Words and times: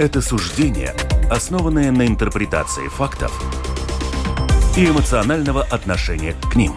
это 0.00 0.22
суждения, 0.22 0.94
основанные 1.30 1.90
на 1.90 2.06
интерпретации 2.06 2.88
фактов 2.88 3.30
и 4.74 4.86
эмоционального 4.86 5.62
отношения 5.62 6.34
к 6.50 6.56
ним. 6.56 6.72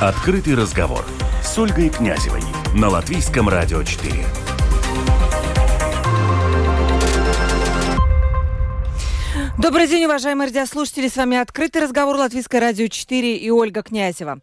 Открытый 0.00 0.54
разговор 0.54 1.04
с 1.44 1.58
Ольгой 1.58 1.90
Князевой 1.90 2.40
на 2.74 2.88
Латвийском 2.88 3.50
радио 3.50 3.82
4. 3.82 4.24
Добрый 9.58 9.86
день, 9.86 10.06
уважаемые 10.06 10.46
радиослушатели. 10.48 11.06
С 11.06 11.16
вами 11.16 11.36
«Открытый 11.36 11.82
разговор» 11.82 12.16
Латвийское 12.16 12.62
радио 12.62 12.86
4 12.86 13.36
и 13.36 13.50
Ольга 13.50 13.82
Князева. 13.82 14.40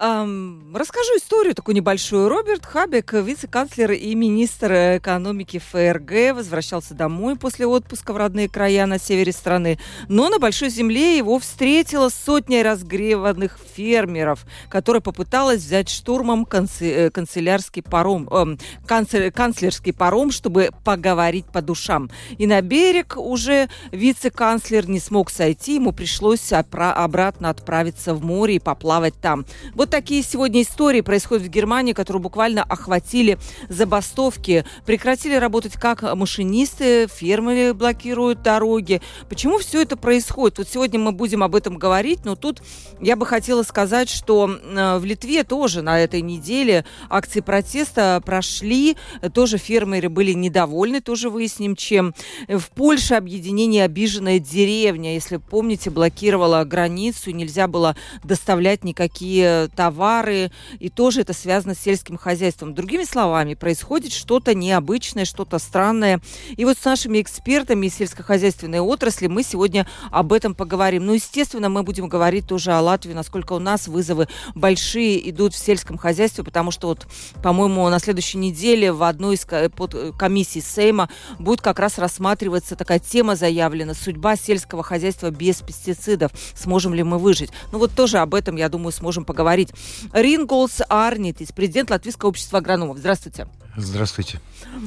Эм, 0.00 0.74
расскажу 0.74 1.16
историю 1.18 1.54
такую 1.54 1.76
небольшую. 1.76 2.28
Роберт 2.28 2.66
Хабек, 2.66 3.12
вице-канцлер 3.12 3.92
и 3.92 4.12
министр 4.16 4.98
экономики 4.98 5.60
ФРГ, 5.60 6.34
возвращался 6.34 6.94
домой 6.94 7.36
после 7.36 7.64
отпуска 7.64 8.12
в 8.12 8.16
родные 8.16 8.48
края 8.48 8.86
на 8.86 8.98
севере 8.98 9.30
страны. 9.30 9.78
Но 10.08 10.28
на 10.30 10.40
Большой 10.40 10.70
Земле 10.70 11.16
его 11.16 11.38
встретила 11.38 12.08
сотня 12.08 12.64
разгреванных 12.64 13.56
фермеров, 13.76 14.46
которая 14.68 15.00
попыталась 15.00 15.60
взять 15.62 15.88
штурмом 15.88 16.44
канцелярский, 16.44 17.10
канцелярский 17.10 17.82
паром, 17.84 18.28
э, 18.32 18.56
канцлер, 18.86 19.30
канцлерский 19.30 19.92
паром, 19.92 20.32
чтобы 20.32 20.70
поговорить 20.82 21.46
по 21.46 21.62
душам. 21.62 22.10
И 22.36 22.48
на 22.48 22.60
берег 22.62 23.16
уже 23.16 23.68
вице-канцлер 23.92 24.88
не 24.88 24.98
смог 24.98 25.30
сойти, 25.30 25.76
ему 25.76 25.92
пришлось 25.92 26.52
обратно 26.52 27.50
отправиться 27.50 28.12
в 28.12 28.24
море 28.24 28.56
и 28.56 28.58
поплавать 28.58 29.14
там. 29.20 29.46
Вот 29.74 29.83
вот 29.84 29.90
такие 29.90 30.22
сегодня 30.22 30.62
истории 30.62 31.02
происходят 31.02 31.44
в 31.44 31.50
Германии, 31.50 31.92
которые 31.92 32.22
буквально 32.22 32.62
охватили 32.62 33.36
забастовки. 33.68 34.64
Прекратили 34.86 35.34
работать 35.34 35.74
как 35.74 36.00
машинисты, 36.14 37.06
фермеры 37.06 37.74
блокируют 37.74 38.40
дороги. 38.40 39.02
Почему 39.28 39.58
все 39.58 39.82
это 39.82 39.98
происходит? 39.98 40.56
Вот 40.56 40.68
сегодня 40.70 40.98
мы 40.98 41.12
будем 41.12 41.42
об 41.42 41.54
этом 41.54 41.76
говорить, 41.76 42.24
но 42.24 42.34
тут 42.34 42.62
я 42.98 43.14
бы 43.14 43.26
хотела 43.26 43.62
сказать, 43.62 44.08
что 44.08 44.48
э, 44.48 44.96
в 44.96 45.04
Литве 45.04 45.44
тоже 45.44 45.82
на 45.82 46.00
этой 46.00 46.22
неделе 46.22 46.86
акции 47.10 47.40
протеста 47.40 48.22
прошли. 48.24 48.96
Тоже 49.34 49.58
фермеры 49.58 50.08
были 50.08 50.32
недовольны, 50.32 51.02
тоже 51.02 51.28
выясним, 51.28 51.76
чем. 51.76 52.14
В 52.48 52.70
Польше 52.70 53.16
объединение 53.16 53.84
«Обиженная 53.84 54.38
деревня», 54.38 55.12
если 55.12 55.36
помните, 55.36 55.90
блокировала 55.90 56.64
границу, 56.64 57.32
нельзя 57.32 57.68
было 57.68 57.94
доставлять 58.22 58.82
никакие 58.82 59.68
товары, 59.74 60.50
и 60.78 60.88
тоже 60.88 61.22
это 61.22 61.32
связано 61.32 61.74
с 61.74 61.80
сельским 61.80 62.16
хозяйством. 62.16 62.74
Другими 62.74 63.04
словами, 63.04 63.54
происходит 63.54 64.12
что-то 64.12 64.54
необычное, 64.54 65.24
что-то 65.24 65.58
странное. 65.58 66.20
И 66.56 66.64
вот 66.64 66.78
с 66.78 66.84
нашими 66.84 67.20
экспертами 67.20 67.86
из 67.86 67.94
сельскохозяйственной 67.96 68.80
отрасли 68.80 69.26
мы 69.26 69.42
сегодня 69.42 69.86
об 70.10 70.32
этом 70.32 70.54
поговорим. 70.54 71.06
Ну, 71.06 71.14
естественно, 71.14 71.68
мы 71.68 71.82
будем 71.82 72.08
говорить 72.08 72.46
тоже 72.46 72.72
о 72.72 72.80
Латвии, 72.80 73.12
насколько 73.12 73.52
у 73.54 73.58
нас 73.58 73.88
вызовы 73.88 74.28
большие 74.54 75.30
идут 75.30 75.54
в 75.54 75.58
сельском 75.58 75.98
хозяйстве, 75.98 76.44
потому 76.44 76.70
что 76.70 76.88
вот, 76.88 77.06
по-моему, 77.42 77.88
на 77.88 77.98
следующей 77.98 78.38
неделе 78.38 78.92
в 78.92 79.02
одной 79.02 79.36
из 79.36 79.44
под 79.76 79.94
э, 79.94 80.12
комиссий 80.18 80.60
Сейма 80.60 81.08
будет 81.38 81.60
как 81.60 81.78
раз 81.78 81.98
рассматриваться 81.98 82.76
такая 82.76 82.98
тема 82.98 83.36
заявлена 83.36 83.94
«Судьба 83.94 84.36
сельского 84.36 84.82
хозяйства 84.82 85.30
без 85.30 85.56
пестицидов. 85.56 86.32
Сможем 86.54 86.94
ли 86.94 87.02
мы 87.02 87.18
выжить?» 87.18 87.50
Ну 87.72 87.78
вот 87.78 87.92
тоже 87.92 88.18
об 88.18 88.34
этом, 88.34 88.56
я 88.56 88.68
думаю, 88.68 88.92
сможем 88.92 89.24
поговорить 89.24 89.63
говорить. 89.64 90.12
Ринголс 90.12 90.82
Арнитис, 90.88 91.52
президент 91.52 91.90
Латвийского 91.90 92.30
общества 92.30 92.58
агрономов. 92.58 92.98
Здравствуйте. 92.98 93.46
Здравствуйте. 93.76 94.40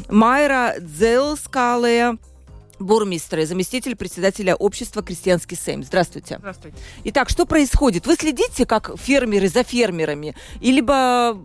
Майра 0.10 0.76
Дзелскале, 0.80 2.18
бурмистр 2.80 3.46
заместитель 3.46 3.96
председателя 3.96 4.56
общества 4.56 5.04
«Крестьянский 5.04 5.58
Сейм». 5.58 5.84
Здравствуйте. 5.84 6.38
Здравствуйте. 6.40 6.78
Итак, 7.06 7.30
что 7.30 7.46
происходит? 7.46 8.06
Вы 8.06 8.16
следите, 8.16 8.66
как 8.66 8.98
фермеры 8.98 9.50
за 9.50 9.64
фермерами? 9.64 10.36
И 10.62 10.72
либо 10.72 11.38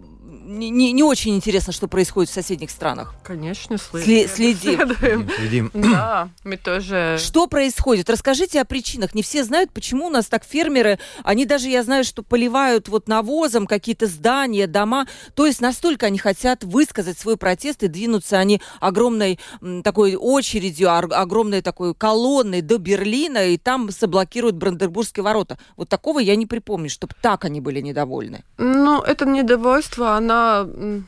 не, 0.44 0.92
не 0.92 1.02
очень 1.02 1.34
интересно, 1.36 1.72
что 1.72 1.88
происходит 1.88 2.30
в 2.30 2.34
соседних 2.34 2.70
странах. 2.70 3.14
Конечно, 3.22 3.78
следим. 3.78 4.28
Следим. 4.28 5.30
Следим. 5.36 5.70
Да, 5.74 6.28
мы 6.44 6.56
тоже... 6.56 7.16
Что 7.18 7.46
происходит? 7.46 8.10
Расскажите 8.10 8.60
о 8.60 8.64
причинах. 8.64 9.14
Не 9.14 9.22
все 9.22 9.44
знают, 9.44 9.72
почему 9.72 10.06
у 10.06 10.10
нас 10.10 10.26
так 10.26 10.44
фермеры, 10.44 10.98
они 11.22 11.46
даже, 11.46 11.68
я 11.68 11.82
знаю, 11.82 12.04
что 12.04 12.22
поливают 12.22 12.88
вот 12.88 13.08
навозом 13.08 13.66
какие-то 13.66 14.06
здания, 14.06 14.66
дома. 14.66 15.06
То 15.34 15.46
есть 15.46 15.60
настолько 15.60 16.06
они 16.06 16.18
хотят 16.18 16.64
высказать 16.64 17.18
свой 17.18 17.36
протест 17.36 17.82
и 17.82 17.88
двинуться 17.88 18.38
они 18.38 18.60
огромной 18.80 19.38
такой 19.84 20.16
очередью, 20.16 20.90
огромной 20.92 21.62
такой 21.62 21.94
колонной 21.94 22.62
до 22.62 22.78
Берлина, 22.78 23.46
и 23.46 23.56
там 23.58 23.90
заблокируют 23.90 24.56
Бранденбургские 24.56 25.22
ворота. 25.22 25.58
Вот 25.76 25.88
такого 25.88 26.18
я 26.18 26.36
не 26.36 26.46
припомню, 26.46 26.90
чтобы 26.90 27.14
так 27.20 27.44
они 27.44 27.60
были 27.60 27.80
недовольны. 27.80 28.44
Ну, 28.58 29.00
это 29.00 29.26
недовольство, 29.26 30.16
она 30.32 31.02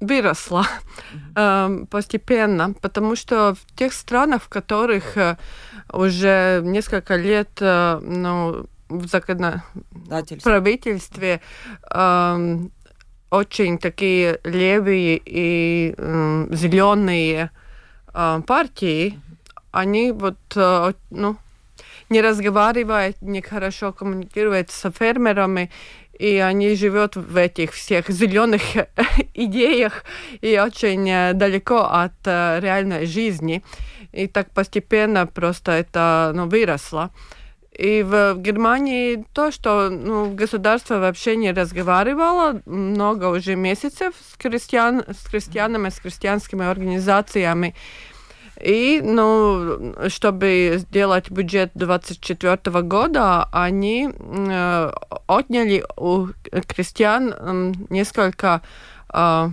выросла 0.00 0.66
э, 1.36 1.84
постепенно, 1.90 2.74
потому 2.80 3.16
что 3.16 3.54
в 3.54 3.76
тех 3.76 3.92
странах, 3.92 4.42
в 4.42 4.48
которых 4.48 5.16
э, 5.16 5.36
уже 5.92 6.60
несколько 6.64 7.16
лет 7.16 7.50
э, 7.60 8.00
ну, 8.02 8.66
в 8.88 9.08
правительстве 10.42 11.40
э, 11.88 12.58
очень 13.30 13.78
такие 13.78 14.40
левые 14.44 15.22
и 15.24 15.94
э, 15.96 16.46
зеленые 16.50 17.50
э, 18.12 18.42
партии, 18.44 19.20
они 19.70 20.10
вот 20.12 20.36
э, 20.56 20.92
ну, 21.10 21.36
не 22.10 22.20
разговаривают, 22.20 23.22
не 23.22 23.40
хорошо 23.40 23.92
коммуницируют 23.92 24.70
с 24.70 24.90
фермерами, 24.90 25.70
и 26.18 26.36
они 26.36 26.74
живут 26.74 27.16
в 27.16 27.36
этих 27.36 27.72
всех 27.72 28.08
зеленых 28.08 28.62
идеях 29.34 30.04
и 30.40 30.58
очень 30.58 31.08
э, 31.10 31.32
далеко 31.32 31.78
от 31.78 32.12
э, 32.24 32.60
реальной 32.60 33.06
жизни. 33.06 33.62
И 34.12 34.26
так 34.26 34.50
постепенно 34.50 35.26
просто 35.26 35.72
это 35.72 36.32
ну, 36.34 36.46
выросло. 36.46 37.10
И 37.72 38.02
в 38.02 38.34
Германии 38.36 39.24
то, 39.32 39.50
что 39.50 39.88
ну, 39.88 40.34
государство 40.34 40.98
вообще 40.98 41.36
не 41.36 41.52
разговаривало 41.52 42.60
много 42.66 43.26
уже 43.26 43.56
месяцев 43.56 44.14
с, 44.30 44.36
крестьян, 44.36 45.04
с 45.08 45.26
крестьянами, 45.30 45.88
с 45.88 45.98
крестьянскими 45.98 46.66
организациями, 46.66 47.74
и, 48.62 49.00
ну, 49.02 49.94
чтобы 50.08 50.74
сделать 50.78 51.30
бюджет 51.30 51.72
2024 51.74 52.82
года, 52.82 53.48
они 53.52 54.08
э, 54.10 54.90
отняли 55.26 55.84
у 55.96 56.28
крестьян 56.68 57.34
э, 57.36 57.72
несколько 57.90 58.62
э, 59.12 59.48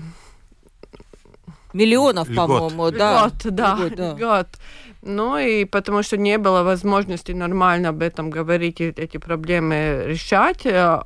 миллионов, 1.73 2.27
по-моему, 2.35 2.91
да. 2.91 3.23
Год, 3.23 3.53
да, 3.53 3.75
год, 3.75 3.95
да. 3.95 4.13
год. 4.13 4.47
Ну 5.01 5.37
и 5.37 5.65
потому 5.65 6.03
что 6.03 6.17
не 6.17 6.37
было 6.37 6.61
возможности 6.63 7.31
нормально 7.31 7.89
об 7.89 8.03
этом 8.03 8.29
говорить 8.29 8.79
и 8.81 8.89
эти 8.89 9.17
проблемы 9.17 10.03
решать, 10.05 10.65
э, 10.65 10.99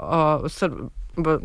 в, 1.16 1.41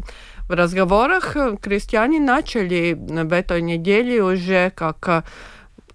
в 0.48 0.50
разговорах 0.50 1.36
крестьяне 1.60 2.18
начали 2.18 2.94
в 2.98 3.32
этой 3.32 3.62
неделе 3.62 4.24
уже 4.24 4.70
как 4.70 5.24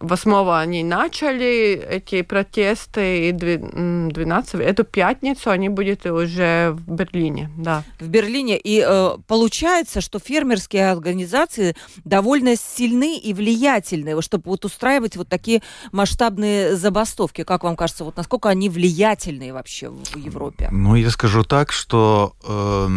8 0.03 0.49
они 0.51 0.83
начали 0.83 1.81
эти 1.89 2.21
протесты, 2.23 3.29
и 3.29 3.31
12, 3.31 4.55
эту 4.55 4.83
пятницу 4.83 5.49
они 5.49 5.69
будут 5.69 6.05
уже 6.05 6.71
в 6.71 6.91
Берлине, 6.91 7.49
да. 7.57 7.83
В 7.99 8.07
Берлине. 8.07 8.57
И 8.57 8.83
э, 8.85 9.11
получается, 9.27 10.01
что 10.01 10.19
фермерские 10.19 10.91
организации 10.91 11.75
довольно 12.03 12.55
сильны 12.57 13.17
и 13.17 13.33
влиятельны, 13.33 14.21
чтобы 14.21 14.43
вот 14.45 14.65
устраивать 14.65 15.15
вот 15.15 15.29
такие 15.29 15.61
масштабные 15.91 16.75
забастовки. 16.75 17.43
Как 17.43 17.63
вам 17.63 17.77
кажется, 17.77 18.03
вот 18.03 18.17
насколько 18.17 18.49
они 18.49 18.69
влиятельные 18.69 19.53
вообще 19.53 19.89
в 19.89 20.17
Европе? 20.17 20.67
Ну, 20.71 20.95
я 20.95 21.09
скажу 21.11 21.43
так, 21.43 21.71
что 21.71 22.35
э, 22.43 22.87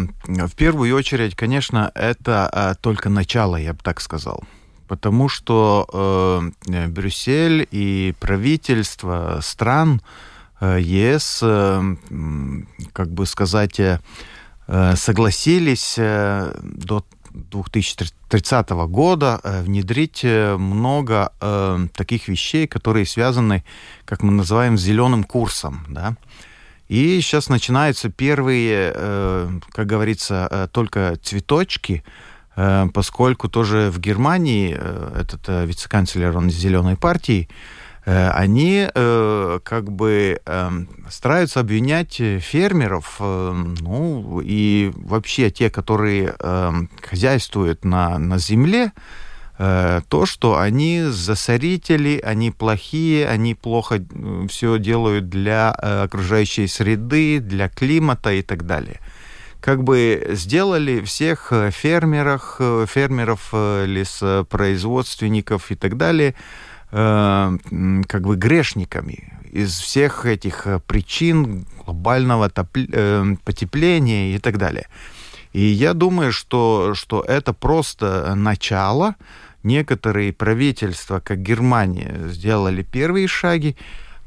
в 0.47 0.55
первую 0.55 0.93
очередь, 0.95 1.35
конечно, 1.35 1.89
это 1.95 2.49
э, 2.51 2.75
только 2.81 3.09
начало, 3.09 3.55
я 3.55 3.73
бы 3.73 3.79
так 3.81 4.01
сказал 4.01 4.43
потому 4.87 5.29
что 5.29 6.51
э, 6.67 6.87
Брюссель 6.87 7.67
и 7.71 8.13
правительство 8.19 9.39
стран 9.41 10.01
э, 10.59 10.79
ЕС, 10.81 11.39
э, 11.41 11.95
как 12.93 13.11
бы 13.11 13.25
сказать, 13.25 13.79
э, 13.79 13.99
согласились 14.95 15.95
э, 15.97 16.53
до 16.61 17.03
2030 17.31 18.69
года 18.89 19.39
э, 19.43 19.61
внедрить 19.61 20.21
э, 20.23 20.57
много 20.57 21.31
э, 21.39 21.87
таких 21.93 22.27
вещей, 22.27 22.67
которые 22.67 23.05
связаны, 23.05 23.63
как 24.05 24.23
мы 24.23 24.31
называем, 24.31 24.77
с 24.77 24.81
зеленым 24.81 25.23
курсом, 25.23 25.85
да. 25.89 26.15
И 26.87 27.19
сейчас 27.19 27.49
начинаются 27.49 28.09
первые, 28.09 28.93
э, 28.95 29.59
как 29.71 29.87
говорится, 29.87 30.47
э, 30.49 30.67
только 30.71 31.17
цветочки 31.21 32.03
поскольку 32.93 33.49
тоже 33.49 33.91
в 33.91 33.99
Германии 33.99 34.73
этот 34.73 35.47
вице-канцлер, 35.47 36.35
он 36.35 36.47
из 36.47 36.55
Зеленой 36.55 36.97
партии, 36.97 37.47
они 38.03 38.87
как 38.93 39.91
бы 39.91 40.41
стараются 41.09 41.59
обвинять 41.59 42.15
фермеров, 42.15 43.17
ну 43.19 44.41
и 44.43 44.91
вообще 44.95 45.51
те, 45.51 45.69
которые 45.69 46.33
хозяйствуют 47.03 47.85
на, 47.85 48.17
на 48.17 48.39
земле, 48.39 48.91
Э, 49.59 50.01
то, 50.07 50.25
что 50.25 50.59
они 50.59 51.03
засорители, 51.03 52.21
они 52.23 52.51
плохие, 52.51 53.27
они 53.27 53.55
плохо 53.55 54.03
все 54.49 54.77
делают 54.77 55.29
для 55.29 55.75
э, 55.81 56.03
окружающей 56.03 56.67
среды, 56.67 57.39
для 57.39 57.67
климата 57.67 58.31
и 58.33 58.43
так 58.43 58.67
далее. 58.67 58.99
Как 59.59 59.83
бы 59.83 60.25
сделали 60.31 61.01
всех 61.01 61.51
э, 61.51 61.71
фермеров, 61.71 62.61
фермеров, 62.87 63.53
лесопроизводственников 63.53 65.71
и 65.71 65.75
так 65.75 65.97
далее, 65.97 66.35
как 66.89 68.21
бы 68.21 68.37
грешниками 68.37 69.33
из 69.51 69.77
всех 69.77 70.25
этих 70.25 70.65
причин 70.87 71.65
глобального 71.85 72.49
потепления 72.49 74.35
и 74.35 74.39
так 74.39 74.57
далее. 74.57 74.87
И 75.51 75.61
я 75.61 75.93
думаю, 75.93 76.31
что, 76.31 76.93
что 76.93 77.21
это 77.21 77.51
просто 77.51 78.33
начало, 78.35 79.15
некоторые 79.63 80.31
правительства, 80.31 81.19
как 81.19 81.41
Германия, 81.41 82.15
сделали 82.27 82.83
первые 82.83 83.27
шаги, 83.27 83.75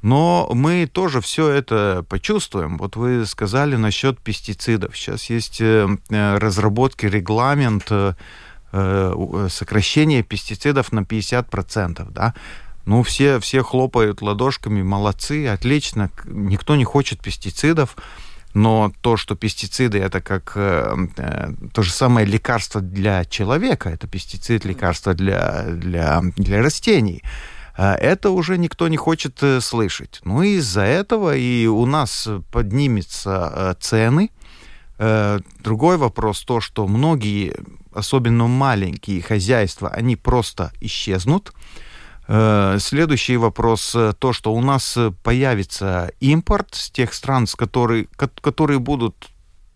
но 0.02 0.48
мы 0.54 0.86
тоже 0.86 1.20
все 1.20 1.48
это 1.48 2.04
почувствуем. 2.08 2.78
Вот 2.78 2.96
вы 2.96 3.26
сказали 3.26 3.76
насчет 3.76 4.18
пестицидов. 4.18 4.96
Сейчас 4.96 5.28
есть 5.28 5.60
э, 5.60 5.88
э, 6.08 6.38
разработки, 6.38 7.06
регламент 7.06 7.88
э, 7.90 8.14
сокращения 9.48 10.22
пестицидов 10.22 10.92
на 10.92 11.00
50%. 11.00 12.10
Да? 12.10 12.34
Ну, 12.86 13.02
все, 13.02 13.40
все 13.40 13.62
хлопают 13.62 14.22
ладошками, 14.22 14.82
молодцы, 14.82 15.48
отлично. 15.48 16.10
Никто 16.24 16.76
не 16.76 16.84
хочет 16.84 17.20
пестицидов. 17.20 17.96
Но 18.52 18.92
то, 19.00 19.16
что 19.16 19.36
пестициды 19.36 19.98
это 19.98 20.20
как 20.20 20.52
э, 20.56 20.96
э, 21.16 21.52
то 21.72 21.82
же 21.82 21.92
самое 21.92 22.26
лекарство 22.26 22.80
для 22.80 23.24
человека, 23.24 23.90
это 23.90 24.08
пестицид, 24.08 24.64
лекарство 24.64 25.14
для, 25.14 25.66
для, 25.66 26.20
для 26.36 26.60
растений, 26.60 27.22
э, 27.22 27.59
это 27.76 28.30
уже 28.30 28.58
никто 28.58 28.88
не 28.88 28.96
хочет 28.96 29.42
э, 29.42 29.60
слышать. 29.60 30.20
Ну 30.24 30.42
и 30.42 30.56
из-за 30.56 30.82
этого 30.82 31.36
и 31.36 31.66
у 31.66 31.86
нас 31.86 32.28
поднимутся 32.50 33.52
э, 33.54 33.74
цены. 33.80 34.30
Э, 34.98 35.38
другой 35.62 35.96
вопрос 35.96 36.42
то, 36.44 36.60
что 36.60 36.86
многие, 36.86 37.54
особенно 37.92 38.46
маленькие 38.46 39.22
хозяйства, 39.22 39.88
они 39.88 40.16
просто 40.16 40.72
исчезнут. 40.80 41.52
Следующий 42.78 43.36
вопрос. 43.36 43.90
То, 43.90 44.32
что 44.32 44.54
у 44.54 44.60
нас 44.60 44.96
появится 45.24 46.12
импорт 46.20 46.76
с 46.76 46.88
тех 46.88 47.12
стран, 47.12 47.48
с 47.48 47.56
которые, 47.56 48.06
которые 48.40 48.78
будут 48.78 49.29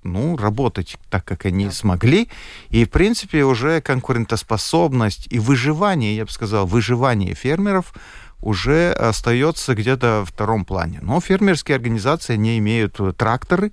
ну, 0.04 0.36
работать 0.36 0.96
так, 1.10 1.24
как 1.24 1.46
они 1.46 1.66
да. 1.66 1.72
смогли. 1.72 2.28
И, 2.68 2.84
в 2.84 2.90
принципе, 2.90 3.44
уже 3.44 3.80
конкурентоспособность 3.80 5.26
и 5.30 5.38
выживание, 5.38 6.16
я 6.16 6.24
бы 6.24 6.30
сказал, 6.30 6.66
выживание 6.66 7.34
фермеров 7.34 7.92
уже 8.40 8.92
остается 8.92 9.74
где-то 9.74 10.24
в 10.24 10.30
втором 10.30 10.64
плане. 10.64 10.98
Но 11.02 11.20
фермерские 11.20 11.76
организации 11.76 12.36
не 12.36 12.58
имеют 12.58 13.00
тракторы, 13.16 13.72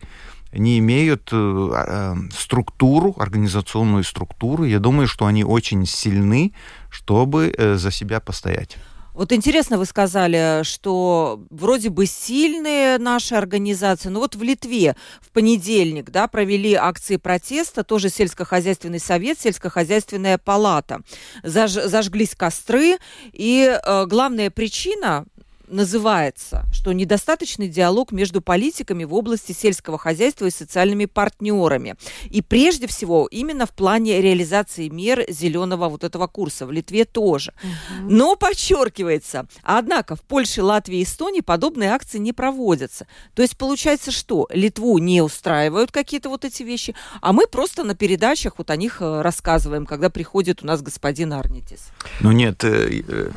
не 0.53 0.79
имеют 0.79 1.29
э, 1.31 2.15
структуру, 2.37 3.15
организационную 3.17 4.03
структуру. 4.03 4.63
Я 4.63 4.79
думаю, 4.79 5.07
что 5.07 5.25
они 5.25 5.43
очень 5.43 5.85
сильны, 5.85 6.53
чтобы 6.89 7.53
э, 7.57 7.75
за 7.75 7.91
себя 7.91 8.19
постоять. 8.19 8.77
Вот 9.13 9.33
интересно 9.33 9.77
вы 9.77 9.85
сказали, 9.85 10.63
что 10.63 11.43
вроде 11.49 11.89
бы 11.89 12.05
сильные 12.05 12.97
наши 12.97 13.35
организации, 13.35 14.09
но 14.09 14.19
вот 14.19 14.35
в 14.35 14.43
Литве 14.43 14.95
в 15.21 15.31
понедельник 15.31 16.09
да, 16.09 16.27
провели 16.27 16.73
акции 16.73 17.17
протеста, 17.17 17.83
тоже 17.83 18.09
сельскохозяйственный 18.09 18.99
совет, 18.99 19.39
сельскохозяйственная 19.39 20.37
палата. 20.37 21.01
Заж, 21.43 21.71
зажглись 21.71 22.35
костры, 22.35 22.97
и 23.33 23.79
э, 23.85 24.05
главная 24.05 24.49
причина 24.49 25.25
называется, 25.71 26.65
что 26.71 26.91
недостаточный 26.91 27.68
диалог 27.68 28.12
между 28.12 28.41
политиками 28.41 29.03
в 29.03 29.13
области 29.13 29.51
сельского 29.51 29.97
хозяйства 29.97 30.45
и 30.45 30.51
социальными 30.51 31.06
партнерами. 31.06 31.95
И 32.29 32.41
прежде 32.41 32.88
всего 32.88 33.27
именно 33.31 33.65
в 33.65 33.71
плане 33.71 34.21
реализации 34.21 34.89
мер 34.89 35.25
зеленого 35.29 35.89
вот 35.89 36.03
этого 36.03 36.27
курса. 36.27 36.65
В 36.65 36.71
Литве 36.71 37.06
тоже. 37.06 37.53
Угу. 37.63 38.12
Но 38.12 38.35
подчеркивается, 38.35 39.47
однако 39.63 40.15
в 40.15 40.21
Польше, 40.21 40.63
Латвии 40.63 41.00
и 41.00 41.03
Эстонии 41.03 41.41
подобные 41.41 41.91
акции 41.91 42.17
не 42.17 42.33
проводятся. 42.33 43.07
То 43.33 43.41
есть 43.41 43.57
получается, 43.57 44.12
что 44.12 44.47
Литву 44.51 44.97
не 44.97 45.21
устраивают 45.21 45.91
какие-то 45.91 46.29
вот 46.29 46.45
эти 46.45 46.63
вещи, 46.63 46.95
а 47.21 47.33
мы 47.33 47.47
просто 47.47 47.83
на 47.83 47.95
передачах 47.95 48.56
вот 48.57 48.69
о 48.69 48.75
них 48.75 49.01
э, 49.01 49.21
рассказываем, 49.21 49.85
когда 49.85 50.09
приходит 50.09 50.63
у 50.63 50.65
нас 50.65 50.81
господин 50.81 51.33
Арнитис. 51.33 51.91
Ну 52.19 52.31
нет, 52.31 52.63
э, 52.63 53.03
э, 53.07 53.31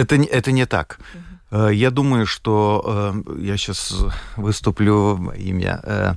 это, 0.00 0.16
это 0.16 0.52
не 0.52 0.66
так. 0.66 0.98
Э, 1.52 1.70
я 1.72 1.90
думаю, 1.90 2.26
что 2.26 2.82
э, 2.84 3.42
я 3.42 3.56
сейчас 3.56 3.94
выступлю 4.36 5.32
имя 5.32 5.80
э, 5.84 6.14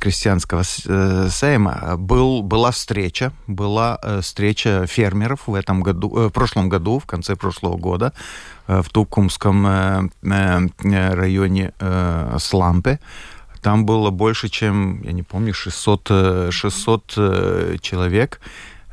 крестьянского 0.00 0.62
сейма. 0.64 1.96
Был, 1.98 2.42
была 2.42 2.70
встреча, 2.70 3.32
была 3.46 4.00
встреча 4.22 4.86
фермеров 4.86 5.46
в 5.46 5.54
этом 5.54 5.82
году, 5.82 6.08
в 6.08 6.30
прошлом 6.30 6.70
году, 6.70 6.98
в 6.98 7.04
конце 7.04 7.36
прошлого 7.36 7.76
года, 7.76 8.14
в 8.66 8.88
Тукумском 8.90 10.10
районе 10.22 11.74
Слампе. 12.38 12.98
Там 13.60 13.84
было 13.84 14.08
больше, 14.08 14.48
чем, 14.48 15.02
я 15.02 15.12
не 15.12 15.22
помню, 15.22 15.52
600, 15.52 16.48
600 16.50 17.12
человек. 17.82 18.40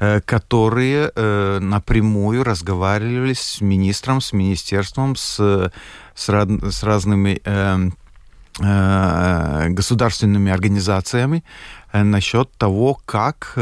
Э, 0.01 0.21
которые 0.21 1.11
э, 1.13 1.59
напрямую 1.59 2.45
разговаривали 2.45 3.33
с 3.33 3.59
министром, 3.59 4.21
с 4.21 4.31
министерством, 4.31 5.17
с, 5.17 5.71
с, 6.15 6.25
с 6.25 6.83
разными 6.83 7.41
э, 7.43 7.89
государственными 9.69 10.51
организациями 10.51 11.43
насчет 11.93 12.51
того, 12.57 12.97
как 13.05 13.53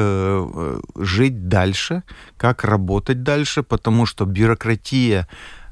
жить 0.95 1.47
дальше, 1.49 2.03
как 2.37 2.63
работать 2.63 3.21
дальше, 3.21 3.61
потому 3.61 4.07
что 4.07 4.25
бюрократия 4.25 5.27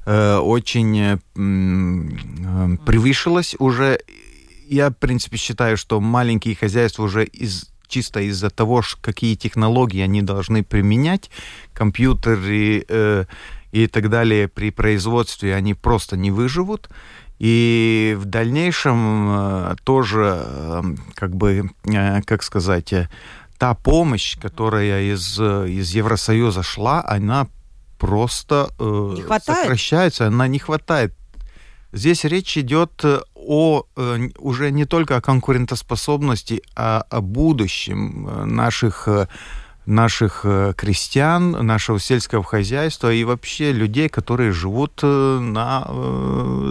очень 0.06 1.20
превышилась 2.86 3.56
уже. 3.58 4.00
Я, 4.68 4.90
в 4.90 4.94
принципе, 4.94 5.38
считаю, 5.38 5.78
что 5.78 6.00
маленькие 6.00 6.56
хозяйства 6.56 7.04
уже 7.04 7.26
из 7.26 7.72
чисто 7.88 8.20
из-за 8.22 8.50
того, 8.50 8.84
какие 9.02 9.36
технологии 9.36 10.02
они 10.02 10.22
должны 10.22 10.64
применять, 10.64 11.30
компьютеры 11.74 12.86
э, 12.88 13.26
и 13.72 13.88
так 13.88 14.10
далее 14.10 14.48
при 14.48 14.72
производстве, 14.72 15.56
они 15.56 15.74
просто 15.74 16.18
не 16.18 16.32
выживут. 16.32 16.90
И 17.40 18.16
в 18.18 18.26
дальнейшем 18.26 19.28
э, 19.30 19.76
тоже, 19.84 20.42
э, 20.46 20.82
как 21.16 21.36
бы, 21.36 21.70
э, 21.84 22.22
как 22.22 22.44
сказать, 22.44 22.94
э, 22.94 23.10
та 23.58 23.74
помощь, 23.74 24.38
которая 24.40 25.14
из, 25.14 25.40
из 25.40 25.92
Евросоюза 25.92 26.64
шла, 26.64 27.04
она 27.06 27.48
просто 28.00 28.70
э, 28.80 29.16
сокращается, 29.44 30.28
она 30.28 30.48
не 30.48 30.60
хватает. 30.60 31.14
Здесь 31.92 32.26
речь 32.26 32.58
идет 32.58 33.04
о, 33.46 33.84
э, 33.96 34.30
уже 34.38 34.72
не 34.72 34.86
только 34.86 35.18
о 35.18 35.22
конкурентоспособности, 35.22 36.62
а 36.76 37.06
о 37.10 37.22
будущем 37.22 38.28
э, 38.28 38.46
наших 38.46 39.08
э, 39.08 39.28
наших 39.88 40.44
крестьян, 40.78 41.52
нашего 41.52 42.00
сельского 42.00 42.44
хозяйства 42.44 43.14
и 43.14 43.24
вообще 43.24 43.72
людей, 43.72 44.10
которые 44.10 44.52
живут 44.52 45.04
на 45.04 45.84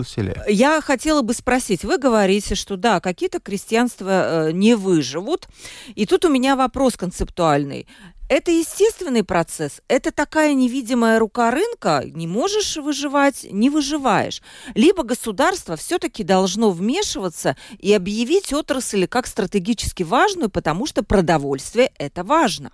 селе. 0.04 0.42
Я 0.48 0.80
хотела 0.80 1.22
бы 1.22 1.32
спросить, 1.32 1.84
вы 1.84 1.98
говорите, 1.98 2.56
что 2.56 2.76
да, 2.76 2.98
какие-то 2.98 3.38
крестьянства 3.38 4.50
не 4.50 4.74
выживут, 4.74 5.46
и 5.94 6.06
тут 6.06 6.24
у 6.24 6.28
меня 6.28 6.56
вопрос 6.56 6.96
концептуальный. 6.96 7.86
Это 8.28 8.50
естественный 8.50 9.22
процесс. 9.22 9.82
Это 9.86 10.10
такая 10.10 10.54
невидимая 10.54 11.18
рука 11.18 11.50
рынка. 11.50 12.02
Не 12.06 12.26
можешь 12.26 12.76
выживать, 12.76 13.46
не 13.50 13.68
выживаешь. 13.68 14.40
Либо 14.74 15.02
государство 15.02 15.76
все-таки 15.76 16.24
должно 16.24 16.70
вмешиваться 16.70 17.56
и 17.78 17.92
объявить 17.92 18.52
отрасль 18.52 19.06
как 19.06 19.26
стратегически 19.26 20.02
важную, 20.02 20.48
потому 20.48 20.86
что 20.86 21.02
продовольствие– 21.02 21.92
это 21.98 22.24
важно. 22.24 22.72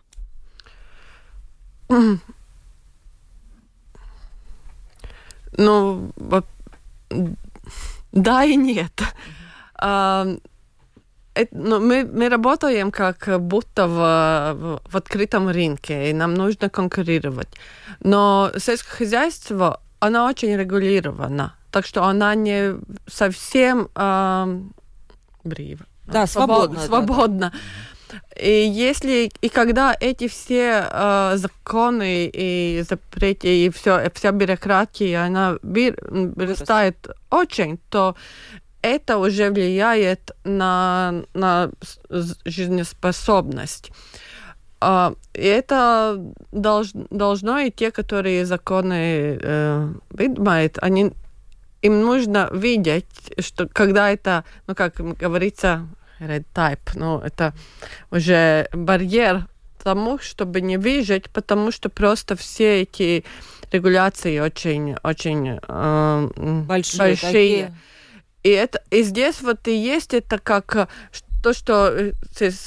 Ну, 5.57 6.13
да 8.13 8.45
и 8.45 8.55
нет. 8.55 9.03
Ну, 11.53 11.81
мы, 11.81 12.05
мы 12.05 12.29
работаем 12.29 12.91
как 12.91 13.41
будто 13.41 13.87
в, 13.87 14.81
в 14.91 14.97
открытом 14.97 15.49
рынке, 15.49 16.11
и 16.11 16.13
нам 16.13 16.35
нужно 16.35 16.69
конкурировать. 16.69 17.49
Но 18.01 18.51
сельское 18.59 18.91
хозяйство, 18.91 19.81
оно 20.01 20.27
очень 20.27 20.57
регулировано, 20.57 21.55
так 21.71 21.87
что 21.87 22.05
она 22.05 22.35
не 22.35 22.75
совсем 23.07 23.89
э, 23.95 24.61
брива. 25.45 25.87
Да, 26.07 26.27
свободно. 26.27 26.81
Свободно. 26.81 27.39
Да, 27.39 27.51
да. 27.51 27.59
И 28.41 28.67
если 28.69 29.31
и 29.41 29.49
когда 29.49 29.97
эти 30.01 30.27
все 30.27 30.89
э, 30.91 31.33
законы 31.37 32.31
и 32.33 32.83
запреты 32.89 33.67
и 33.67 33.71
все 33.71 34.11
вся 34.15 34.33
бюрократия 34.33 35.27
она 35.27 35.59
вырастает 35.63 36.97
очень, 37.31 37.79
то 37.89 38.17
это 38.83 39.19
уже 39.19 39.51
влияет 39.51 40.31
на, 40.45 41.25
на 41.35 41.71
жизнеспособность. 42.45 43.91
А, 44.81 45.15
и 45.35 45.43
это 45.43 46.19
долж, 46.53 46.91
должно 47.11 47.59
и 47.59 47.71
те, 47.71 47.91
которые 47.91 48.47
законы 48.47 49.39
э, 49.41 49.93
выдумают, 50.11 50.79
они, 50.81 51.13
им 51.83 52.01
нужно 52.01 52.49
видеть, 52.53 53.07
что 53.39 53.69
когда 53.69 54.11
это, 54.11 54.45
ну, 54.67 54.75
как 54.75 54.95
говорится, 54.97 55.87
red 56.19 56.45
type, 56.55 56.79
ну, 56.95 57.19
это 57.19 57.53
уже 58.11 58.69
барьер 58.73 59.49
тому, 59.83 60.19
чтобы 60.19 60.61
не 60.63 60.79
выжить, 60.79 61.29
потому 61.31 61.73
что 61.73 61.91
просто 61.91 62.37
все 62.37 62.83
эти 62.83 63.25
регуляции 63.73 64.39
очень, 64.39 64.97
очень 65.03 65.59
э, 65.67 66.29
большие. 66.67 66.99
большие. 66.99 67.17
Такие 67.17 67.75
и, 68.43 68.51
это, 68.51 68.83
и 68.91 69.03
здесь 69.03 69.41
вот 69.43 69.69
и 69.69 69.77
есть 69.77 70.15
это 70.15 70.39
как 70.39 70.77
э, 70.77 70.87
то, 71.43 71.53
что 71.53 72.13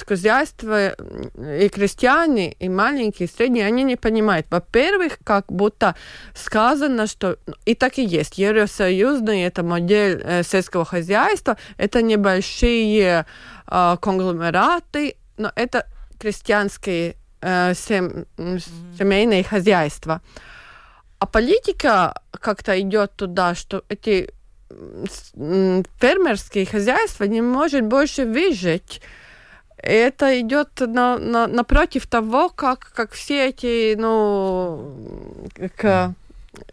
хозяйство 0.08 0.90
и 0.90 1.70
крестьяне, 1.70 2.54
и 2.54 2.70
маленькие, 2.70 3.28
и 3.28 3.32
средние, 3.32 3.66
они 3.66 3.84
не 3.84 3.96
понимают. 3.96 4.48
Во-первых, 4.50 5.20
как 5.24 5.52
будто 5.52 5.96
сказано, 6.34 7.08
что 7.08 7.38
и 7.66 7.76
так 7.76 7.98
и 7.98 8.04
есть. 8.04 8.38
Евросоюзный 8.38 9.44
это 9.44 9.64
модель 9.64 10.22
э, 10.24 10.44
сельского 10.44 10.86
хозяйства, 10.86 11.58
это 11.78 12.02
небольшие 12.02 13.26
э, 13.68 13.98
конгломераты, 14.02 15.16
но 15.38 15.52
это 15.56 15.86
крестьянские 16.20 17.16
э, 17.42 17.74
сем, 17.76 18.26
семейные 18.98 19.44
хозяйства. 19.44 20.22
А 21.20 21.26
политика 21.26 22.22
как-то 22.32 22.80
идет 22.80 23.14
туда, 23.16 23.56
что 23.56 23.84
эти 23.88 24.30
фермерские 26.00 26.66
хозяйства 26.66 27.26
не 27.26 27.42
может 27.42 27.84
больше 27.84 28.26
выжить. 28.26 29.02
Это 29.78 30.40
идет 30.40 30.80
на, 30.80 31.18
на, 31.18 31.48
напротив 31.48 32.08
того, 32.08 32.50
как, 32.50 32.92
как 32.96 33.12
все 33.12 33.50
эти, 33.50 33.96
ну, 33.96 34.96
как, 35.76 36.14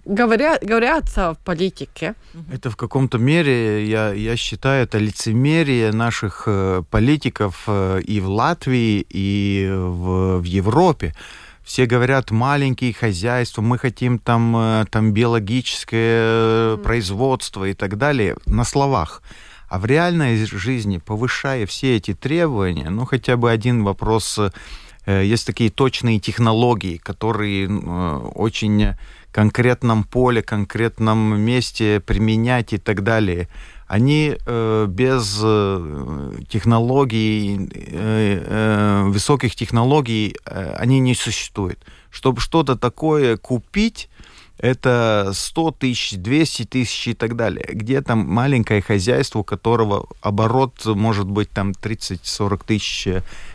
говорят, 0.04 0.62
говорятся 0.62 1.34
в 1.34 1.38
политике. 1.38 2.14
Это 2.52 2.70
в 2.70 2.76
каком-то 2.76 3.18
мере, 3.18 3.84
я, 3.86 4.12
я 4.12 4.36
считаю, 4.36 4.84
это 4.84 4.98
лицемерие 4.98 5.92
наших 5.92 6.44
э, 6.46 6.82
политиков 6.90 7.64
э, 7.66 8.00
и 8.02 8.20
в 8.20 8.28
Латвии, 8.28 9.04
и 9.08 9.68
в, 9.70 10.38
в 10.38 10.44
Европе 10.44 11.14
все 11.70 11.86
говорят 11.86 12.32
маленькие 12.32 12.92
хозяйства, 12.92 13.62
мы 13.62 13.78
хотим 13.78 14.18
там, 14.18 14.56
э, 14.56 14.86
там 14.90 15.12
биологическое 15.12 16.74
mm. 16.74 16.82
производство 16.82 17.64
и 17.64 17.74
так 17.74 17.96
далее 17.96 18.34
на 18.46 18.64
словах. 18.64 19.22
А 19.68 19.78
в 19.78 19.86
реальной 19.86 20.44
жизни, 20.46 20.98
повышая 20.98 21.66
все 21.66 21.94
эти 21.96 22.12
требования, 22.12 22.90
ну 22.90 23.04
хотя 23.04 23.36
бы 23.36 23.52
один 23.52 23.84
вопрос, 23.84 24.36
э, 25.06 25.24
есть 25.24 25.46
такие 25.46 25.70
точные 25.70 26.18
технологии, 26.18 26.96
которые 26.96 27.68
очень 27.70 28.96
конкретном 29.30 30.02
поле, 30.02 30.42
конкретном 30.42 31.40
месте 31.40 32.00
применять 32.00 32.72
и 32.72 32.78
так 32.78 33.04
далее 33.04 33.48
они 33.90 34.36
э, 34.46 34.86
без 34.88 35.40
э, 35.42 36.32
технологий, 36.48 37.68
э, 37.74 38.44
э, 38.46 39.02
высоких 39.08 39.56
технологий, 39.56 40.36
э, 40.46 40.74
они 40.78 41.00
не 41.00 41.16
существуют. 41.16 41.80
Чтобы 42.08 42.40
что-то 42.40 42.76
такое 42.76 43.36
купить, 43.36 44.08
это 44.60 45.30
100 45.34 45.70
тысяч, 45.72 46.16
200 46.16 46.64
тысяч 46.64 47.08
и 47.08 47.14
так 47.14 47.36
далее. 47.36 47.66
Где 47.72 48.00
там 48.02 48.20
маленькое 48.20 48.82
хозяйство, 48.82 49.40
у 49.40 49.44
которого 49.44 50.06
оборот 50.20 50.84
может 50.84 51.26
быть 51.26 51.50
там 51.50 51.70
30-40 51.70 52.62
тысяч 52.66 53.08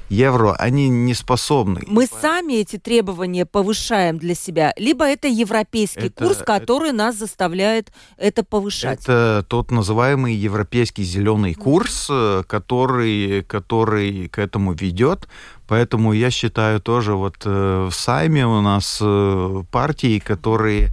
евро, 0.09 0.53
они 0.53 0.89
не 0.89 1.13
способны. 1.13 1.81
Мы 1.87 2.07
сами 2.07 2.53
эти 2.53 2.77
требования 2.77 3.45
повышаем 3.45 4.17
для 4.17 4.35
себя, 4.35 4.73
либо 4.77 5.05
это 5.05 5.27
европейский 5.27 6.07
это, 6.07 6.25
курс, 6.25 6.37
который 6.37 6.89
это, 6.89 6.97
нас 6.97 7.15
заставляет 7.15 7.91
это 8.17 8.43
повышать? 8.43 9.01
Это 9.03 9.45
тот 9.47 9.71
называемый 9.71 10.35
европейский 10.35 11.03
зеленый 11.03 11.53
курс, 11.53 12.09
mm-hmm. 12.09 12.43
который, 12.45 13.43
который 13.43 14.27
к 14.29 14.39
этому 14.39 14.73
ведет. 14.73 15.27
Поэтому 15.67 16.13
я 16.13 16.29
считаю 16.29 16.79
тоже 16.79 17.13
вот 17.13 17.37
э, 17.45 17.87
в 17.89 17.93
Сайме 17.93 18.45
у 18.45 18.61
нас 18.61 18.99
э, 19.01 19.63
партии, 19.71 20.19
которые 20.19 20.89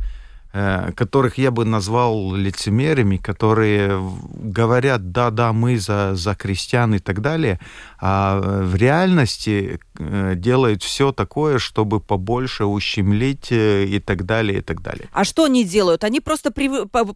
которых 0.53 1.39
я 1.39 1.51
бы 1.51 1.65
назвал 1.65 2.35
лицемерами, 2.35 3.17
которые 3.17 4.01
говорят, 4.35 5.11
да-да, 5.13 5.53
мы 5.53 5.79
за, 5.79 6.15
за 6.15 6.35
крестьян 6.35 6.95
и 6.95 6.99
так 6.99 7.21
далее, 7.23 7.59
а 7.99 8.41
в 8.41 8.75
реальности 8.77 9.81
э, 9.99 10.35
делают 10.37 10.83
все 10.83 11.13
такое, 11.13 11.59
чтобы 11.59 12.01
побольше 12.01 12.65
ущемлить 12.65 13.51
э, 13.51 13.85
и 13.85 13.99
так 14.01 14.27
далее, 14.27 14.59
и 14.59 14.61
так 14.61 14.83
далее. 14.83 15.09
А 15.13 15.25
что 15.25 15.45
они 15.45 15.65
делают? 15.65 16.05
Они 16.05 16.21
просто 16.21 16.51
при, 16.51 16.69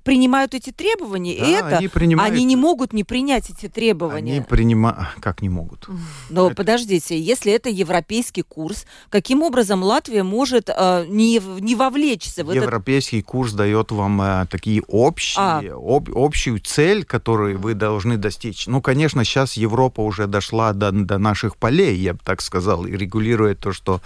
принимают 0.04 0.54
эти 0.54 0.70
требования, 0.70 1.36
да, 1.38 1.46
и 1.46 1.50
это... 1.50 1.76
Они, 1.78 1.88
принимают... 1.88 2.32
они 2.34 2.44
не 2.44 2.56
могут 2.56 2.92
не 2.92 3.04
принять 3.04 3.50
эти 3.50 3.68
требования. 3.68 4.36
Они 4.36 4.40
принимают... 4.40 4.98
Как 5.20 5.42
не 5.42 5.48
могут? 5.48 5.88
Но 6.30 6.46
это... 6.46 6.56
подождите, 6.56 7.20
если 7.20 7.52
это 7.52 7.68
европейский 7.68 8.42
курс, 8.42 8.86
каким 9.10 9.42
образом 9.42 9.82
Латвия 9.82 10.22
может 10.22 10.70
э, 10.70 11.04
не, 11.08 11.40
не 11.60 11.74
вовлечься 11.74 12.44
в 12.44 12.52
Европейский 12.52 13.22
курс 13.26 13.52
дает 13.52 13.92
вам 13.92 14.22
э, 14.22 14.46
такие 14.48 14.82
общие, 14.88 15.42
а. 15.42 15.62
об, 15.74 16.08
общую 16.14 16.60
цель, 16.60 17.04
которую 17.04 17.58
вы 17.58 17.74
должны 17.74 18.16
достичь. 18.16 18.66
Ну, 18.66 18.80
конечно, 18.80 19.24
сейчас 19.24 19.54
Европа 19.54 20.00
уже 20.00 20.26
дошла 20.26 20.72
до, 20.72 20.92
до 20.92 21.18
наших 21.18 21.56
полей, 21.56 21.96
я 21.96 22.14
бы 22.14 22.20
так 22.24 22.40
сказал, 22.40 22.86
и 22.86 22.96
регулирует 22.96 23.60
то, 23.60 23.72
что 23.72 24.00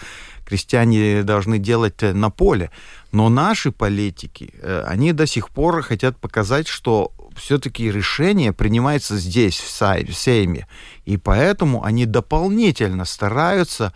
крестьяне 0.45 1.23
должны 1.23 1.59
делать 1.59 2.03
э, 2.03 2.13
на 2.13 2.31
поле. 2.31 2.71
Но 3.13 3.29
наши 3.29 3.71
политики, 3.71 4.53
э, 4.61 4.85
они 4.89 5.13
до 5.13 5.27
сих 5.27 5.51
пор 5.51 5.83
хотят 5.83 6.17
показать, 6.17 6.67
что 6.67 7.13
все-таки 7.37 7.93
решение 7.93 8.53
принимается 8.53 9.17
здесь, 9.17 9.59
в 9.59 10.13
Сейме. 10.13 10.67
И 11.05 11.17
поэтому 11.17 11.85
они 11.85 12.07
дополнительно 12.07 13.05
стараются 13.05 13.93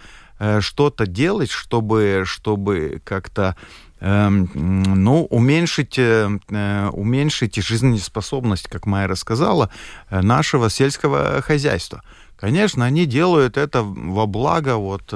что-то 0.61 1.07
делать, 1.07 1.51
чтобы, 1.51 2.25
чтобы 2.27 3.01
как-то 3.05 3.57
ну, 4.01 5.27
уменьшить, 5.31 5.99
э, 5.99 6.29
э, 6.51 6.89
уменьшить 6.93 7.57
жизнеспособность, 7.57 8.69
как 8.69 8.87
Майя 8.87 9.09
рассказала, 9.09 9.71
э, 10.11 10.21
нашего 10.21 10.69
сельского 10.69 11.41
хозяйства. 11.43 12.03
Конечно, 12.37 12.85
они 12.85 13.07
делают 13.07 13.57
это 13.57 13.83
во 13.83 14.27
благо 14.27 14.77
вот 14.77 15.15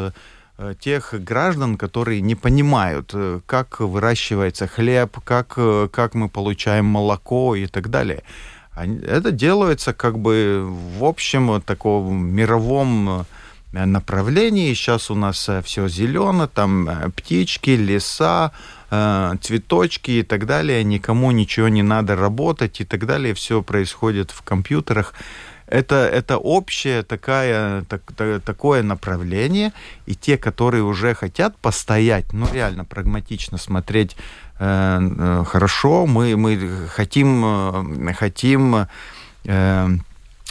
тех 0.80 1.14
граждан, 1.14 1.76
которые 1.76 2.20
не 2.20 2.34
понимают, 2.34 3.14
как 3.46 3.78
выращивается 3.78 4.66
хлеб, 4.66 5.18
как, 5.22 5.58
как 5.92 6.14
мы 6.14 6.28
получаем 6.28 6.86
молоко 6.86 7.54
и 7.54 7.66
так 7.66 7.90
далее. 7.90 8.24
Это 8.74 9.30
делается 9.30 9.92
как 9.92 10.18
бы 10.18 10.66
в 10.98 11.04
общем 11.04 11.60
таком 11.60 12.26
мировом 12.26 13.26
направлении. 13.72 14.74
Сейчас 14.74 15.10
у 15.10 15.14
нас 15.14 15.48
все 15.64 15.88
зелено, 15.88 16.48
там 16.48 17.12
птички, 17.14 17.70
леса, 17.70 18.52
Э, 18.90 19.34
цветочки 19.42 20.10
и 20.12 20.22
так 20.22 20.46
далее, 20.46 20.82
никому 20.82 21.30
ничего 21.30 21.68
не 21.68 21.82
надо 21.82 22.16
работать 22.16 22.80
и 22.80 22.84
так 22.84 23.04
далее, 23.04 23.34
все 23.34 23.62
происходит 23.62 24.30
в 24.30 24.40
компьютерах. 24.40 25.12
Это, 25.66 26.08
это 26.08 26.38
общее 26.38 27.02
такая, 27.02 27.82
так, 27.82 28.00
так, 28.16 28.42
такое 28.42 28.82
направление, 28.82 29.74
и 30.06 30.14
те, 30.14 30.38
которые 30.38 30.84
уже 30.84 31.12
хотят 31.12 31.58
постоять, 31.58 32.32
ну 32.32 32.46
реально 32.50 32.86
прагматично 32.86 33.58
смотреть, 33.58 34.16
э, 34.58 34.98
э, 35.00 35.44
хорошо, 35.46 36.06
мы, 36.06 36.34
мы 36.38 36.88
хотим, 36.88 37.44
э, 37.44 38.14
хотим 38.14 38.86
э, 39.44 39.88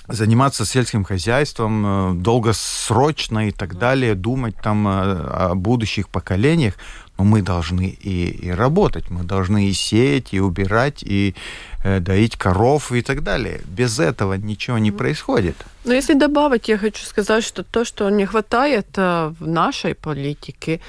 заниматься 0.07 0.65
сельским 0.65 1.03
хозяйством 1.03 1.85
э, 1.85 2.13
долгосрочно 2.15 3.47
и 3.47 3.51
так 3.51 3.77
далее, 3.77 4.15
думать 4.15 4.55
там 4.61 4.87
о 4.87 5.53
будущих 5.55 6.09
поколениях, 6.09 6.73
Но 7.17 7.23
мы 7.23 7.41
должны 7.41 7.87
и, 7.87 8.47
и 8.47 8.51
работать, 8.51 9.09
мы 9.09 9.23
должны 9.23 9.69
и 9.69 9.73
сеять, 9.73 10.33
и 10.33 10.39
убирать, 10.39 11.03
и 11.03 11.35
э, 11.83 11.99
доить 11.99 12.37
коров 12.37 12.91
и 12.91 13.01
так 13.01 13.23
далее. 13.23 13.61
Без 13.65 13.99
этого 13.99 14.35
ничего 14.35 14.77
не 14.77 14.91
происходит. 14.91 15.55
Но 15.83 15.93
если 15.93 16.13
добавить, 16.13 16.69
я 16.69 16.77
хочу 16.77 17.05
сказать, 17.05 17.43
что 17.43 17.63
то, 17.63 17.85
что 17.85 18.09
не 18.09 18.25
хватает 18.25 18.87
э, 18.97 19.33
в 19.39 19.47
нашей 19.47 19.93
политике, 19.93 20.79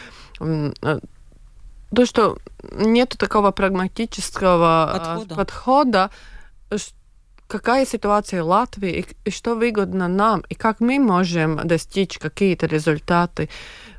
э, 0.41 1.01
то, 1.95 2.07
что 2.07 2.39
нет 2.73 3.15
такого 3.19 3.51
прагматического 3.51 4.91
э, 4.91 4.99
подхода, 4.99 5.35
подхода 5.35 6.11
какая 7.49 7.87
ситуация 7.87 8.45
в 8.45 8.47
Латвии 8.47 9.07
и, 9.25 9.31
что 9.31 9.55
выгодно 9.55 10.07
нам, 10.09 10.45
и 10.51 10.55
как 10.55 10.81
мы 10.81 10.99
можем 10.99 11.57
достичь 11.67 12.19
какие-то 12.19 12.67
результаты. 12.67 13.49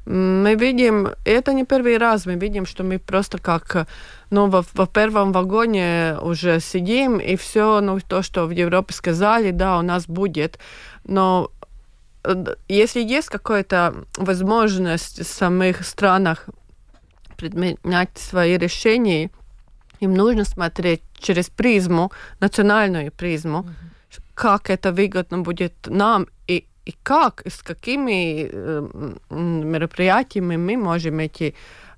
Мы 0.06 0.56
видим, 0.56 1.10
это 1.26 1.54
не 1.54 1.66
первый 1.66 1.98
раз, 1.98 2.26
мы 2.26 2.36
видим, 2.36 2.66
что 2.66 2.84
мы 2.84 3.00
просто 3.00 3.38
как 3.38 3.88
ну, 4.30 4.48
во, 4.48 4.64
во 4.74 4.86
первом 4.86 5.32
вагоне 5.32 6.18
уже 6.22 6.60
сидим, 6.60 7.18
и 7.18 7.36
все, 7.36 7.82
ну, 7.82 8.00
то, 8.00 8.22
что 8.22 8.46
в 8.46 8.52
Европе 8.52 8.94
сказали, 8.94 9.52
да, 9.52 9.80
у 9.80 9.82
нас 9.82 10.08
будет. 10.08 10.60
Но 11.04 11.52
э, 12.24 12.56
если 12.68 13.02
есть 13.02 13.30
какая-то 13.30 14.06
возможность 14.18 15.20
в 15.20 15.28
самих 15.28 15.84
странах 15.84 16.50
предпринять 17.38 18.18
свои 18.18 18.58
решения, 18.58 19.32
им 20.00 20.14
нужно 20.14 20.46
смотреть 20.46 21.02
через 21.18 21.50
призму, 21.50 22.12
национальную 22.40 23.12
призму, 23.12 23.60
mm-hmm. 23.60 24.22
как 24.34 24.70
это 24.70 24.92
выгодно 24.92 25.40
будет 25.40 25.74
нам 25.88 26.28
и, 26.48 26.66
и 26.86 26.96
как, 27.04 27.44
с 27.46 27.62
какими 27.62 28.50
э, 28.52 29.16
мероприятиями 29.30 30.58
мы 30.58 30.78
можем 30.78 31.20
эти 31.20 31.54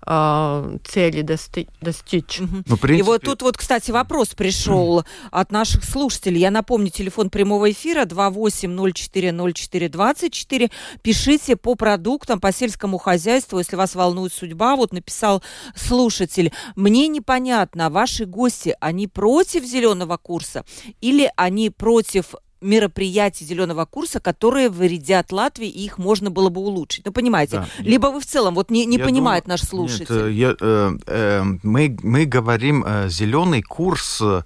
э, 0.06 0.78
цели 0.84 1.22
дости 1.22 1.68
достичь. 1.82 2.40
Угу. 2.40 2.64
Ну, 2.66 2.78
принципе... 2.78 3.00
И 3.00 3.04
вот 3.04 3.22
тут 3.22 3.42
вот, 3.42 3.58
кстати, 3.58 3.92
вопрос 3.92 4.30
пришел 4.30 5.04
от 5.32 5.52
наших 5.52 5.84
слушателей. 5.84 6.42
Я 6.42 6.52
напомню, 6.52 6.90
телефон 6.90 7.30
прямого 7.30 7.72
эфира 7.72 8.06
28040424. 8.06 10.72
Пишите 11.02 11.56
по 11.56 11.76
продуктам, 11.76 12.40
по 12.40 12.52
сельскому 12.52 12.98
хозяйству, 12.98 13.60
если 13.60 13.76
вас 13.76 13.96
волнует 13.96 14.34
судьба. 14.34 14.76
Вот 14.76 14.94
написал 14.94 15.44
слушатель. 15.76 16.52
Мне 16.76 17.08
непонятно, 17.08 17.90
ваши 17.90 18.26
гости, 18.26 18.76
они 18.80 19.08
против 19.08 19.64
зеленого 19.64 20.18
курса 20.18 20.66
или 21.02 21.32
они 21.36 21.70
против 21.70 22.36
мероприятий 22.62 23.46
зеленого 23.46 23.86
курса, 23.86 24.20
которые 24.20 24.70
вредят 24.70 25.32
Латвии, 25.32 25.68
и 25.68 25.84
их 25.84 25.98
можно 25.98 26.30
было 26.30 26.50
бы 26.50 26.62
улучшить. 26.62 27.06
Ну, 27.06 27.12
понимаете, 27.12 27.58
да. 27.58 27.68
либо 27.80 28.08
вы 28.08 28.20
в 28.20 28.26
целом 28.26 28.56
вот 28.56 28.70
не, 28.70 28.86
не 28.86 28.98
понимает 28.98 29.46
думаю, 29.46 29.60
наш 29.60 29.68
слушатель. 29.68 30.26
Нет, 30.26 30.36
я, 30.36 30.56
э, 30.60 30.98
э, 31.08 31.44
мы, 31.64 31.98
мы 32.04 32.26
говорим, 32.26 32.84
э, 32.86 33.10
зеленый 33.10 33.62
курс, 33.62 34.22
э, 34.22 34.42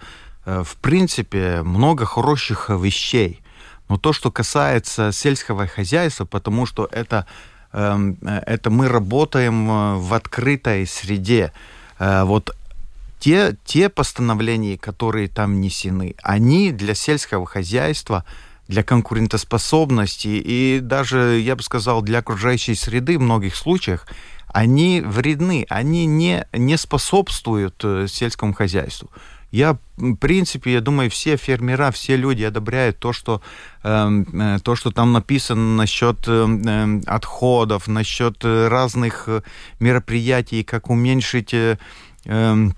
в 0.45 0.75
принципе, 0.81 1.61
много 1.63 2.05
хороших 2.05 2.69
вещей. 2.69 3.41
Но 3.89 3.97
то, 3.97 4.13
что 4.13 4.31
касается 4.31 5.11
сельского 5.11 5.67
хозяйства, 5.67 6.25
потому 6.25 6.65
что 6.65 6.87
это, 6.91 7.25
эм, 7.73 8.17
э, 8.21 8.41
это 8.45 8.69
мы 8.69 8.87
работаем 8.87 9.69
э, 9.69 9.95
в 9.97 10.13
открытой 10.13 10.87
среде. 10.87 11.51
Э, 11.99 12.23
вот 12.23 12.55
те, 13.25 13.57
те 13.65 13.89
постановления, 13.89 14.77
которые 14.77 15.27
там 15.27 15.55
внесены, 15.55 16.13
они 16.21 16.71
для 16.71 16.93
сельского 16.93 17.47
хозяйства, 17.47 18.23
для 18.67 18.83
конкурентоспособности 18.83 20.27
и 20.27 20.79
даже, 20.79 21.39
я 21.39 21.55
бы 21.55 21.63
сказал, 21.63 22.03
для 22.03 22.19
окружающей 22.19 22.75
среды 22.75 23.17
в 23.17 23.21
многих 23.21 23.55
случаях, 23.55 24.07
они 24.49 25.01
вредны, 25.01 25.65
они 25.69 26.05
не, 26.05 26.45
не 26.53 26.77
способствуют 26.77 27.81
э, 27.83 28.05
сельскому 28.07 28.53
хозяйству. 28.53 29.09
Я, 29.49 29.79
в 29.97 30.15
принципе, 30.17 30.73
я 30.73 30.81
думаю, 30.81 31.09
все 31.09 31.35
фермера, 31.35 31.89
все 31.89 32.17
люди 32.17 32.43
одобряют 32.43 32.99
то, 32.99 33.11
что, 33.11 33.41
эм, 33.81 34.21
э, 34.39 34.59
то, 34.59 34.75
что 34.75 34.91
там 34.91 35.13
написано 35.13 35.75
насчет 35.75 36.27
э, 36.27 36.47
э, 36.63 37.01
отходов, 37.07 37.87
насчет 37.87 38.45
разных 38.45 39.27
мероприятий, 39.79 40.63
как 40.63 40.91
уменьшить 40.91 41.55
э, 41.55 41.79
э, 42.25 42.69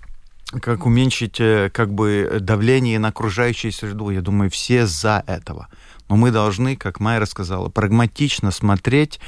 как 0.61 0.85
уменьшить 0.85 1.39
э, 1.39 1.69
как 1.73 1.93
бы 1.93 2.37
давление 2.39 2.99
на 2.99 3.09
окружающую 3.09 3.71
среду. 3.71 4.09
Я 4.09 4.21
думаю, 4.21 4.49
все 4.49 4.85
за 4.85 5.23
этого. 5.27 5.67
Но 6.09 6.15
мы 6.15 6.31
должны, 6.31 6.75
как 6.75 6.99
Майя 6.99 7.25
сказала, 7.25 7.69
прагматично 7.69 8.51
смотреть, 8.51 9.19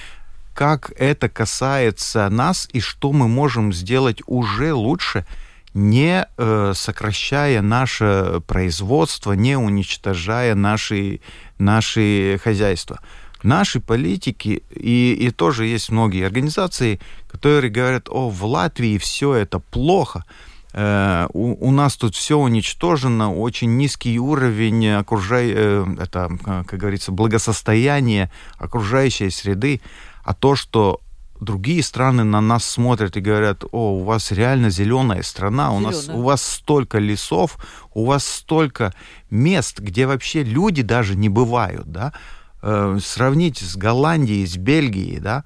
как 0.53 0.91
это 0.97 1.29
касается 1.29 2.29
нас 2.29 2.67
и 2.71 2.79
что 2.79 3.11
мы 3.11 3.27
можем 3.27 3.73
сделать 3.73 4.21
уже 4.27 4.73
лучше, 4.73 5.25
не 5.73 6.25
э, 6.37 6.73
сокращая 6.75 7.61
наше 7.61 8.41
производство, 8.47 9.33
не 9.33 9.57
уничтожая 9.57 10.55
наши, 10.55 11.21
наши 11.57 12.39
хозяйства. 12.43 12.99
Наши 13.43 13.79
политики, 13.79 14.63
и, 14.69 15.13
и 15.13 15.31
тоже 15.31 15.65
есть 15.65 15.89
многие 15.89 16.25
организации, 16.25 16.99
которые 17.31 17.71
говорят, 17.71 18.09
о, 18.09 18.29
в 18.29 18.43
Латвии 18.43 18.97
все 18.97 19.35
это 19.35 19.59
плохо. 19.59 20.25
Э, 20.73 21.27
у, 21.33 21.67
у 21.67 21.71
нас 21.71 21.95
тут 21.95 22.15
все 22.15 22.37
уничтожено, 22.37 23.33
очень 23.33 23.77
низкий 23.77 24.19
уровень 24.19 24.89
окружай, 24.89 25.51
э, 25.53 25.85
это, 25.99 26.29
как 26.43 26.79
говорится, 26.79 27.11
благосостояния 27.11 28.31
окружающей 28.57 29.29
среды, 29.29 29.81
а 30.23 30.33
то, 30.33 30.55
что 30.55 30.99
другие 31.39 31.81
страны 31.83 32.23
на 32.23 32.41
нас 32.41 32.65
смотрят 32.65 33.17
и 33.17 33.21
говорят, 33.21 33.63
о, 33.71 33.95
у 33.95 34.03
вас 34.03 34.31
реально 34.31 34.69
зеленая 34.69 35.23
страна, 35.23 35.71
у 35.71 35.79
нас 35.79 36.09
у 36.09 36.21
вас 36.21 36.43
столько 36.43 36.99
лесов, 36.99 37.57
у 37.93 38.05
вас 38.05 38.25
столько 38.25 38.93
мест, 39.29 39.79
где 39.79 40.05
вообще 40.05 40.43
люди 40.43 40.81
даже 40.81 41.15
не 41.15 41.29
бывают, 41.29 41.91
да, 41.91 42.13
э, 42.61 42.99
сравнить 43.01 43.57
с 43.59 43.75
Голландией, 43.75 44.45
с 44.45 44.57
Бельгией, 44.57 45.19
да, 45.19 45.43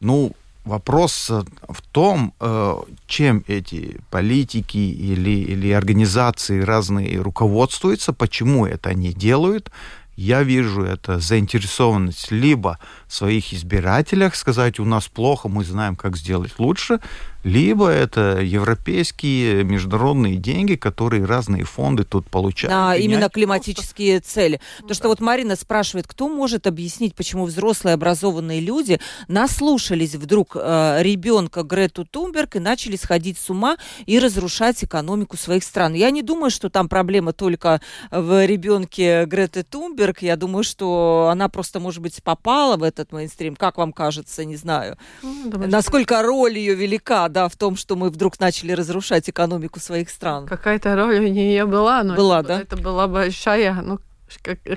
ну, 0.00 0.32
Вопрос 0.64 1.30
э, 1.30 1.42
в 1.68 1.80
том, 1.90 2.34
э, 2.38 2.74
чем 3.06 3.44
эти 3.48 4.00
политики 4.10 4.76
или, 4.76 5.30
или 5.30 5.70
организации 5.70 6.60
разные 6.60 7.20
руководствуются, 7.20 8.12
почему 8.12 8.66
это 8.66 8.90
они 8.90 9.12
делают. 9.12 9.70
Я 10.16 10.42
вижу 10.42 10.82
это 10.82 11.18
заинтересованность 11.18 12.30
либо 12.30 12.78
в 13.06 13.14
своих 13.14 13.54
избирателях 13.54 14.34
сказать, 14.36 14.78
у 14.78 14.84
нас 14.84 15.08
плохо, 15.08 15.48
мы 15.48 15.64
знаем, 15.64 15.96
как 15.96 16.18
сделать 16.18 16.52
лучше, 16.58 17.00
либо 17.42 17.88
это 17.88 18.40
европейские 18.40 19.64
международные 19.64 20.36
деньги, 20.36 20.74
которые 20.74 21.24
разные 21.24 21.64
фонды 21.64 22.04
тут 22.04 22.26
получают. 22.26 22.72
Да, 22.72 22.96
именно 22.96 23.28
климатические 23.28 24.20
цели. 24.20 24.60
Ну, 24.80 24.88
То, 24.88 24.94
что 24.94 25.08
вот 25.08 25.20
Марина 25.20 25.56
спрашивает, 25.56 26.06
кто 26.06 26.28
может 26.28 26.66
объяснить, 26.66 27.14
почему 27.14 27.46
взрослые 27.46 27.94
образованные 27.94 28.60
люди 28.60 29.00
наслушались 29.28 30.14
вдруг 30.14 30.54
э, 30.54 30.98
ребенка 31.02 31.62
Грету 31.62 32.04
Тумберг 32.04 32.56
и 32.56 32.58
начали 32.58 32.96
сходить 32.96 33.38
с 33.38 33.48
ума 33.48 33.76
и 34.06 34.18
разрушать 34.18 34.82
экономику 34.84 35.36
своих 35.36 35.64
стран. 35.64 35.94
Я 35.94 36.10
не 36.10 36.22
думаю, 36.22 36.50
что 36.50 36.68
там 36.68 36.88
проблема 36.88 37.32
только 37.32 37.80
в 38.10 38.44
ребенке 38.44 39.24
Греты 39.24 39.62
Тумберг. 39.62 40.22
Я 40.22 40.36
думаю, 40.36 40.64
что 40.64 41.30
она 41.32 41.48
просто, 41.48 41.80
может 41.80 42.02
быть, 42.02 42.22
попала 42.22 42.76
в 42.76 42.82
этот 42.82 43.12
мейнстрим. 43.12 43.56
Как 43.56 43.78
вам 43.78 43.92
кажется, 43.92 44.44
не 44.44 44.56
знаю. 44.56 44.98
Ну, 45.22 45.66
Насколько 45.66 46.22
роль 46.22 46.58
ее 46.58 46.74
велика 46.74 47.29
да, 47.30 47.48
в 47.48 47.56
том, 47.56 47.76
что 47.76 47.96
мы 47.96 48.10
вдруг 48.10 48.38
начали 48.40 48.72
разрушать 48.72 49.28
экономику 49.28 49.80
своих 49.80 50.10
стран. 50.10 50.46
Какая-то 50.46 50.96
роль 50.96 51.18
у 51.18 51.28
нее 51.28 51.66
была, 51.66 52.02
но 52.02 52.14
была, 52.14 52.40
это, 52.40 52.48
да? 52.48 52.60
это 52.60 52.76
была 52.76 53.08
большая, 53.08 53.80
ну, 53.82 53.98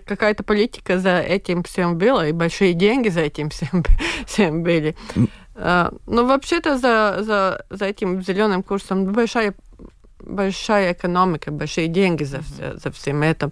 какая-то 0.05 0.43
политика 0.43 0.99
за 0.99 1.19
этим 1.19 1.63
всем 1.63 1.97
была, 1.97 2.27
и 2.27 2.31
большие 2.31 2.73
деньги 2.73 3.09
за 3.09 3.21
этим 3.21 3.49
всем, 3.49 3.83
всем 4.25 4.63
были. 4.63 4.95
Uh, 5.55 5.95
ну, 6.07 6.25
вообще-то 6.25 6.79
за, 6.79 7.19
за, 7.21 7.63
за 7.69 7.85
этим 7.85 8.23
зеленым 8.23 8.63
курсом 8.63 9.05
большая 9.05 9.53
большая 10.25 10.93
экономика, 10.93 11.51
большие 11.51 11.87
деньги 11.87 12.23
за, 12.23 12.41
все, 12.41 12.77
за 12.77 12.91
всем 12.91 13.21
этим. 13.23 13.51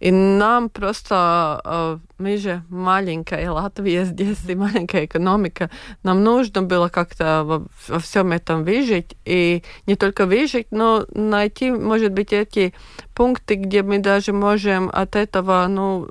И 0.00 0.10
нам 0.10 0.68
просто, 0.68 1.60
э, 1.64 1.98
мы 2.18 2.36
же 2.36 2.62
маленькая 2.68 3.50
Латвия 3.50 4.04
здесь, 4.06 4.38
и 4.48 4.54
маленькая 4.54 5.04
экономика, 5.04 5.70
нам 6.02 6.22
нужно 6.24 6.62
было 6.62 6.88
как-то 6.88 7.42
во, 7.44 7.66
во 7.88 7.98
всем 7.98 8.32
этом 8.32 8.64
выжить, 8.64 9.16
и 9.24 9.62
не 9.86 9.96
только 9.96 10.26
выжить, 10.26 10.66
но 10.70 11.06
найти, 11.14 11.70
может 11.70 12.12
быть, 12.12 12.32
эти 12.32 12.72
пункты, 13.14 13.54
где 13.54 13.82
мы 13.82 13.98
даже 13.98 14.32
можем 14.32 14.90
от 14.92 15.16
этого, 15.16 15.66
ну, 15.68 16.08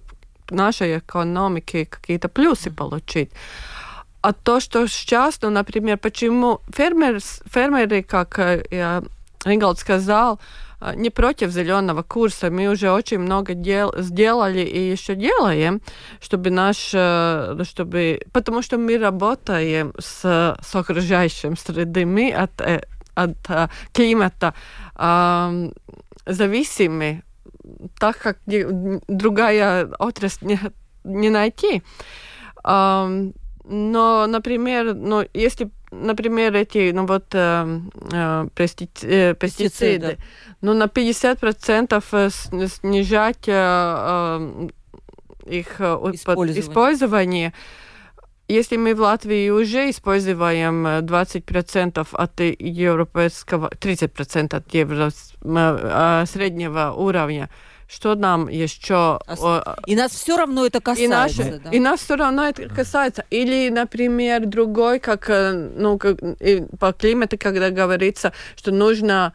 нашей 0.51 0.97
экономики 0.97 1.85
какие-то 1.85 2.27
плюсы 2.27 2.71
получить. 2.71 3.31
А 4.21 4.33
то, 4.33 4.59
что 4.59 4.87
сейчас, 4.87 5.41
ну, 5.41 5.49
например, 5.49 5.97
почему 5.97 6.59
фермер, 6.71 7.19
фермеры, 7.49 8.03
как 8.03 8.37
э, 8.37 9.01
Ригалд 9.45 9.79
сказал, 9.79 10.39
не 10.95 11.09
против 11.09 11.51
зеленого 11.51 12.03
курса. 12.03 12.49
Мы 12.49 12.67
уже 12.67 12.91
очень 12.91 13.19
много 13.19 13.53
дел 13.53 13.93
сделали 13.97 14.61
и 14.61 14.91
еще 14.91 15.15
делаем, 15.15 15.81
чтобы 16.19 16.49
наш, 16.49 16.77
чтобы, 17.67 18.21
потому 18.33 18.61
что 18.61 18.77
мы 18.77 18.97
работаем 18.97 19.93
с, 19.99 20.57
с 20.59 20.75
окружающим 20.75 21.55
средой, 21.55 22.05
мы 22.05 22.31
от, 22.31 22.51
от 23.13 23.71
климата 23.93 24.53
э, 24.95 25.71
зависимы, 26.25 27.23
так 27.99 28.17
как 28.17 28.37
другая 29.07 29.91
отрасль 29.99 30.45
не, 30.47 30.59
не 31.03 31.29
найти. 31.29 31.83
Э, 32.63 33.31
но, 33.63 34.27
например, 34.27 34.95
ну, 34.95 35.25
если 35.33 35.69
например, 35.91 36.55
эти, 36.55 36.91
ну 36.91 37.05
вот, 37.05 37.25
э, 37.33 37.79
э, 38.11 38.47
э, 39.03 39.35
пестициды, 39.35 40.17
ну, 40.61 40.73
на 40.73 40.85
50% 40.85 42.03
э, 42.11 42.67
снижать 42.67 43.47
э, 43.47 43.51
э, 43.53 44.69
их 45.45 45.81
использование. 45.81 46.59
использование. 46.59 47.53
Если 48.47 48.75
мы 48.75 48.95
в 48.95 48.99
Латвии 48.99 49.49
уже 49.49 49.89
используем 49.89 50.85
20% 50.85 52.07
от 52.11 52.39
европейского, 52.39 53.69
30% 53.69 54.55
от 54.55 54.73
евро, 54.73 55.09
среднего 56.25 56.91
уровня, 56.91 57.49
что 57.91 58.15
нам 58.15 58.47
еще... 58.47 59.19
И 59.85 59.95
нас 59.95 60.11
все 60.11 60.37
равно 60.37 60.65
это 60.65 60.79
касается. 60.79 61.03
И, 61.03 61.07
наши, 61.07 61.59
да? 61.59 61.69
и 61.71 61.79
нас 61.79 61.99
все 61.99 62.15
равно 62.15 62.45
это 62.45 62.69
касается. 62.69 63.25
Или, 63.29 63.69
например, 63.69 64.45
другой, 64.45 64.99
как, 64.99 65.29
э, 65.29 65.51
ну, 65.51 65.97
как, 65.97 66.17
по 66.79 66.93
климату, 66.93 67.37
когда 67.37 67.69
говорится, 67.69 68.31
что 68.55 68.71
нужно 68.71 69.33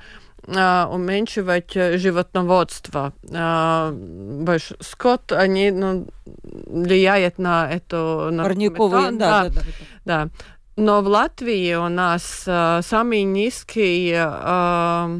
а, 0.49 0.89
уменьшивать 0.91 1.77
э, 1.77 1.99
животноводство. 1.99 3.13
А, 3.35 3.93
больше 3.93 4.77
скот, 4.81 5.33
они 5.33 5.71
ну, 5.71 6.07
влияют 6.45 7.39
на 7.39 7.71
эту... 7.71 8.31
На 8.31 8.45
Парниковые, 8.45 9.11
да, 9.13 9.45
да, 9.45 9.49
да, 9.49 9.51
да. 9.51 9.61
да. 10.05 10.29
Но 10.77 11.03
в 11.03 11.09
Латвии 11.09 11.75
у 11.75 11.89
нас 11.89 12.45
а, 12.47 12.81
самый 12.83 13.23
низкий... 13.25 14.15
А, 14.17 15.11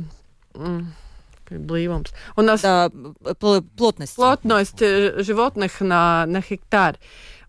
Блīvums. 1.51 2.13
У 2.37 2.43
нас 2.43 2.63
да, 2.63 2.91
плотность. 3.77 4.17
Плотность 4.17 4.83
э, 4.83 5.23
животных 5.23 5.81
на, 5.81 6.27
на 6.27 6.41
гектар. 6.41 6.97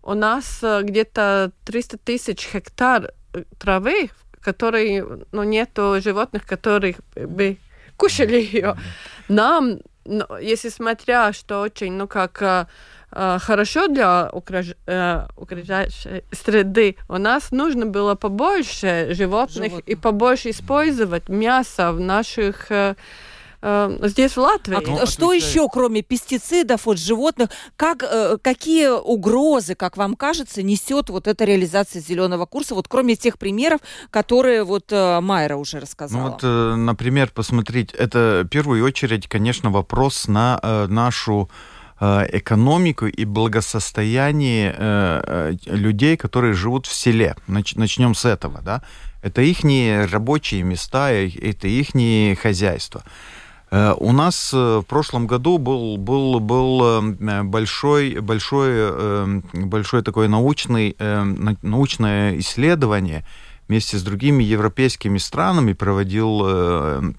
У 0.02 0.14
нас 0.14 0.60
э, 0.62 0.82
где-то 0.82 1.52
300 1.64 1.98
тысяч 1.98 2.48
гектар 2.52 3.12
э, 3.34 3.44
травы, 3.58 4.10
которые, 4.40 5.04
ну, 5.32 5.42
нету 5.42 6.00
животных, 6.02 6.46
которые 6.46 6.96
бы 7.14 7.58
кушали 7.96 8.36
ее. 8.36 8.76
Нам, 9.28 9.78
ну, 10.04 10.24
если 10.40 10.68
смотря, 10.68 11.32
что 11.32 11.60
очень, 11.60 11.92
ну, 11.92 12.06
как 12.06 12.68
хорошо 13.10 13.88
для 13.88 14.26
окружающей 14.26 16.24
среды, 16.30 16.96
у 17.08 17.16
нас 17.16 17.52
нужно 17.52 17.86
было 17.86 18.16
побольше 18.16 19.08
животных, 19.12 19.70
животных. 19.70 19.88
и 19.88 19.94
побольше 19.94 20.50
использовать 20.50 21.30
мясо 21.30 21.92
в 21.92 22.00
наших 22.00 22.70
Э, 23.60 23.98
здесь, 24.02 24.36
в 24.36 24.38
Латвии. 24.38 24.76
А 24.76 24.80
ну, 24.80 25.06
что 25.06 25.32
еще, 25.32 25.68
кроме 25.68 26.02
пестицидов 26.02 26.86
от 26.86 26.98
животных, 26.98 27.50
как, 27.76 28.02
э, 28.02 28.38
какие 28.40 28.88
угрозы, 28.88 29.74
как 29.74 29.96
вам 29.96 30.14
кажется, 30.14 30.62
несет 30.62 31.10
вот 31.10 31.26
эта 31.26 31.44
реализация 31.44 32.00
зеленого 32.00 32.46
курса, 32.46 32.74
вот 32.74 32.88
кроме 32.88 33.16
тех 33.16 33.38
примеров, 33.38 33.80
которые 34.10 34.62
вот 34.62 34.92
э, 34.92 35.20
Майра 35.20 35.56
уже 35.56 35.80
рассказала? 35.80 36.22
Ну, 36.22 36.30
вот, 36.30 36.42
например, 36.78 37.30
посмотреть, 37.34 37.92
это 37.92 38.42
в 38.44 38.48
первую 38.48 38.84
очередь, 38.84 39.28
конечно, 39.28 39.70
вопрос 39.70 40.28
на 40.28 40.60
нашу 40.88 41.50
экономику 42.00 43.06
и 43.06 43.24
благосостояние 43.24 45.58
людей, 45.66 46.16
которые 46.16 46.54
живут 46.54 46.86
в 46.86 46.94
селе. 46.94 47.34
Начнем 47.48 48.14
с 48.14 48.24
этого, 48.24 48.60
да. 48.62 48.82
Это 49.20 49.42
их 49.42 49.64
рабочие 50.12 50.62
места, 50.62 51.10
это 51.10 51.66
их 51.66 51.88
хозяйство. 52.40 53.02
Э, 53.70 53.94
у 53.98 54.12
нас 54.12 54.50
э, 54.52 54.78
в 54.78 54.82
прошлом 54.84 55.26
году 55.26 55.58
был, 55.58 55.96
был, 55.98 56.40
был 56.40 57.02
э, 57.20 57.42
большой, 57.42 58.20
большой, 58.20 59.42
большой 59.52 60.02
такое 60.02 60.28
научный, 60.28 60.96
научное 61.62 62.38
исследование 62.38 63.26
вместе 63.68 63.98
с 63.98 64.02
другими 64.02 64.42
европейскими 64.42 65.18
странами 65.18 65.74
проводил, 65.74 67.12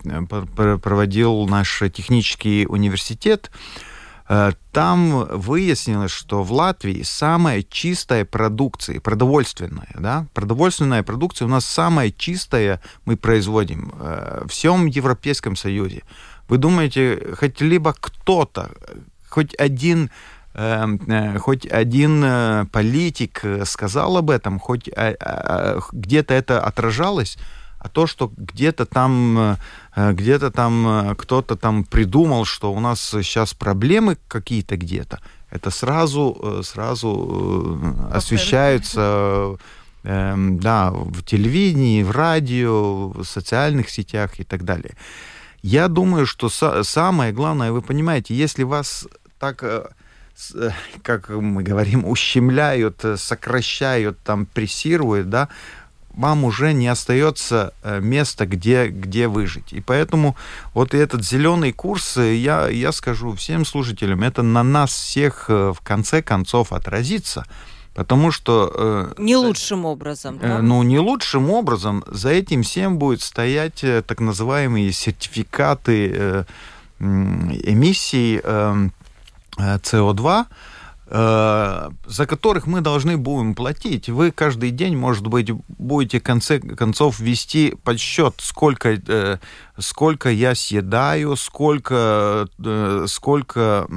проводил 0.82 1.46
наш 1.48 1.84
технический 1.94 2.66
университет. 2.68 3.52
Там 4.28 5.28
выяснилось, 5.40 6.12
что 6.12 6.44
в 6.44 6.52
Латвии 6.52 7.04
самая 7.04 7.64
чистая 7.64 8.26
продукция, 8.26 9.00
продовольственная, 9.00 9.96
да, 9.96 10.26
продовольственная 10.34 11.04
продукция 11.04 11.46
у 11.46 11.50
нас 11.50 11.66
самая 11.66 12.12
чистая 12.12 12.82
мы 13.06 13.16
производим 13.16 13.92
в 13.96 14.48
всем 14.50 14.88
Европейском 14.88 15.56
Союзе. 15.56 16.04
Вы 16.50 16.58
думаете, 16.58 17.36
хоть 17.40 17.62
либо 17.62 17.94
кто-то, 17.94 18.72
хоть 19.30 19.56
один 19.60 20.10
эм, 20.56 21.00
э, 21.08 21.38
хоть 21.38 21.68
один 21.68 22.24
э, 22.24 22.66
политик 22.72 23.44
сказал 23.66 24.18
об 24.18 24.32
этом, 24.32 24.60
хоть 24.60 24.90
э, 24.90 25.80
где-то 25.92 26.34
это 26.34 26.62
отражалось, 26.62 27.38
а 27.78 27.88
то, 27.88 28.08
что 28.08 28.32
где-то 28.36 28.86
там, 28.86 29.58
где-то 29.96 30.52
там 30.52 31.16
кто-то 31.18 31.56
там 31.56 31.86
придумал, 31.86 32.44
что 32.44 32.74
у 32.74 32.80
нас 32.82 33.00
сейчас 33.00 33.54
проблемы 33.54 34.18
какие-то 34.28 34.76
где-то, 34.76 35.22
это 35.50 35.70
сразу, 35.70 36.62
сразу 36.64 37.80
освещается 38.12 39.56
эм, 40.04 40.60
да, 40.60 40.92
в 40.92 41.24
телевидении, 41.24 42.04
в 42.04 42.12
радио, 42.12 43.10
в 43.10 43.24
социальных 43.24 43.90
сетях 43.90 44.42
и 44.42 44.44
так 44.44 44.66
далее. 44.66 44.96
Я 45.62 45.88
думаю, 45.88 46.26
что 46.26 46.50
самое 46.50 47.34
главное, 47.34 47.72
вы 47.72 47.82
понимаете, 47.82 48.34
если 48.34 48.64
вас 48.64 49.08
так 49.40 49.64
э, 49.64 49.88
э, 50.54 50.70
как 51.02 51.30
мы 51.30 51.64
говорим, 51.64 52.06
ущемляют, 52.06 53.04
э, 53.04 53.18
сокращают, 53.18 54.20
там, 54.20 54.46
прессируют, 54.46 55.30
да, 55.30 55.50
вам 56.14 56.44
уже 56.44 56.74
не 56.74 56.88
остается 56.88 57.74
места, 58.02 58.46
где, 58.46 58.88
где 58.88 59.28
выжить. 59.28 59.72
И 59.72 59.80
поэтому 59.80 60.36
вот 60.74 60.94
этот 60.94 61.24
зеленый 61.24 61.72
курс, 61.72 62.18
я, 62.18 62.68
я 62.68 62.92
скажу 62.92 63.34
всем 63.36 63.64
слушателям, 63.64 64.24
это 64.24 64.42
на 64.42 64.64
нас 64.64 64.92
всех 64.92 65.48
в 65.48 65.78
конце 65.82 66.22
концов 66.22 66.74
отразится. 66.74 67.46
Потому 68.00 68.32
что... 68.32 68.72
Э, 68.74 69.14
не 69.18 69.36
лучшим 69.36 69.84
образом, 69.84 70.40
э, 70.42 70.48
да? 70.48 70.62
Ну, 70.62 70.84
не 70.84 71.00
лучшим 71.00 71.52
образом. 71.52 72.06
За 72.08 72.30
этим 72.30 72.64
всем 72.64 72.98
будет 72.98 73.22
стоять 73.22 73.84
э, 73.84 74.02
так 74.02 74.22
называемые 74.22 74.94
сертификаты 74.94 76.46
эмиссий 77.00 78.40
э, 78.42 78.90
СО2, 79.58 80.46
Э, 80.46 80.46
за 81.12 82.26
которых 82.28 82.68
мы 82.68 82.82
должны 82.82 83.18
будем 83.18 83.56
платить. 83.56 84.10
Вы 84.10 84.32
каждый 84.32 84.70
день, 84.70 84.96
может 84.96 85.26
быть, 85.26 85.52
будете 85.68 86.20
в 86.20 86.24
конце 86.24 86.60
концов 86.60 87.20
вести 87.20 87.76
подсчет, 87.84 88.36
сколько, 88.38 88.90
э, 88.90 89.40
сколько 89.80 90.30
я 90.30 90.54
съедаю, 90.54 91.36
сколько, 91.36 92.48
э, 92.64 93.06
сколько 93.08 93.88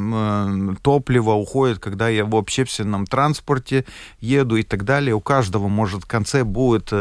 топлива 0.82 1.32
уходит, 1.32 1.80
когда 1.80 2.08
я 2.08 2.24
в 2.24 2.34
общественном 2.34 3.06
транспорте 3.06 3.84
еду 4.20 4.56
и 4.56 4.62
так 4.62 4.84
далее. 4.84 5.14
У 5.14 5.20
каждого, 5.20 5.68
может, 5.68 6.04
в 6.04 6.06
конце 6.06 6.44
будет 6.44 6.92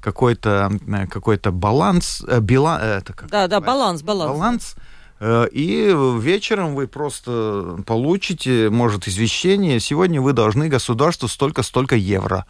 какой-то 0.00 0.70
какой 1.10 1.38
баланс, 1.38 2.22
это 2.24 3.12
как 3.12 3.30
да, 3.30 3.48
да, 3.48 3.60
баланс, 3.60 4.02
баланс. 4.02 4.30
Баланс 4.30 4.76
Э, 4.76 4.95
и 5.20 5.94
вечером 6.20 6.74
вы 6.74 6.86
просто 6.86 7.82
получите, 7.86 8.68
может, 8.70 9.08
извещение, 9.08 9.80
сегодня 9.80 10.20
вы 10.20 10.32
должны 10.32 10.68
государству 10.68 11.28
столько-столько 11.28 11.96
евро. 11.96 12.46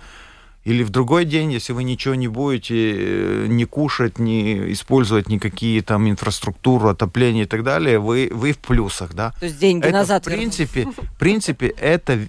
Или 0.64 0.83
в 0.83 0.90
другой 0.90 1.26
день, 1.26 1.52
если 1.52 1.72
вы 1.72 1.85
ничего 1.85 2.16
не 2.16 2.26
будете 2.26 2.74
э, 2.74 3.46
не 3.46 3.66
кушать, 3.66 4.18
не 4.18 4.72
использовать 4.72 5.29
никакие 5.29 5.81
там 5.81 6.11
инфраструктуру, 6.11 6.88
отопление 6.88 7.44
и 7.44 7.46
так 7.46 7.62
далее, 7.62 8.00
вы, 8.00 8.29
вы 8.33 8.50
в 8.50 8.59
плюсах, 8.59 9.14
да? 9.14 9.33
То 9.38 9.46
есть 9.46 9.61
деньги 9.61 9.85
это, 9.85 9.92
назад 9.92 10.22
в 10.22 10.24
принципе, 10.24 10.87
в 10.87 11.18
принципе, 11.20 11.68
это 11.68 12.26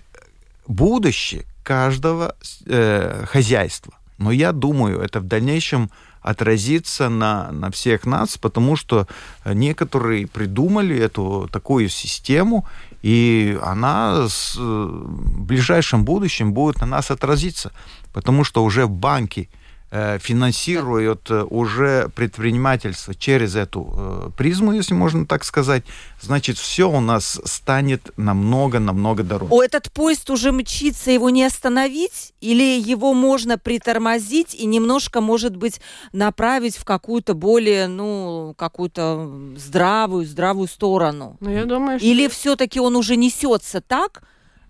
будущее 0.67 1.45
каждого 1.63 2.35
э, 2.67 3.25
хозяйства. 3.25 3.95
Но 4.19 4.31
я 4.31 4.51
думаю, 4.51 4.99
это 4.99 5.19
в 5.19 5.23
дальнейшем 5.23 5.89
отразится 6.29 7.09
на, 7.09 7.51
на 7.51 7.71
всех 7.71 8.05
нас, 8.05 8.37
потому 8.37 8.75
что 8.75 9.07
некоторые 9.45 10.27
придумали 10.27 10.97
эту 10.97 11.47
такую 11.51 11.89
систему, 11.89 12.65
и 13.01 13.57
она 13.61 14.27
с, 14.27 14.55
в 14.57 15.41
ближайшем 15.41 16.03
будущем 16.03 16.53
будет 16.53 16.81
на 16.81 16.87
нас 16.87 17.11
отразиться, 17.11 17.71
потому 18.13 18.43
что 18.43 18.63
уже 18.63 18.85
в 18.85 18.91
банке 18.91 19.47
э, 19.91 20.19
финансируют 20.19 21.29
э, 21.29 21.43
уже 21.43 22.09
предпринимательство 22.15 23.15
через 23.15 23.55
эту 23.55 23.93
э, 23.97 24.29
призму, 24.37 24.73
если 24.73 24.93
можно 24.93 25.25
так 25.25 25.43
сказать, 25.43 25.83
значит, 26.21 26.57
все 26.57 26.89
у 26.89 26.99
нас 26.99 27.39
станет 27.45 28.11
намного-намного 28.17 29.23
дороже. 29.23 29.53
О, 29.53 29.63
этот 29.63 29.91
поезд 29.91 30.29
уже 30.29 30.51
мчится, 30.51 31.11
его 31.11 31.29
не 31.29 31.43
остановить? 31.43 32.33
Или 32.41 32.79
его 32.79 33.13
можно 33.13 33.57
притормозить 33.57 34.53
и 34.55 34.65
немножко, 34.65 35.21
может 35.21 35.55
быть, 35.55 35.81
направить 36.11 36.77
в 36.77 36.85
какую-то 36.85 37.33
более, 37.33 37.87
ну, 37.87 38.53
какую-то 38.57 39.53
здравую, 39.55 40.25
здравую 40.25 40.67
сторону? 40.67 41.37
Ну, 41.39 41.49
я 41.49 41.65
думаю, 41.65 41.99
что... 41.99 42.07
Или 42.07 42.27
все-таки 42.27 42.79
он 42.79 42.95
уже 42.95 43.15
несется 43.15 43.81
так, 43.81 44.23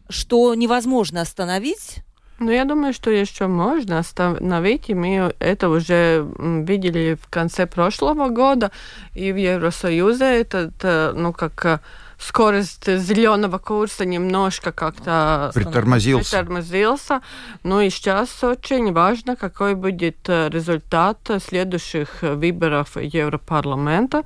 что 0.10 0.54
невозможно 0.56 1.22
остановить? 1.22 2.04
Ну, 2.40 2.52
я 2.52 2.66
думаю, 2.66 2.94
что 2.94 3.10
еще 3.10 3.48
можно 3.48 4.00
остановить, 4.00 4.90
и 4.90 4.94
мы 4.94 5.34
это 5.40 5.70
уже 5.70 6.28
видели 6.38 7.18
в 7.20 7.28
конце 7.30 7.66
прошлого 7.66 8.30
года, 8.30 8.72
и 9.16 9.32
в 9.32 9.38
Евросоюзе 9.38 10.42
это, 10.42 11.14
ну, 11.16 11.34
как 11.34 11.66
э, 11.66 11.80
скорость 12.20 12.86
зеленого 13.00 13.58
курса 13.58 14.06
немножко 14.06 14.72
как-то 14.72 15.52
притормозился. 15.54 16.38
притормозился. 16.38 17.22
Ну 17.64 17.82
и 17.82 17.90
сейчас 17.90 18.44
очень 18.44 18.94
важно, 18.94 19.36
какой 19.36 19.74
будет 19.74 20.18
э, 20.28 20.50
результат 20.50 21.18
следующих 21.44 22.22
выборов 22.22 22.98
Европарламента 22.98 24.24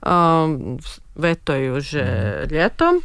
э, 0.00 0.76
в 1.14 1.24
этой 1.24 1.70
уже 1.76 2.46
летом. 2.50 3.00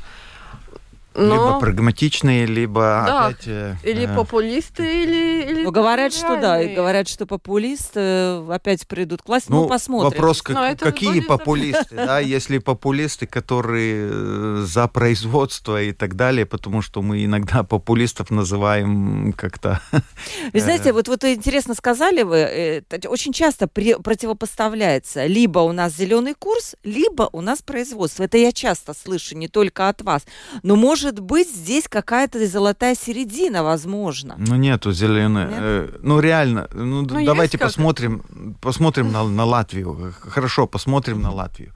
Но... 1.16 1.34
Либо 1.34 1.60
прагматичные, 1.60 2.46
либо 2.46 3.04
да. 3.06 3.28
опять... 3.28 3.48
Э, 3.48 3.76
или 3.84 4.06
э... 4.06 4.16
популисты, 4.16 5.04
или... 5.04 5.50
или 5.50 5.64
ну, 5.64 5.72
говорят, 5.72 6.14
что 6.14 6.40
да, 6.40 6.62
и 6.62 6.76
говорят, 6.76 7.08
что 7.08 7.26
популисты 7.26 8.00
э, 8.00 8.48
опять 8.52 8.88
придут 8.88 9.22
к 9.22 9.28
власти. 9.28 9.50
Ну, 9.50 9.64
ну 9.64 9.68
посмотрим. 9.68 10.12
Вопрос, 10.12 10.42
как, 10.42 10.80
какие 10.80 11.22
популисты, 11.22 11.96
да, 11.96 12.20
если 12.36 12.58
популисты, 12.58 13.28
которые 13.28 14.10
э, 14.12 14.64
за 14.66 14.88
производство 14.88 15.82
и 15.82 15.94
так 15.94 16.16
далее, 16.16 16.46
потому 16.46 16.82
что 16.82 17.02
мы 17.02 17.24
иногда 17.24 17.64
популистов 17.64 18.30
называем 18.30 19.34
как-то... 19.38 19.82
Вы 20.54 20.60
знаете, 20.60 20.92
вот, 20.92 21.08
вот 21.08 21.24
интересно 21.24 21.76
сказали 21.76 22.24
вы, 22.24 22.84
очень 23.08 23.34
часто 23.34 23.68
при, 23.68 23.96
противопоставляется 23.96 25.26
либо 25.26 25.60
у 25.60 25.72
нас 25.72 25.96
зеленый 25.96 26.34
курс, 26.34 26.76
либо 26.84 27.30
у 27.32 27.42
нас 27.42 27.62
производство. 27.62 28.24
Это 28.24 28.38
я 28.38 28.52
часто 28.52 28.94
слышу, 28.94 29.38
не 29.38 29.48
только 29.48 29.90
от 29.90 30.02
вас. 30.02 30.24
Но 30.64 30.76
может 30.76 31.05
может 31.06 31.20
быть 31.20 31.48
здесь 31.48 31.88
какая-то 31.88 32.48
золотая 32.48 32.96
середина, 32.96 33.64
возможно. 33.64 34.36
Ну 34.40 34.56
нету 34.56 34.92
зеленой. 34.92 35.46
Нет? 35.46 35.54
Э, 35.56 35.90
ну 36.02 36.20
реально, 36.20 36.68
ну, 36.74 37.02
ну 37.04 37.26
давайте 37.26 37.60
посмотрим, 37.60 38.24
посмотрим 38.60 39.12
на, 39.12 39.24
на 39.24 39.46
Латвию. 39.46 40.16
Хорошо, 40.20 40.66
посмотрим 40.66 41.22
на 41.22 41.32
Латвию. 41.32 41.74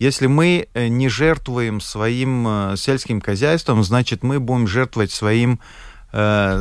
Если 0.00 0.26
мы 0.26 0.66
э, 0.74 0.88
не 0.88 1.08
жертвуем 1.08 1.80
своим 1.80 2.44
э, 2.48 2.76
сельским 2.76 3.20
хозяйством, 3.20 3.84
значит 3.84 4.24
мы 4.24 4.40
будем 4.40 4.66
жертвовать 4.66 5.12
своим 5.12 5.60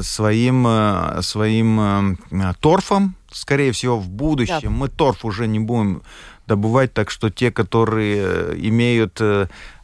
своим 0.01 0.65
своим 1.21 2.17
торфом, 2.61 3.15
скорее 3.33 3.73
всего, 3.73 3.99
в 3.99 4.07
будущем 4.07 4.59
да. 4.61 4.69
мы 4.69 4.87
торф 4.87 5.25
уже 5.25 5.45
не 5.45 5.59
будем 5.59 6.03
добывать, 6.47 6.93
так 6.93 7.11
что 7.11 7.29
те, 7.29 7.51
которые 7.51 8.55
имеют 8.69 9.19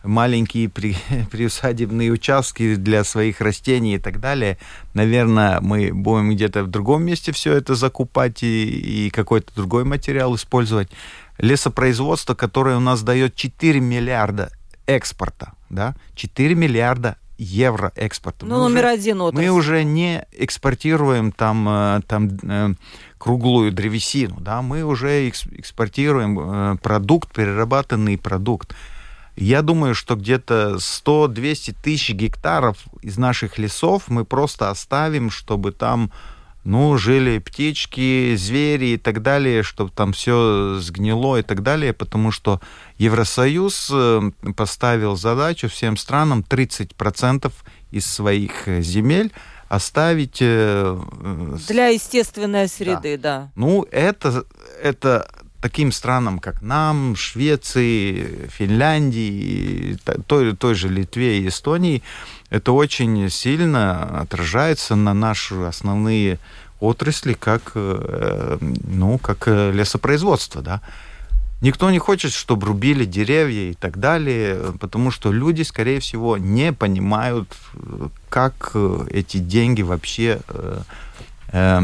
маленькие 0.08 0.70
при, 0.70 0.96
приусадебные 1.32 2.12
участки 2.12 2.76
для 2.76 3.04
своих 3.04 3.42
растений 3.42 3.96
и 3.96 4.00
так 4.00 4.20
далее, 4.20 4.58
наверное, 4.94 5.60
мы 5.62 5.92
будем 5.94 6.32
где-то 6.32 6.64
в 6.64 6.68
другом 6.68 7.04
месте 7.04 7.32
все 7.32 7.54
это 7.54 7.76
закупать 7.76 8.44
и, 8.44 9.08
и 9.08 9.10
какой-то 9.10 9.54
другой 9.56 9.84
материал 9.84 10.36
использовать. 10.36 10.90
Лесопроизводство, 11.38 12.34
которое 12.34 12.78
у 12.78 12.80
нас 12.80 13.04
дает 13.04 13.36
4 13.36 13.80
миллиарда 13.80 14.52
экспорта, 14.88 15.54
да, 15.70 15.96
4 16.16 16.56
миллиарда 16.56 17.18
евро 17.38 17.92
экспорта. 17.96 18.46
Ну, 18.46 18.56
мы 18.56 18.70
номер 18.70 18.86
уже, 18.86 18.90
один 18.90 19.22
отрасль. 19.22 19.46
Мы 19.46 19.52
уже 19.52 19.84
не 19.84 20.26
экспортируем 20.32 21.32
там, 21.32 21.68
э, 21.70 22.02
там 22.08 22.30
э, 22.42 22.74
круглую 23.18 23.72
древесину, 23.72 24.38
да, 24.40 24.62
мы 24.62 24.84
уже 24.84 25.30
экспортируем 25.30 26.40
э, 26.40 26.78
продукт, 26.82 27.32
перерабатанный 27.34 28.18
продукт. 28.18 28.74
Я 29.38 29.62
думаю, 29.62 29.94
что 29.94 30.16
где-то 30.16 30.78
100-200 30.80 31.76
тысяч 31.84 32.10
гектаров 32.10 32.78
из 33.04 33.20
наших 33.20 33.60
лесов 33.60 34.08
мы 34.08 34.26
просто 34.26 34.72
оставим, 34.72 35.30
чтобы 35.30 35.72
там 35.72 36.12
ну, 36.64 36.98
жили 36.98 37.38
птички, 37.38 38.36
звери 38.36 38.88
и 38.88 38.98
так 38.98 39.22
далее, 39.22 39.62
чтобы 39.62 39.92
там 39.92 40.12
все 40.12 40.80
сгнило 40.82 41.38
и 41.38 41.44
так 41.44 41.62
далее, 41.62 41.94
потому 41.94 42.32
что 42.32 42.60
Евросоюз 42.98 43.90
э, 43.94 44.32
поставил 44.56 45.16
задачу 45.16 45.70
всем 45.70 45.98
странам 45.98 46.44
30% 46.48 47.54
из 47.92 48.06
своих 48.08 48.68
земель 48.82 49.32
оставить... 49.70 50.40
Э, 50.42 51.00
Для 51.68 51.88
естественной 51.88 52.68
среды, 52.68 53.18
да. 53.18 53.40
да. 53.40 53.52
Ну, 53.56 53.86
это, 53.92 54.46
это 54.82 55.30
таким 55.62 55.92
странам, 55.92 56.40
как 56.40 56.62
нам, 56.62 57.16
Швеции, 57.16 58.48
Финляндии, 58.50 59.98
той, 60.28 60.56
той 60.56 60.76
же 60.76 60.90
Литве 60.90 61.40
и 61.40 61.48
Эстонии, 61.48 62.04
это 62.50 62.72
очень 62.72 63.30
сильно 63.30 64.22
отражается 64.22 64.96
на 64.96 65.14
наши 65.14 65.56
основные 65.56 66.40
отрасли, 66.80 67.34
как, 67.34 67.72
э, 67.76 68.58
ну, 68.62 69.18
как 69.18 69.48
э, 69.48 69.72
лесопроизводство, 69.72 70.62
да. 70.62 70.82
Никто 71.60 71.90
не 71.90 71.98
хочет, 71.98 72.34
чтобы 72.34 72.68
рубили 72.68 73.04
деревья 73.04 73.72
и 73.72 73.74
так 73.74 74.00
далее, 74.00 74.74
потому 74.80 75.10
что 75.10 75.32
люди, 75.32 75.64
скорее 75.64 76.00
всего, 76.00 76.38
не 76.38 76.72
понимают, 76.72 77.52
как 78.30 78.72
э, 78.76 79.08
эти 79.10 79.38
деньги 79.38 79.82
вообще 79.82 80.40
э, 81.52 81.80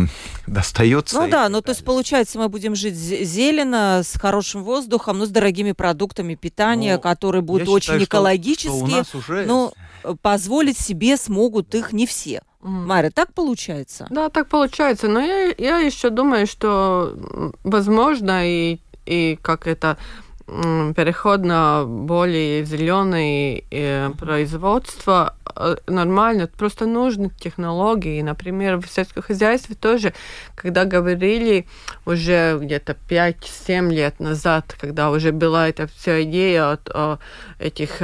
достается. 0.47 1.21
Ну 1.21 1.29
да, 1.29 1.49
ну 1.49 1.61
то 1.61 1.71
есть 1.71 1.83
получается 1.83 2.39
мы 2.39 2.49
будем 2.49 2.75
жить 2.75 2.95
зелено, 2.95 4.01
с 4.03 4.19
хорошим 4.19 4.63
воздухом, 4.63 5.19
ну 5.19 5.25
с 5.25 5.29
дорогими 5.29 5.71
продуктами 5.71 6.35
питания, 6.35 6.95
ну, 6.95 7.01
которые 7.01 7.41
будут 7.41 7.67
очень 7.67 7.99
считаю, 7.99 8.03
экологические. 8.03 9.03
Что, 9.03 9.21
что 9.21 9.43
Но 9.43 9.73
э, 10.03 10.15
позволить 10.21 10.77
себе 10.77 11.17
смогут 11.17 11.75
их 11.75 11.93
не 11.93 12.05
все. 12.07 12.41
Mm. 12.61 12.85
Мария, 12.85 13.11
так 13.11 13.33
получается? 13.33 14.07
Да, 14.09 14.29
так 14.29 14.47
получается. 14.47 15.07
Но 15.07 15.19
я, 15.19 15.53
я 15.57 15.79
еще 15.79 16.09
думаю, 16.09 16.47
что 16.47 17.51
возможно 17.63 18.47
и, 18.47 18.79
и 19.05 19.37
как 19.41 19.67
это 19.67 19.97
переход 20.45 21.41
на 21.41 21.85
более 21.85 22.65
зеленое 22.65 23.63
э, 23.71 24.09
производство 24.19 25.35
э, 25.55 25.77
нормально, 25.87 26.49
просто 26.57 26.85
нужны 26.85 27.29
технологии. 27.39 28.21
Например, 28.21 28.77
в 28.77 28.87
сельском 28.87 29.23
хозяйстве 29.23 29.75
тоже, 29.75 30.13
когда 30.55 30.85
говорили 30.85 31.65
уже 32.05 32.57
где-то 32.59 32.97
5-7 33.09 33.89
лет 33.89 34.19
назад, 34.19 34.75
когда 34.79 35.11
уже 35.11 35.31
была 35.31 35.69
эта 35.69 35.87
вся 35.87 36.23
идея 36.23 36.71
от, 36.73 36.89
о 36.89 37.19
этих 37.59 38.01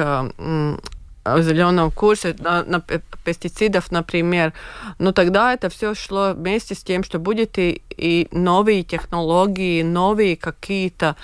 о 1.34 1.42
зеленом 1.42 1.92
курсе 1.92 2.36
на, 2.40 2.64
на 2.64 2.82
пестицидов, 3.24 3.92
например, 3.92 4.54
но 5.00 5.12
тогда 5.12 5.54
это 5.54 5.70
все 5.70 5.94
шло 5.94 6.34
вместе 6.34 6.76
с 6.76 6.84
тем, 6.84 7.04
что 7.04 7.20
будет 7.20 7.58
и, 7.58 7.82
и 7.90 8.28
новые 8.32 8.84
технологии, 8.84 9.84
новые 9.84 10.38
какие-то 10.38 11.16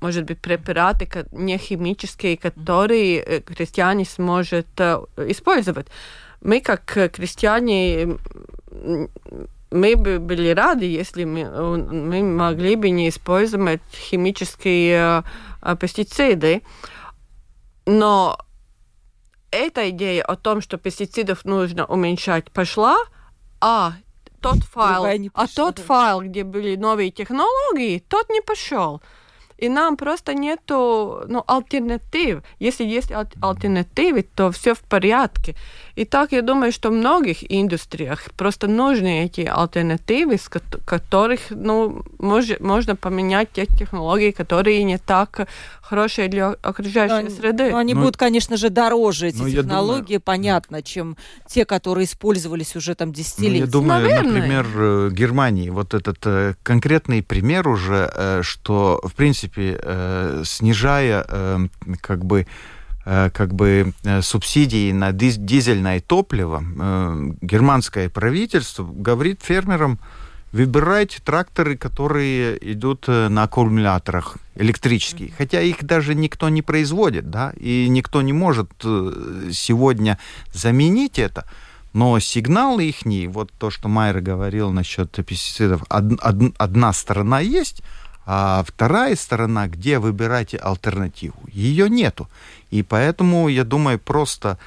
может 0.00 0.24
быть, 0.24 0.40
препараты 0.40 1.08
не 1.32 1.56
химические, 1.56 2.36
которые 2.36 3.22
э, 3.22 3.40
крестьяне 3.40 4.04
сможет 4.04 4.66
э, 4.78 5.00
использовать. 5.28 5.86
Мы, 6.42 6.60
как 6.60 6.84
крестьяне, 6.84 8.18
мы 9.70 9.96
бы 9.96 10.18
были 10.18 10.50
рады, 10.50 10.84
если 10.84 11.24
мы, 11.24 11.76
мы 11.76 12.22
могли 12.22 12.76
бы 12.76 12.90
не 12.90 13.08
использовать 13.08 13.80
химические 13.92 15.24
э, 15.62 15.76
пестициды. 15.76 16.62
Но 17.86 18.38
эта 19.50 19.88
идея 19.90 20.24
о 20.24 20.36
том, 20.36 20.60
что 20.60 20.76
пестицидов 20.76 21.46
нужно 21.46 21.86
уменьшать, 21.86 22.50
пошла, 22.50 22.98
а 23.60 23.94
тот 24.42 24.58
файл, 24.64 25.30
а 25.34 25.46
тот 25.46 25.78
файл, 25.78 26.20
где 26.22 26.44
были 26.44 26.76
новые 26.76 27.10
технологии, 27.10 27.98
тот 27.98 28.28
не 28.28 28.42
пошел. 28.42 29.00
И 29.62 29.68
нам 29.68 29.96
просто 29.96 30.34
нету 30.34 31.22
ну, 31.28 31.44
альтернатив. 31.46 32.42
Если 32.60 32.84
есть 32.84 33.12
аль- 33.12 33.36
альтернативы, 33.40 34.22
то 34.22 34.50
все 34.50 34.74
в 34.74 34.80
порядке. 34.80 35.54
И 35.94 36.04
так 36.04 36.32
я 36.32 36.42
думаю, 36.42 36.72
что 36.72 36.90
в 36.90 36.92
многих 36.92 37.50
индустриях 37.50 38.30
просто 38.36 38.66
нужны 38.66 39.24
эти 39.24 39.42
альтернативы, 39.42 40.38
с 40.38 40.48
которых 40.84 41.40
ну, 41.50 42.02
мож, 42.18 42.46
можно 42.60 42.96
поменять 42.96 43.48
те 43.52 43.66
технологии, 43.66 44.30
которые 44.30 44.82
не 44.84 44.98
так 44.98 45.46
хорошие 45.82 46.28
для 46.28 46.56
окружающей 46.62 47.24
но, 47.24 47.30
среды. 47.30 47.70
Но 47.70 47.76
они 47.76 47.94
ну, 47.94 48.00
будут, 48.00 48.16
конечно 48.16 48.56
же, 48.56 48.70
дороже, 48.70 49.28
эти 49.28 49.42
ну, 49.42 49.50
технологии, 49.50 50.14
думаю, 50.14 50.20
понятно, 50.22 50.82
чем 50.82 51.16
те, 51.46 51.64
которые 51.66 52.06
использовались 52.06 52.74
уже 52.76 52.94
там 52.94 53.12
десятилетия. 53.12 53.60
Ну, 53.60 53.66
я 53.66 53.70
думаю, 53.70 54.02
Наверное. 54.02 54.32
например, 54.32 54.66
э, 54.74 55.10
Германии, 55.12 55.68
вот 55.68 55.92
этот 55.92 56.18
э, 56.24 56.54
конкретный 56.62 57.22
пример 57.22 57.68
уже, 57.68 58.10
э, 58.14 58.40
что, 58.42 59.00
в 59.02 59.12
принципе, 59.14 59.78
э, 59.82 60.42
снижая 60.46 61.26
э, 61.28 61.58
как 62.00 62.24
бы 62.24 62.46
как 63.30 63.54
бы 63.54 63.92
э, 64.04 64.22
субсидии 64.22 64.92
на 64.92 65.10
диз- 65.10 65.38
дизельное 65.38 66.00
топливо, 66.00 66.62
э, 66.62 67.30
германское 67.40 68.08
правительство 68.08 68.84
говорит 68.84 69.40
фермерам, 69.42 69.98
выбирайте 70.52 71.20
тракторы, 71.24 71.76
которые 71.76 72.58
идут 72.72 73.04
э, 73.08 73.28
на 73.28 73.44
аккумуляторах 73.44 74.36
электрические. 74.54 75.32
Хотя 75.36 75.60
их 75.62 75.82
даже 75.84 76.14
никто 76.14 76.48
не 76.48 76.62
производит, 76.62 77.30
да, 77.30 77.52
и 77.56 77.88
никто 77.88 78.22
не 78.22 78.32
может 78.32 78.70
э, 78.84 79.50
сегодня 79.52 80.18
заменить 80.52 81.18
это. 81.18 81.44
Но 81.94 82.18
сигнал 82.20 82.78
их, 82.78 82.98
вот 83.28 83.52
то, 83.58 83.70
что 83.70 83.88
Майер 83.88 84.20
говорил 84.20 84.70
насчет 84.70 85.10
пестицидов, 85.26 85.82
од- 85.90 86.20
од- 86.22 86.54
одна 86.56 86.92
сторона 86.92 87.40
есть, 87.40 87.82
а 88.24 88.62
вторая 88.66 89.16
сторона, 89.16 89.66
где 89.66 89.98
выбирать 89.98 90.54
альтернативу, 90.54 91.36
ее 91.52 91.90
нету. 91.90 92.28
И 92.72 92.82
поэтому, 92.82 93.48
я 93.48 93.64
думаю, 93.64 93.98
просто 93.98 94.58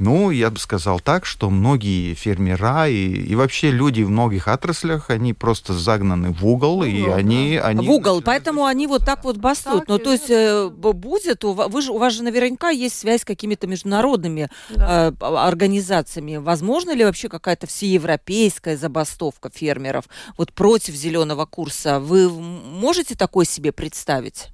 ну, 0.00 0.30
я 0.30 0.50
бы 0.50 0.58
сказал 0.58 0.98
так, 0.98 1.26
что 1.26 1.50
многие 1.50 2.14
фермера 2.14 2.88
и, 2.88 3.06
и 3.06 3.34
вообще 3.34 3.70
люди 3.70 4.00
в 4.00 4.08
многих 4.08 4.48
отраслях, 4.48 5.10
они 5.10 5.34
просто 5.34 5.74
загнаны 5.74 6.30
в 6.30 6.46
угол, 6.46 6.82
и 6.82 7.04
да. 7.04 7.16
они, 7.16 7.60
они... 7.62 7.86
В 7.86 7.90
угол, 7.90 8.22
поэтому 8.22 8.64
они 8.64 8.86
вот 8.86 9.04
так 9.04 9.24
вот 9.24 9.36
бастуют. 9.36 9.80
Так 9.80 9.88
Ну, 9.88 9.98
то 9.98 10.10
есть 10.10 10.30
э, 10.30 10.70
будет, 10.70 11.44
у 11.44 11.52
ва- 11.52 11.68
вы 11.68 11.82
же, 11.82 11.92
у 11.92 11.98
вас 11.98 12.14
же 12.14 12.22
наверняка 12.22 12.70
есть 12.70 12.98
связь 12.98 13.20
с 13.20 13.24
какими-то 13.26 13.66
международными 13.66 14.48
Да. 14.70 15.12
э, 15.20 15.24
организациями. 15.24 16.36
Возможно 16.36 16.94
ли 16.94 17.04
вообще 17.04 17.28
какая-то 17.28 17.66
всеевропейская 17.66 18.78
забастовка 18.78 19.50
фермеров 19.54 20.06
вот 20.38 20.54
против 20.54 20.94
зеленого 20.94 21.44
курса? 21.44 22.00
Вы 22.00 22.30
можете 22.30 23.16
такое 23.16 23.44
себе 23.44 23.70
представить? 23.70 24.48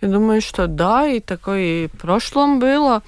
Я 0.00 0.08
думаю, 0.08 0.40
что 0.40 0.66
да, 0.66 1.06
и 1.06 1.20
такое 1.20 1.60
и 1.60 1.86
в 1.88 1.92
прошлом 1.92 2.58
было. 2.58 3.02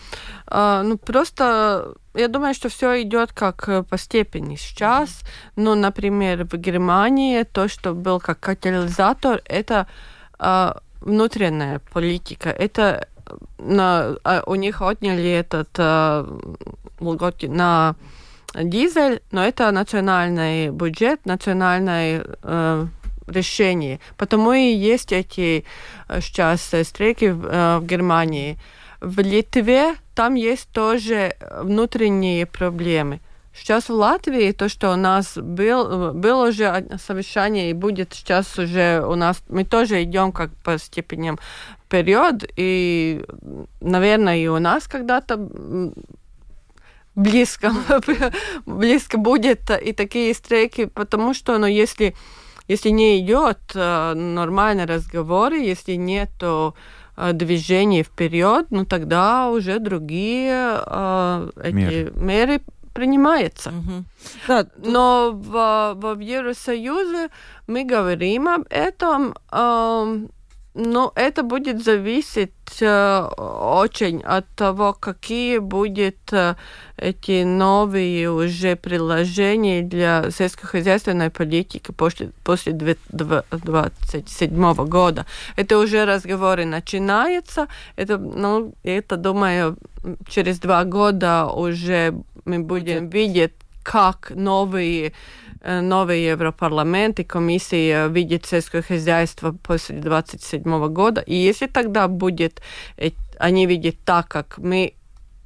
А, 0.47 0.83
ну, 0.83 0.97
просто 0.97 1.95
я 2.15 2.29
думаю, 2.29 2.55
что 2.55 2.69
все 2.69 3.03
идет 3.03 3.33
как 3.33 3.69
э, 3.69 3.83
по 3.83 3.99
степени 3.99 4.57
сейчас. 4.57 5.21
Ну, 5.57 5.75
например, 5.75 6.45
в 6.45 6.57
Германии 6.57 7.43
то, 7.43 7.69
что 7.69 7.93
был 7.93 8.21
как 8.21 8.41
катализатор, 8.41 9.43
это 9.45 9.87
а, 10.39 10.79
внутренняя 11.01 11.81
политика. 11.93 12.49
Это 12.49 13.09
на, 13.59 14.17
а, 14.25 14.43
у 14.47 14.55
них 14.55 14.81
отняли 14.81 15.31
этот 15.31 15.69
а, 15.79 16.27
льготы 17.01 17.49
на 17.49 17.97
дизель, 18.55 19.21
но 19.31 19.45
это 19.45 19.71
национальный 19.71 20.71
бюджет, 20.71 21.27
национальное 21.27 22.25
э, 22.43 22.87
решение. 23.27 24.01
Потому 24.17 24.53
и 24.53 24.73
есть 24.73 25.13
эти 25.13 25.65
э, 26.09 26.21
сейчас 26.21 26.73
э, 26.75 26.85
стрейки 26.85 27.27
в, 27.27 27.47
э, 27.47 27.79
в 27.79 27.87
Германии. 27.87 28.59
В 29.01 29.21
Литве 29.21 29.95
там 30.15 30.35
есть 30.35 30.69
тоже 30.73 31.35
внутренние 31.63 32.47
проблемы. 32.47 33.21
Сейчас 33.55 33.89
в 33.89 33.95
Латвии 33.95 34.53
то, 34.53 34.69
что 34.69 34.93
у 34.93 34.97
нас 34.97 35.37
был, 35.37 36.13
было 36.13 36.49
уже 36.49 36.87
совещание 37.03 37.71
и 37.71 37.75
будет 37.75 38.13
сейчас 38.13 38.59
уже 38.59 39.03
у 39.07 39.15
нас, 39.15 39.43
мы 39.49 39.65
тоже 39.65 40.03
идем 40.03 40.31
как 40.31 40.51
по 40.63 40.79
степеням 40.79 41.39
вперед, 41.85 42.45
и, 42.57 43.25
наверное, 43.81 44.37
и 44.37 44.47
у 44.49 44.59
нас 44.59 44.87
когда-то 44.87 45.49
близко, 47.15 47.73
близко 48.67 49.19
будет 49.19 49.71
и 49.71 49.93
такие 49.93 50.35
стрейки, 50.35 50.85
потому 50.85 51.35
что, 51.35 51.59
ну, 51.59 51.67
если, 51.67 52.15
если 52.69 52.91
не 52.91 53.19
идет 53.21 53.59
э, 53.75 54.15
нормальный 54.15 54.85
разговор, 54.87 55.53
если 55.53 55.97
нету 55.97 56.75
э, 57.17 57.33
движения 57.33 58.03
вперед, 58.03 58.67
ну 58.71 58.85
тогда 58.85 59.49
уже 59.51 59.79
другие 59.79 60.81
э, 60.87 61.51
эти 61.63 61.75
Меры. 61.75 62.13
меры 62.17 62.61
принимаются. 62.95 63.71
Мгм. 63.71 64.05
Да, 64.49 64.65
тут- 64.65 64.87
Но 64.87 65.31
в, 65.35 65.95
в 66.15 66.19
Евросоюзе 66.21 67.29
мы 67.67 67.85
говорим 67.85 68.49
об 68.49 68.65
этом, 68.71 69.35
эм, 69.53 70.29
но 70.77 71.13
это 71.15 71.43
будет 71.43 71.83
зависеть 71.83 72.53
э, 72.83 73.25
очень 73.25 74.21
от 74.21 74.47
того, 74.57 74.93
какие 74.93 75.59
будут 75.59 76.17
э, 76.33 76.55
эти 76.99 77.45
новые 77.45 78.31
уже 78.31 78.77
приложения 78.77 79.81
для 79.81 80.31
сельскохозяйственной 80.31 81.31
политики 81.31 81.93
после, 81.93 82.31
после 82.45 82.73
2027 82.73 84.75
года. 84.87 85.25
Это 85.57 85.79
уже 85.79 86.05
разговоры 86.05 86.67
начинаются. 86.67 87.69
Это, 87.97 88.19
ну, 88.19 88.75
это, 88.83 89.17
думаю, 89.17 89.79
через 90.29 90.59
два 90.59 90.85
года 90.85 91.47
уже 91.47 92.15
мы 92.45 92.59
будем 92.59 93.09
видеть, 93.09 93.55
как 93.83 94.31
новые 94.35 95.15
новый 95.67 96.23
Европарламент 96.25 97.21
и 97.21 97.25
комиссия 97.25 98.09
видит 98.09 98.47
сельское 98.47 98.83
хозяйство 98.83 99.53
после 99.53 99.99
27 99.99 100.89
года. 100.89 101.21
И 101.21 101.35
если 101.35 101.67
тогда 101.67 102.09
будет, 102.09 102.61
э, 102.97 103.11
они 103.39 103.67
видят 103.67 103.97
так, 104.05 104.29
как 104.29 104.59
мы 104.59 104.95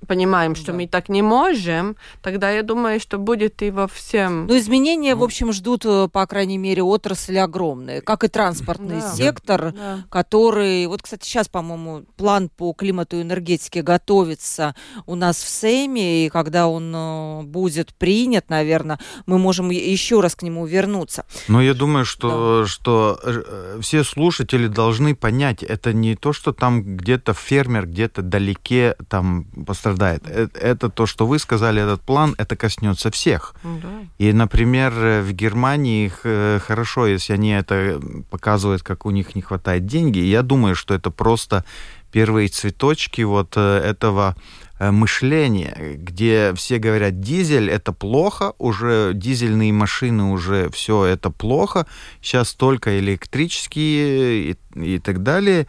понимаем, 0.06 0.54
что 0.54 0.68
Да. 0.68 0.72
мы 0.78 0.86
так 0.88 1.08
не 1.08 1.22
можем, 1.22 1.96
тогда 2.22 2.50
я 2.50 2.62
думаю, 2.62 3.00
что 3.00 3.18
будет 3.18 3.62
и 3.62 3.70
во 3.70 3.86
всем. 3.86 4.46
Ну, 4.46 4.56
изменения, 4.58 5.14
в 5.14 5.22
общем, 5.22 5.52
ждут, 5.52 5.84
э, 5.84 6.08
по 6.12 6.26
крайней 6.26 6.58
мере, 6.58 6.82
отрасли 6.82 7.36
огромные, 7.36 8.00
как 8.00 8.24
и 8.24 8.28
транспортный 8.28 9.00
Да. 9.00 9.12
сектор, 9.14 9.72
Да. 9.72 10.04
который... 10.10 10.86
Вот, 10.86 11.02
кстати, 11.02 11.24
сейчас, 11.24 11.48
по-моему, 11.48 12.04
план 12.16 12.48
по 12.48 12.72
климату 12.72 13.18
и 13.18 13.22
энергетике 13.22 13.82
готовится 13.82 14.74
у 15.06 15.14
нас 15.14 15.36
в 15.42 15.48
Сейме, 15.48 16.26
и 16.26 16.28
когда 16.28 16.68
он 16.68 16.92
э, 16.94 17.42
будет 17.44 17.94
принят, 17.94 18.48
наверное, 18.50 18.98
мы 19.26 19.38
можем 19.38 19.70
еще 19.70 20.20
раз 20.20 20.34
к 20.34 20.42
нему 20.42 20.66
вернуться. 20.66 21.24
Но 21.48 21.60
я 21.62 21.74
думаю, 21.74 22.04
что, 22.04 22.66
что 22.66 23.18
э, 23.22 23.78
все 23.82 24.04
слушатели 24.04 24.66
должны 24.66 25.14
понять, 25.14 25.62
это 25.62 25.92
не 25.92 26.16
то, 26.16 26.32
что 26.32 26.52
там 26.52 26.96
где-то 26.96 27.34
фермер 27.34 27.86
где-то 27.86 28.22
далеке 28.22 28.96
там 29.08 29.46
пострадает. 29.90 30.22
Э- 30.26 30.48
Это 30.54 30.88
то, 30.88 31.06
что 31.06 31.26
вы 31.26 31.38
сказали, 31.38 31.82
этот 31.82 32.00
план, 32.00 32.34
это 32.38 32.56
коснется 32.56 33.10
всех. 33.10 33.54
Да. 33.62 33.88
И, 34.18 34.32
например, 34.32 34.92
э, 34.96 35.22
в 35.22 35.32
Германии 35.32 36.10
э, 36.24 36.60
хорошо, 36.66 37.06
если 37.06 37.34
они 37.34 37.50
это 37.50 38.00
показывают, 38.30 38.82
как 38.82 39.06
у 39.06 39.10
них 39.10 39.34
не 39.34 39.42
хватает 39.42 39.86
денег. 39.86 40.16
Я 40.16 40.42
думаю, 40.42 40.74
что 40.74 40.94
это 40.94 41.10
просто 41.10 41.64
первые 42.12 42.48
цветочки 42.48 43.22
вот 43.22 43.56
этого 43.56 44.34
мышления, 44.80 45.76
где 45.98 46.52
все 46.56 46.78
говорят, 46.78 47.20
дизель 47.20 47.68
это 47.68 47.92
плохо, 47.92 48.52
уже 48.58 49.12
дизельные 49.14 49.72
машины 49.72 50.24
уже 50.32 50.68
все 50.70 51.04
это 51.04 51.30
плохо, 51.30 51.86
сейчас 52.22 52.54
только 52.54 52.98
электрические 52.98 54.52
и, 54.52 54.56
и 54.74 54.98
так 54.98 55.22
далее. 55.22 55.66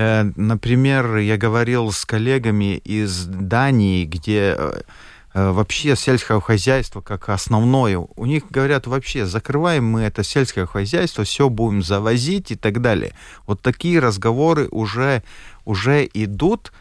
Э, 0.00 0.22
Например, 0.36 1.18
я 1.18 1.36
говорил 1.36 1.92
с 1.92 2.06
коллегами 2.06 2.78
из 2.78 3.26
Дании, 3.26 4.06
где 4.06 4.54
э, 4.56 4.80
э, 5.34 5.50
вообще 5.50 5.94
сельское 5.94 6.40
хозяйство 6.40 7.02
как 7.02 7.28
основное. 7.28 7.98
У 7.98 8.24
них 8.24 8.44
говорят 8.50 8.86
вообще, 8.86 9.26
закрываем 9.26 9.84
мы 9.84 10.00
это 10.02 10.24
сельское 10.24 10.64
хозяйство, 10.64 11.24
все 11.24 11.50
будем 11.50 11.82
завозить 11.82 12.50
и 12.50 12.56
так 12.56 12.80
далее. 12.80 13.12
Вот 13.46 13.60
такие 13.60 13.98
разговоры 13.98 14.68
уже, 14.70 15.22
уже 15.66 16.08
идут, 16.14 16.72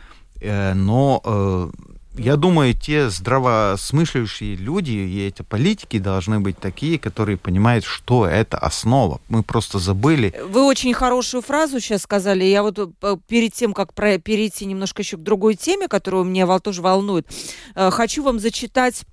но 0.41 1.69
я 2.15 2.35
думаю, 2.35 2.73
те 2.73 3.09
здравосмыслящие 3.09 4.55
люди 4.55 4.91
и 4.91 5.27
эти 5.27 5.41
политики 5.41 5.99
должны 5.99 6.39
быть 6.39 6.57
такие, 6.57 6.99
которые 6.99 7.37
понимают, 7.37 7.85
что 7.85 8.25
это 8.25 8.57
основа. 8.57 9.21
Мы 9.29 9.43
просто 9.43 9.79
забыли. 9.79 10.33
Вы 10.49 10.65
очень 10.65 10.93
хорошую 10.93 11.41
фразу 11.41 11.79
сейчас 11.79 12.01
сказали. 12.01 12.43
Я 12.43 12.63
вот 12.63 12.79
э, 12.79 13.17
перед 13.27 13.53
тем, 13.53 13.73
как 13.73 13.93
перейти 13.93 14.65
немножко 14.65 15.01
еще 15.01 15.17
к 15.17 15.21
другой 15.21 15.55
теме, 15.55 15.87
которую 15.87 16.25
меня 16.25 16.59
тоже 16.59 16.81
волнует, 16.81 17.27
э, 17.75 17.91
хочу 17.91 18.23
вам 18.23 18.39
зачитать 18.39 19.03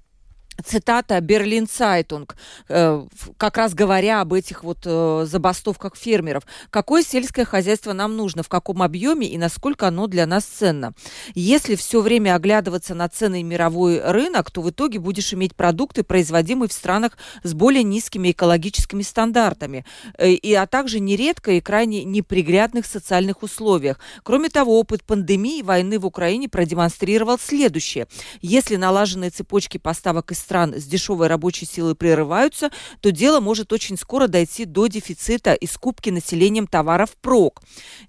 цитата 0.65 1.21
Berlin 1.21 1.67
Zeitung, 1.67 2.37
э, 2.69 3.07
как 3.37 3.57
раз 3.57 3.75
говоря 3.75 4.21
об 4.21 4.33
этих 4.33 4.65
вот 4.65 4.79
э, 4.85 5.27
забастовках 5.27 5.97
фермеров. 5.97 6.45
Какое 6.71 7.03
сельское 7.03 7.45
хозяйство 7.45 7.93
нам 7.93 8.17
нужно, 8.17 8.43
в 8.43 8.49
каком 8.49 8.83
объеме 8.83 9.27
и 9.27 9.39
насколько 9.39 9.89
оно 9.89 10.07
для 10.07 10.27
нас 10.27 10.45
ценно? 10.45 10.95
Если 11.35 11.75
все 11.75 12.01
время 12.01 12.35
оглядываться 12.35 12.95
на 12.95 13.09
цены 13.09 13.43
мировой 13.43 14.01
рынок, 14.01 14.51
то 14.51 14.63
в 14.63 14.71
итоге 14.71 14.99
будешь 14.99 15.33
иметь 15.35 15.55
продукты, 15.55 16.03
производимые 16.03 16.69
в 16.69 16.73
странах 16.73 17.19
с 17.43 17.55
более 17.55 17.83
низкими 17.83 18.31
экологическими 18.31 19.03
стандартами, 19.03 19.85
э, 20.19 20.31
и, 20.31 20.55
а 20.55 20.67
также 20.67 21.01
нередко 21.01 21.53
и 21.53 21.61
крайне 21.61 22.05
неприглядных 22.05 22.87
социальных 22.87 23.43
условиях. 23.43 23.99
Кроме 24.23 24.49
того, 24.49 24.79
опыт 24.79 25.05
пандемии 25.05 25.59
и 25.59 25.63
войны 25.63 25.99
в 25.99 26.07
Украине 26.07 26.49
продемонстрировал 26.49 27.39
следующее. 27.39 28.07
Если 28.41 28.77
налаженные 28.77 29.31
цепочки 29.31 29.79
поставок 29.79 30.33
из 30.33 30.46
стран 30.47 30.75
с 30.77 30.85
дешевой 30.85 31.27
рабочей 31.27 31.67
силой 31.67 31.97
прерываются, 31.97 32.71
то 33.01 33.11
дело 33.11 33.41
может 33.41 33.73
очень 33.73 33.99
скоро 33.99 34.29
дойти 34.29 34.65
до 34.65 34.87
дефицита 34.87 35.55
и 35.55 35.67
скупки 35.67 36.11
населением 36.11 36.69
товаров 36.69 37.11
прок. 37.21 37.63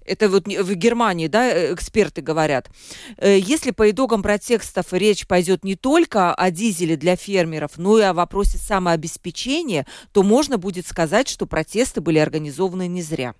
Это 0.06 0.28
вот 0.28 0.46
в 0.46 0.74
Германии, 0.74 1.26
да, 1.26 1.48
э, 1.48 1.74
эксперты 1.74 2.22
говорят. 2.22 2.70
Э, 3.16 3.36
если 3.38 3.72
по 3.72 3.90
итогам 3.90 4.22
протестов 4.22 4.92
речь 4.92 5.26
пойдет 5.26 5.64
не 5.64 5.74
только 5.74 6.32
о 6.32 6.50
дизеле 6.50 6.96
для 6.96 7.16
фермеров, 7.16 7.72
но 7.76 7.98
и 7.98 8.02
о 8.02 8.14
вопросе 8.14 8.58
самообеспечения, 8.58 9.86
то 10.12 10.22
можно 10.22 10.58
будет 10.58 10.86
сказать, 10.86 11.28
что 11.28 11.46
протесты 11.46 12.00
были 12.00 12.18
организованы 12.18 12.86
не 12.86 13.02
зря. 13.02 13.34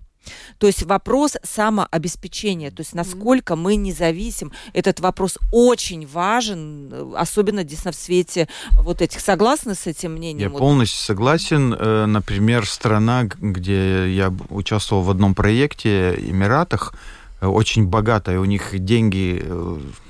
То 0.57 0.67
есть 0.67 0.83
вопрос 0.83 1.37
самообеспечения, 1.43 2.71
то 2.71 2.81
есть 2.81 2.93
насколько 2.93 3.55
мы 3.55 3.75
независим, 3.75 4.51
этот 4.73 4.99
вопрос 4.99 5.37
очень 5.51 6.05
важен, 6.05 7.15
особенно 7.15 7.63
действительно 7.63 7.93
в 7.93 7.95
свете 7.95 8.47
вот 8.73 9.01
этих. 9.01 9.21
Согласны 9.21 9.75
с 9.75 9.87
этим 9.87 10.13
мнением? 10.13 10.51
Я 10.51 10.57
полностью 10.57 10.99
согласен. 10.99 11.73
Э, 11.77 12.05
например, 12.05 12.65
страна, 12.65 13.23
где 13.23 14.13
я 14.13 14.33
участвовал 14.49 15.03
в 15.03 15.09
одном 15.09 15.33
проекте, 15.35 16.15
Эмиратах, 16.15 16.93
э, 17.41 17.47
очень 17.47 17.87
богатая, 17.87 18.39
у 18.39 18.45
них 18.45 18.77
деньги 18.77 19.43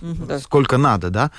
да. 0.01 0.39
сколько 0.39 0.77
надо, 0.77 1.09
да? 1.09 1.31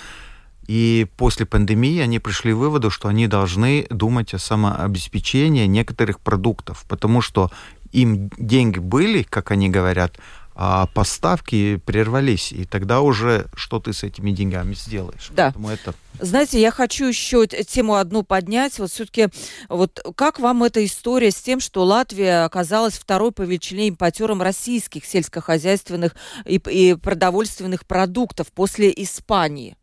И 0.70 1.08
после 1.16 1.46
пандемии 1.46 1.98
они 1.98 2.20
пришли 2.20 2.52
к 2.52 2.56
выводу, 2.56 2.90
что 2.90 3.08
они 3.08 3.26
должны 3.26 3.88
думать 3.90 4.34
о 4.34 4.38
самообеспечении 4.38 5.66
некоторых 5.66 6.20
продуктов, 6.20 6.84
потому 6.88 7.20
что 7.22 7.50
им 7.92 8.30
деньги 8.36 8.78
были, 8.78 9.22
как 9.22 9.50
они 9.50 9.68
говорят, 9.68 10.18
а 10.62 10.86
поставки 10.86 11.76
прервались, 11.76 12.52
и 12.52 12.66
тогда 12.66 13.00
уже 13.00 13.46
что 13.54 13.80
ты 13.80 13.94
с 13.94 14.02
этими 14.02 14.30
деньгами 14.30 14.74
сделаешь? 14.74 15.30
Да. 15.30 15.54
это... 15.72 15.94
Знаете, 16.18 16.60
я 16.60 16.70
хочу 16.70 17.06
еще 17.06 17.46
тему 17.46 17.94
одну 17.94 18.24
поднять. 18.24 18.78
Вот 18.78 18.90
все-таки, 18.90 19.28
вот 19.70 20.04
как 20.16 20.38
вам 20.38 20.62
эта 20.62 20.84
история 20.84 21.30
с 21.30 21.36
тем, 21.36 21.60
что 21.60 21.84
Латвия 21.84 22.44
оказалась 22.44 22.94
второй 22.94 23.32
по 23.32 23.40
величине 23.40 23.88
импортером 23.88 24.42
российских 24.42 25.06
сельскохозяйственных 25.06 26.14
и, 26.44 26.56
и 26.56 26.94
продовольственных 26.94 27.86
продуктов 27.86 28.52
после 28.52 28.92
Испании? 28.94 29.78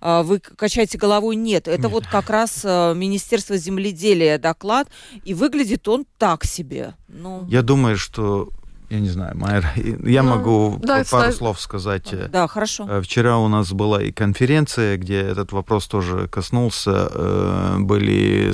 А, 0.00 0.22
вы 0.22 0.40
качаете 0.40 0.98
головой, 0.98 1.36
нет. 1.36 1.68
Это 1.68 1.82
нет. 1.82 1.92
вот 1.92 2.06
как 2.06 2.30
раз 2.30 2.60
э, 2.64 2.94
Министерство 2.94 3.56
земледелия 3.56 4.38
доклад, 4.38 4.88
и 5.24 5.34
выглядит 5.34 5.88
он 5.88 6.04
так 6.18 6.44
себе. 6.44 6.94
Ну... 7.08 7.46
Я 7.48 7.62
думаю, 7.62 7.96
что 7.96 8.48
я 8.90 9.00
не 9.00 9.08
знаю, 9.08 9.36
Майра, 9.36 9.72
я 9.76 10.22
ну, 10.22 10.30
могу 10.30 10.78
да, 10.82 10.96
пару 10.96 11.04
ставь... 11.04 11.34
слов 11.34 11.60
сказать. 11.60 12.14
Да, 12.30 12.46
хорошо. 12.46 12.86
Э, 12.88 13.00
вчера 13.00 13.38
у 13.38 13.48
нас 13.48 13.72
была 13.72 14.02
и 14.02 14.12
конференция, 14.12 14.96
где 14.96 15.20
этот 15.20 15.52
вопрос 15.52 15.86
тоже 15.86 16.28
коснулся. 16.28 17.10
Э, 17.12 17.76
были 17.78 18.52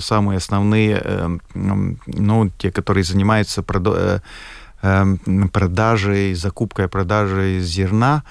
самые 0.00 0.36
основные, 0.38 1.40
ну, 1.54 2.50
те, 2.58 2.70
которые 2.70 3.04
занимаются 3.04 3.62
продажей, 5.52 6.34
закупкой, 6.34 6.88
продажей 6.88 7.60
зерна. 7.60 8.24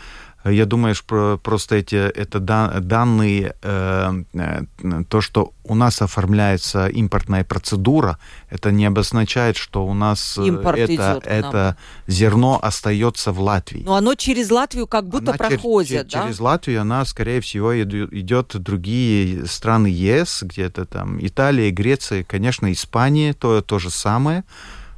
Я 0.46 0.66
думаю, 0.66 0.96
что 0.96 1.40
просто 1.44 1.76
эти 1.76 1.96
это 1.96 2.40
данные, 2.40 3.56
э, 3.62 4.24
э, 4.34 5.04
то, 5.10 5.22
что 5.22 5.54
у 5.64 5.76
нас 5.76 6.02
оформляется 6.02 6.88
импортная 6.88 7.44
процедура, 7.44 8.18
это 8.50 8.72
не 8.72 8.86
обозначает, 8.86 9.58
что 9.58 9.86
у 9.86 9.94
нас 9.94 10.38
э, 10.38 10.46
Импорт 10.46 10.78
это, 10.78 11.22
это 11.26 11.78
зерно 12.08 12.60
остается 12.62 13.32
в 13.32 13.42
Латвии. 13.42 13.84
Но 13.84 13.96
оно 13.96 14.16
через 14.16 14.52
Латвию 14.52 14.88
как 14.88 15.08
будто 15.08 15.32
она 15.32 15.38
проходит, 15.38 16.08
чер- 16.08 16.12
да? 16.12 16.24
Через 16.24 16.40
Латвию 16.40 16.82
она, 16.82 17.04
скорее 17.06 17.42
всего, 17.42 17.78
идет 17.82 18.54
в 18.54 18.60
другие 18.60 19.46
страны 19.48 19.88
ЕС, 19.88 20.44
где-то 20.44 20.86
там 20.86 21.18
Италия, 21.26 21.72
Греция, 21.72 22.24
конечно, 22.24 22.72
Испания, 22.72 23.34
то, 23.34 23.62
то 23.62 23.80
же 23.80 23.90
самое, 23.90 24.44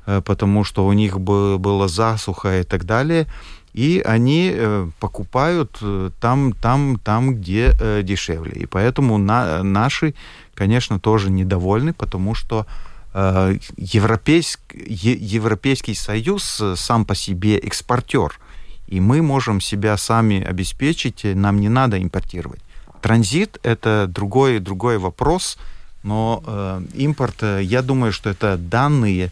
потому 0.06 0.64
что 0.64 0.86
у 0.86 0.94
них 0.94 1.20
было 1.20 1.88
засуха 1.88 2.60
и 2.60 2.64
так 2.64 2.86
далее 2.86 3.28
и 3.74 4.02
они 4.04 4.52
э, 4.54 4.90
покупают 5.00 5.78
э, 5.82 6.10
там, 6.20 6.54
там, 6.54 7.00
там, 7.04 7.36
где 7.36 7.74
э, 7.80 8.02
дешевле. 8.04 8.54
И 8.54 8.66
поэтому 8.66 9.18
на, 9.18 9.64
наши, 9.64 10.16
конечно, 10.56 11.00
тоже 11.00 11.30
недовольны, 11.32 11.94
потому 11.94 12.36
что 12.36 12.66
европейск, 13.12 14.60
Европейский 14.76 15.96
Союз 15.96 16.62
сам 16.76 17.06
по 17.06 17.16
себе 17.16 17.58
экспортер, 17.58 18.40
и 18.88 19.00
мы 19.00 19.24
можем 19.24 19.62
себя 19.62 19.98
сами 19.98 20.44
обеспечить, 20.44 21.24
нам 21.24 21.60
не 21.60 21.70
надо 21.70 22.00
импортировать. 22.00 22.62
Транзит– 23.02 23.58
это 23.64 24.06
другой, 24.08 24.60
другой 24.60 25.00
вопрос, 25.00 25.58
но 26.04 26.44
э, 26.46 26.82
импорт, 26.94 27.42
я 27.42 27.82
думаю, 27.82 28.14
что 28.14 28.30
это 28.30 28.58
данные, 28.58 29.32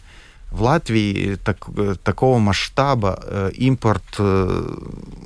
в 0.50 0.62
Латвии 0.62 1.36
так, 1.44 1.66
такого 2.02 2.38
масштаба 2.38 3.20
э, 3.22 3.50
импорт, 3.54 4.02
э, 4.18 4.76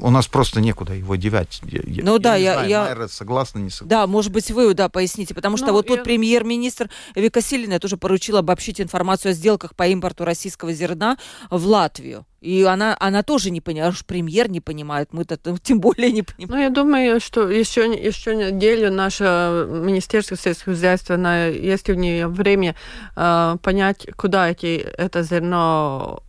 у 0.01 0.11
нас 0.11 0.27
просто 0.27 0.61
некуда 0.61 0.95
его 0.95 1.16
девать. 1.16 1.61
Я, 1.64 2.03
ну 2.05 2.14
я 2.14 2.18
да, 2.18 2.37
я, 2.37 2.53
знаю, 2.55 2.68
я... 2.68 2.83
Майра, 2.85 3.09
согласна, 3.09 3.59
не 3.61 3.70
согласна. 3.70 3.87
Да, 3.89 4.07
может 4.07 4.33
быть, 4.33 4.51
вы, 4.51 4.75
да, 4.75 4.89
поясните, 4.89 5.35
потому 5.35 5.57
что 5.57 5.68
ну, 5.68 5.73
вот 5.75 5.89
я... 5.89 5.97
тут 5.97 6.05
премьер-министр 6.05 6.91
Вика 7.14 7.41
Силина 7.41 7.79
тоже 7.79 7.97
поручил 7.97 8.37
обобщить 8.37 8.81
информацию 8.81 9.31
о 9.31 9.35
сделках 9.35 9.77
по 9.77 9.87
импорту 9.87 10.25
российского 10.25 10.73
зерна 10.73 11.18
в 11.51 11.66
Латвию. 11.66 12.27
И 12.43 12.64
она, 12.64 12.97
она 12.99 13.22
тоже 13.22 13.51
не 13.51 13.61
понимает, 13.61 13.95
уж 13.95 14.05
премьер 14.05 14.51
не 14.51 14.61
понимает, 14.61 15.12
мы-то 15.12 15.38
тем 15.62 15.80
более 15.80 16.11
не 16.11 16.22
понимаем. 16.22 16.51
Ну, 16.51 16.61
я 16.61 16.70
думаю, 16.70 17.20
что 17.20 17.49
еще, 17.49 17.82
еще 17.93 18.34
неделю 18.34 18.90
наше 18.90 19.66
Министерство 19.70 20.36
сельского 20.36 20.74
хозяйства, 20.74 21.14
есть 21.49 21.88
у 21.88 21.95
нее 21.95 22.26
время 22.26 22.74
э, 23.14 23.57
понять, 23.62 24.09
куда 24.16 24.51
эти, 24.51 24.76
это 24.76 25.22
зерно 25.22 26.24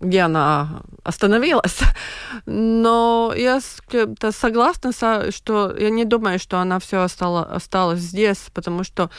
где 0.00 0.20
она 0.20 0.82
остановилась. 1.04 1.80
Но 2.46 3.32
я 3.36 3.60
согласна, 4.30 4.92
что 4.92 5.76
я 5.78 5.90
не 5.90 6.04
думаю, 6.04 6.38
что 6.38 6.58
она 6.58 6.78
все 6.78 7.02
осталось, 7.02 7.48
осталась 7.50 8.00
здесь, 8.00 8.50
потому 8.52 8.84
что 8.84 9.10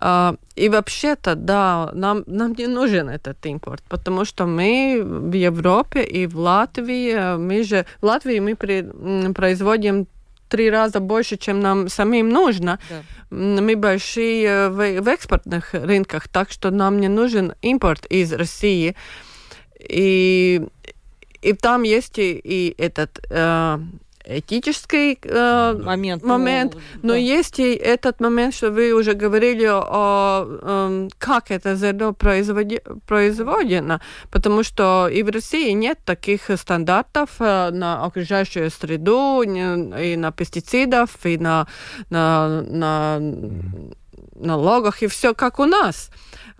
Uh, 0.00 0.38
и 0.56 0.70
вообще-то, 0.70 1.34
да, 1.34 1.90
нам, 1.92 2.22
нам 2.26 2.54
не 2.54 2.66
нужен 2.66 3.10
этот 3.10 3.44
импорт, 3.44 3.82
потому 3.86 4.24
что 4.24 4.46
мы 4.46 5.02
в 5.04 5.34
Европе 5.34 6.02
и 6.02 6.26
в 6.26 6.38
Латвии, 6.38 7.36
мы 7.36 7.62
же, 7.64 7.84
в 8.00 8.06
Латвии 8.06 8.38
мы 8.38 8.56
при, 8.56 8.82
производим 9.34 10.06
три 10.48 10.70
раза 10.70 11.00
больше, 11.00 11.36
чем 11.36 11.60
нам 11.60 11.88
самим 11.88 12.28
нужно. 12.28 12.78
Да. 12.88 13.02
Мы 13.36 13.76
большие 13.76 14.68
в, 14.68 15.00
в 15.00 15.08
экспортных 15.08 15.74
рынках, 15.74 16.28
так 16.28 16.50
что 16.50 16.70
нам 16.70 17.00
не 17.00 17.08
нужен 17.08 17.52
импорт 17.62 18.06
из 18.06 18.32
России. 18.32 18.96
И, 19.88 20.60
и 21.42 21.52
там 21.52 21.82
есть 21.82 22.18
и, 22.18 22.32
и 22.32 22.74
этот... 22.78 23.18
Uh, 23.30 23.80
этический 24.30 25.18
э, 25.22 25.72
момент, 25.82 26.22
момент 26.22 26.74
ну, 26.74 26.80
но 27.02 27.08
да. 27.12 27.16
есть 27.16 27.58
и 27.58 27.74
этот 27.74 28.20
момент, 28.20 28.54
что 28.54 28.70
вы 28.70 28.92
уже 28.92 29.14
говорили 29.14 29.66
о 29.66 30.46
э, 30.46 31.08
как 31.18 31.50
это 31.50 31.74
зерно 31.74 32.12
производи, 32.12 32.80
производено, 33.06 34.00
потому 34.30 34.62
что 34.62 35.08
и 35.08 35.22
в 35.22 35.30
России 35.30 35.72
нет 35.72 35.98
таких 36.04 36.50
стандартов 36.56 37.30
э, 37.40 37.70
на 37.70 38.04
окружающую 38.04 38.70
среду, 38.70 39.42
и 39.42 40.16
на 40.16 40.32
пестицидов, 40.32 41.10
и 41.24 41.38
на, 41.38 41.66
на, 42.10 42.62
на 42.62 43.20
налогах 44.40 45.02
и 45.02 45.06
все 45.06 45.34
как 45.34 45.58
у 45.58 45.64
нас. 45.64 46.10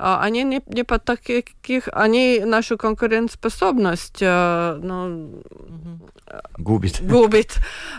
А, 0.03 0.23
они 0.23 0.45
не, 0.45 0.63
не 0.67 0.83
по 0.83 0.99
таких, 0.99 1.89
они 1.93 2.41
нашу 2.45 2.79
конкурентоспособность 2.79 4.23
э, 4.23 4.79
ну, 4.83 5.43
губит. 6.59 7.03
губит. 7.03 7.57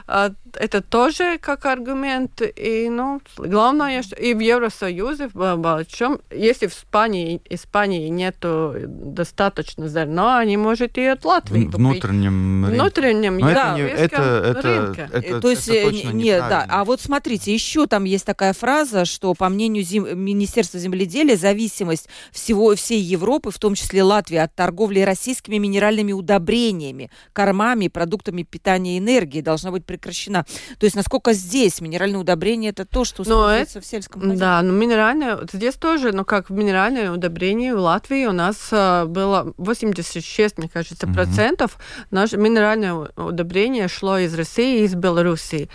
А, 0.07 0.31
это 0.53 0.81
тоже 0.81 1.37
как 1.39 1.65
аргумент. 1.65 2.41
И, 2.41 2.89
ну, 2.89 3.21
главное, 3.37 4.01
что 4.03 4.15
и 4.15 4.33
в 4.33 4.39
Евросоюзе, 4.39 5.29
в 5.33 5.55
большом, 5.57 6.21
если 6.31 6.67
в 6.67 6.71
Испании, 6.71 7.41
Испании 7.49 8.07
нету 8.09 8.75
достаточно 8.87 9.87
зерна, 9.87 10.39
они 10.39 10.57
могут 10.57 10.97
и 10.97 11.05
от 11.05 11.23
Латвии 11.25 11.65
В 11.65 11.75
внутреннем 11.75 12.65
рынке. 12.65 12.81
Внутреннем, 12.81 13.37
Но 13.37 13.53
да, 13.53 13.71
это, 13.71 13.75
не, 13.75 13.89
это, 13.89 14.21
это, 14.21 14.61
рынке. 14.61 15.09
это, 15.11 15.41
То 15.41 15.49
есть, 15.49 15.67
это 15.67 15.77
э, 15.77 15.83
точно 15.83 16.09
не- 16.09 16.23
нет, 16.23 16.45
да. 16.49 16.65
А 16.67 16.83
вот 16.83 17.01
смотрите, 17.01 17.53
еще 17.53 17.87
там 17.87 18.05
есть 18.05 18.25
такая 18.25 18.53
фраза, 18.53 19.05
что 19.05 19.33
по 19.33 19.49
мнению 19.49 19.70
зем- 19.79 20.19
Министерства 20.19 20.79
земледелия 20.79 21.37
зависимость 21.37 22.09
всего 22.31 22.75
всей 22.75 23.01
Европы, 23.01 23.49
в 23.51 23.57
том 23.57 23.75
числе 23.75 24.03
Латвии, 24.03 24.37
от 24.37 24.53
торговли 24.53 24.99
российскими 24.99 25.57
минеральными 25.57 26.11
удобрениями, 26.11 27.09
кормами, 27.33 27.87
продуктами 27.87 28.43
питания 28.43 28.97
и 28.97 28.99
энергии 28.99 29.41
должна 29.41 29.71
быть 29.71 29.85
прекращена. 29.85 30.45
То 30.77 30.85
есть, 30.85 30.95
насколько 30.95 31.33
здесь 31.33 31.79
минеральные 31.81 32.19
удобрения 32.19 32.69
это 32.69 32.85
то, 32.85 33.05
что 33.05 33.23
Но 33.25 33.45
используется 33.45 33.81
в 33.81 33.85
сельском 33.85 34.21
хозяйстве? 34.21 34.39
Да, 34.45 34.61
ну 34.61 34.73
минеральное, 34.73 35.39
здесь 35.51 35.75
тоже, 35.75 36.11
ну 36.11 36.25
как 36.25 36.49
минеральное 36.49 37.11
удобрение 37.11 37.73
в 37.75 37.79
Латвии 37.79 38.25
у 38.25 38.31
нас 38.33 38.57
э, 38.71 39.05
было 39.05 39.53
86, 39.57 40.57
мне 40.57 40.69
кажется, 40.69 41.07
Мгм. 41.07 41.15
процентов 41.15 41.77
наше 42.11 42.37
минеральное 42.37 42.93
удобрение 43.15 43.87
шло 43.87 44.17
из 44.17 44.33
России 44.33 44.81
и 44.81 44.83
из 44.85 44.95
Белоруссии. 44.95 45.69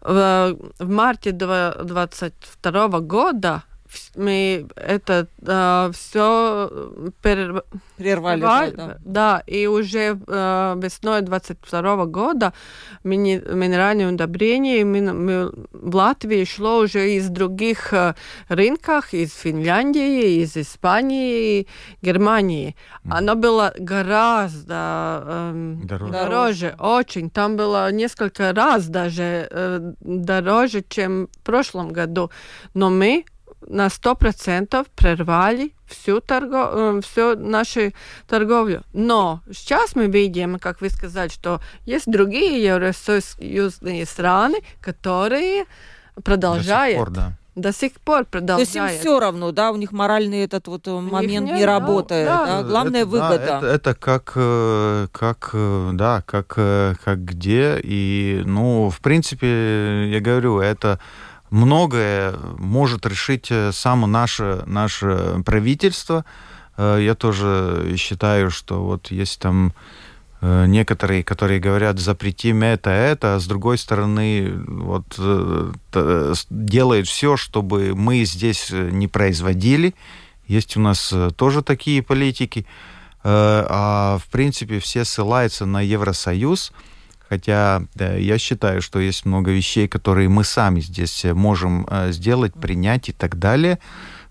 В, 0.00 0.56
в 0.78 0.88
марте 0.88 1.32
22 1.32 3.00
года 3.00 3.64
мы 4.16 4.66
это 4.76 5.26
все 5.94 6.70
Прервали. 7.20 7.62
Прервали, 7.96 8.40
да, 8.40 8.86
да. 8.86 8.96
да, 9.04 9.42
и 9.46 9.66
уже 9.66 10.18
э, 10.26 10.74
весной 10.82 11.20
22 11.20 12.06
года 12.06 12.52
мини- 13.04 13.42
минеральные 13.52 14.08
удобрения 14.08 14.80
именно 14.80 15.12
мы- 15.12 15.52
в 15.72 15.94
Латвии 15.94 16.44
шло 16.44 16.78
уже 16.78 17.12
из 17.16 17.28
других 17.28 17.92
э, 17.92 18.14
рынков, 18.48 19.12
из 19.12 19.34
Финляндии, 19.34 20.42
из 20.42 20.56
Испании, 20.56 21.66
Германии. 22.00 22.74
Оно 23.10 23.34
было 23.34 23.74
гораздо 23.78 25.22
эм, 25.26 25.86
Дороже. 25.86 26.12
дороже, 26.12 26.74
очень. 26.78 27.30
Там 27.30 27.56
было 27.56 27.90
несколько 27.92 28.52
раз 28.52 28.86
даже 28.88 29.46
э, 29.50 29.92
дороже, 30.00 30.82
чем 30.88 31.28
в 31.32 31.38
прошлом 31.44 31.90
году. 31.92 32.30
Но 32.74 32.88
мы 32.90 33.24
на 33.66 33.86
100% 33.88 34.86
прервали 34.96 35.72
всю, 35.86 36.20
торго... 36.20 36.70
э, 36.72 37.00
всю 37.02 37.36
нашу 37.36 37.92
торговлю. 38.26 38.82
Но 38.92 39.40
сейчас 39.52 39.94
мы 39.94 40.06
видим, 40.06 40.58
как 40.58 40.80
вы 40.80 40.88
сказали, 40.90 41.28
что 41.28 41.60
есть 41.84 42.06
другие 42.10 42.62
евросоюзные 42.64 44.06
страны, 44.06 44.60
которые 44.80 45.64
До 46.16 46.22
продолжают, 46.22 46.96
сих 46.96 47.04
пор, 47.04 47.10
да. 47.10 47.32
до 47.54 47.72
сих 47.72 47.92
пор 48.00 48.24
То 48.24 48.38
есть 48.38 48.74
им 48.74 48.82
продолжают. 48.82 49.00
все 49.00 49.20
равно, 49.20 49.52
да, 49.52 49.70
у 49.72 49.76
них 49.76 49.92
моральный 49.92 50.44
этот 50.44 50.66
вот 50.68 50.86
э, 50.88 50.90
момент 50.92 51.46
нет, 51.48 51.56
не 51.56 51.66
да, 51.66 51.78
работает, 51.78 52.26
да. 52.26 52.46
да, 52.46 52.62
главная 52.62 53.02
Это- 53.02 53.10
да, 53.10 53.28
выгода. 53.28 53.44
это, 53.58 53.66
это 53.66 53.94
как, 53.94 54.32
э, 54.36 55.06
как, 55.12 55.50
да, 55.94 56.22
как, 56.26 56.46
как 57.04 57.24
где. 57.24 57.78
И, 57.82 58.42
ну, 58.46 58.90
в 58.90 59.00
принципе, 59.00 60.08
я 60.10 60.20
говорю, 60.20 60.60
это 60.60 60.98
многое 61.50 62.34
может 62.58 63.06
решить 63.06 63.48
э, 63.50 63.72
само 63.72 64.06
наше, 64.06 64.62
наше 64.66 65.42
правительство. 65.44 66.24
Э, 66.76 66.98
Я 67.00 67.14
тоже 67.14 67.94
считаю, 67.96 68.50
что 68.50 68.82
вот 68.82 69.10
есть 69.10 69.40
там 69.40 69.72
э, 70.40 70.66
некоторые, 70.66 71.24
которые 71.24 71.60
говорят, 71.60 71.98
запретим 71.98 72.62
это, 72.62 72.90
это, 72.90 73.36
а 73.36 73.40
с 73.40 73.46
другой 73.46 73.78
стороны, 73.78 74.52
вот 74.66 75.18
делают 76.50 77.08
все, 77.08 77.36
чтобы 77.36 77.94
мы 77.94 78.24
здесь 78.24 78.70
не 78.70 79.08
производили. 79.08 79.94
Есть 80.46 80.76
у 80.76 80.80
нас 80.80 81.14
тоже 81.36 81.62
такие 81.62 82.02
политики. 82.02 82.66
А 83.22 84.18
в 84.18 84.28
принципе 84.30 84.78
все 84.78 85.04
ссылаются 85.04 85.66
на 85.66 85.82
Евросоюз. 85.82 86.72
Хотя 87.30 87.82
я 87.96 88.38
считаю, 88.38 88.82
что 88.82 88.98
есть 88.98 89.24
много 89.24 89.52
вещей, 89.52 89.86
которые 89.86 90.28
мы 90.28 90.42
сами 90.42 90.80
здесь 90.80 91.24
э, 91.24 91.32
можем 91.32 91.86
э, 91.88 92.10
сделать, 92.10 92.52
принять 92.54 93.08
и 93.08 93.12
так 93.12 93.38
далее. 93.38 93.78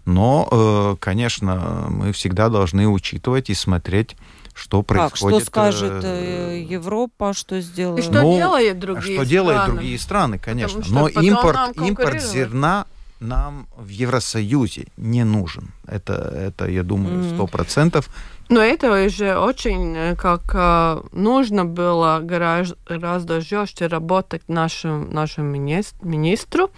Но, 0.03 0.49
э, 0.51 0.95
конечно, 0.99 1.87
мы 1.89 2.11
всегда 2.11 2.49
должны 2.49 2.89
учитывать 2.89 3.49
и 3.49 3.53
смотреть, 3.53 4.17
что 4.53 4.83
Так, 4.83 5.15
что 5.15 5.27
происходит. 5.27 5.47
скажет 5.47 6.03
э, 6.03 6.65
Европа, 6.69 7.33
что 7.33 7.61
сделает? 7.61 7.99
И 7.99 8.01
что 8.01 8.21
Ну, 8.21 8.35
делают 8.35 8.79
другие 8.79 9.15
что 9.15 9.25
делают 9.25 9.61
страны? 9.61 9.73
другие 9.75 9.99
страны, 9.99 10.37
конечно. 10.37 10.83
что 10.83 10.93
Но 10.93 11.07
импорт, 11.07 11.55
нам 11.55 11.87
импорт 11.87 12.21
зерна 12.21 12.85
нам 13.21 13.67
в 13.77 13.87
Евросоюзе 13.87 14.87
не 14.97 15.23
нужен. 15.23 15.71
Это, 15.87 16.13
это 16.13 16.67
я 16.67 16.83
думаю, 16.83 17.33
сто 17.33 17.47
процентов. 17.47 18.09
Но 18.49 18.61
это 18.61 19.05
уже 19.05 19.37
очень 19.37 19.95
э, 19.95 20.15
как 20.15 20.41
э, 20.55 21.01
нужно 21.11 21.65
было 21.65 22.19
гораздо, 22.23 23.41
жестче 23.41 23.85
работать 23.85 24.41
нашему 24.47 25.05
минис- 25.53 25.93
министру, 26.01 26.71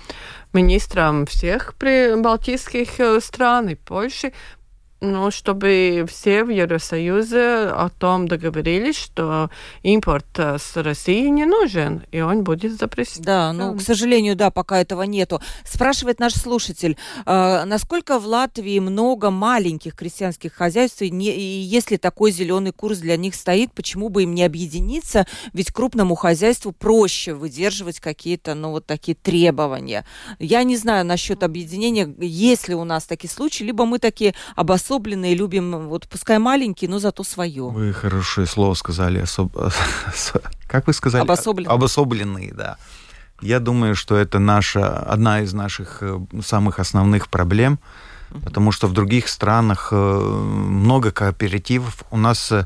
министрам 0.51 1.25
всех 1.25 1.75
прибалтийских 1.75 2.99
э, 2.99 3.21
стран 3.21 3.69
и 3.69 3.75
Польши, 3.75 4.33
ну, 5.01 5.31
чтобы 5.31 6.05
все 6.07 6.43
в 6.43 6.49
Евросоюзе 6.49 7.71
о 7.73 7.89
том 7.89 8.27
договорились, 8.27 8.95
что 8.95 9.49
импорт 9.81 10.27
э, 10.37 10.57
с 10.59 10.77
России 10.77 11.27
не 11.27 11.45
нужен, 11.45 12.03
и 12.11 12.21
он 12.21 12.43
будет 12.43 12.77
запрещен. 12.77 13.23
Да, 13.23 13.51
ну, 13.51 13.75
к 13.75 13.81
сожалению, 13.81 14.35
да, 14.35 14.51
пока 14.51 14.79
этого 14.79 15.01
нету. 15.01 15.41
Спрашивает 15.65 16.19
наш 16.19 16.33
слушатель, 16.33 16.97
э, 17.25 17.63
насколько 17.65 18.19
в 18.19 18.27
Латвии 18.27 18.77
много 18.77 19.31
маленьких 19.31 19.95
крестьянских 19.95 20.53
хозяйств, 20.53 21.01
и, 21.01 21.09
не- 21.09 21.35
и 21.35 21.41
если 21.41 21.97
такой 21.97 22.31
зеленый 22.31 22.71
курс 22.71 22.99
для 22.99 23.17
них 23.17 23.33
стоит, 23.33 23.73
почему 23.73 24.09
бы 24.09 24.23
им 24.23 24.35
не 24.35 24.43
объединиться? 24.43 25.25
Ведь 25.53 25.71
крупному 25.71 26.13
хозяйству 26.13 26.71
проще 26.73 27.33
выдерживать 27.33 27.99
какие-то, 27.99 28.53
ну, 28.53 28.69
вот 28.69 28.85
такие 28.85 29.15
требования. 29.15 30.05
Я 30.37 30.61
не 30.61 30.77
знаю 30.77 31.05
насчет 31.05 31.41
объединения, 31.41 32.13
есть 32.19 32.67
ли 32.67 32.75
у 32.75 32.83
нас 32.83 33.05
такие 33.05 33.31
случаи, 33.31 33.63
либо 33.63 33.85
мы 33.85 33.97
такие 33.97 34.35
обособленные, 34.91 35.35
любим, 35.35 35.87
вот 35.87 36.07
пускай 36.07 36.37
маленькие, 36.37 36.89
но 36.89 36.99
зато 36.99 37.23
свое. 37.23 37.63
Вы 37.69 37.93
хорошее 37.93 38.45
слово 38.47 38.73
сказали. 38.73 39.21
особ- 39.21 39.71
Как 40.67 40.87
вы 40.87 40.93
сказали? 40.93 41.23
Обособленные. 41.23 41.73
Обособленные, 41.73 42.53
да. 42.53 42.77
Я 43.41 43.59
думаю, 43.59 43.95
что 43.95 44.15
это 44.17 44.39
наша, 44.39 44.99
одна 44.99 45.41
из 45.41 45.53
наших 45.53 45.97
э, 46.01 46.19
самых 46.43 46.79
основных 46.79 47.27
проблем, 47.29 47.79
потому 48.43 48.71
что 48.71 48.87
в 48.87 48.93
других 48.93 49.27
странах 49.29 49.89
э, 49.91 49.95
много 49.95 51.11
кооперативов. 51.11 52.03
У 52.11 52.17
нас 52.17 52.51
э, 52.51 52.65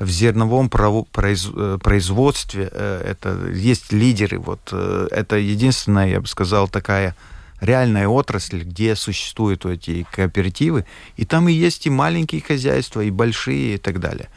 в 0.00 0.08
зерновом 0.08 0.68
производстве 0.70 2.64
это 2.64 3.50
есть 3.54 3.92
лидеры. 3.92 4.38
Вот 4.38 4.72
это 4.72 5.36
единственная, 5.36 6.08
я 6.08 6.20
бы 6.20 6.26
сказал, 6.28 6.68
такая 6.68 7.14
реальная 7.60 8.08
отрасль, 8.08 8.62
где 8.62 8.96
существуют 8.96 9.66
эти 9.66 10.06
кооперативы, 10.10 10.84
и 11.16 11.24
там 11.24 11.48
и 11.48 11.52
есть 11.52 11.86
и 11.86 11.90
маленькие 11.90 12.40
хозяйства, 12.40 13.00
и 13.00 13.10
большие, 13.10 13.74
и 13.74 13.78
так 13.78 14.00
далее. 14.00 14.28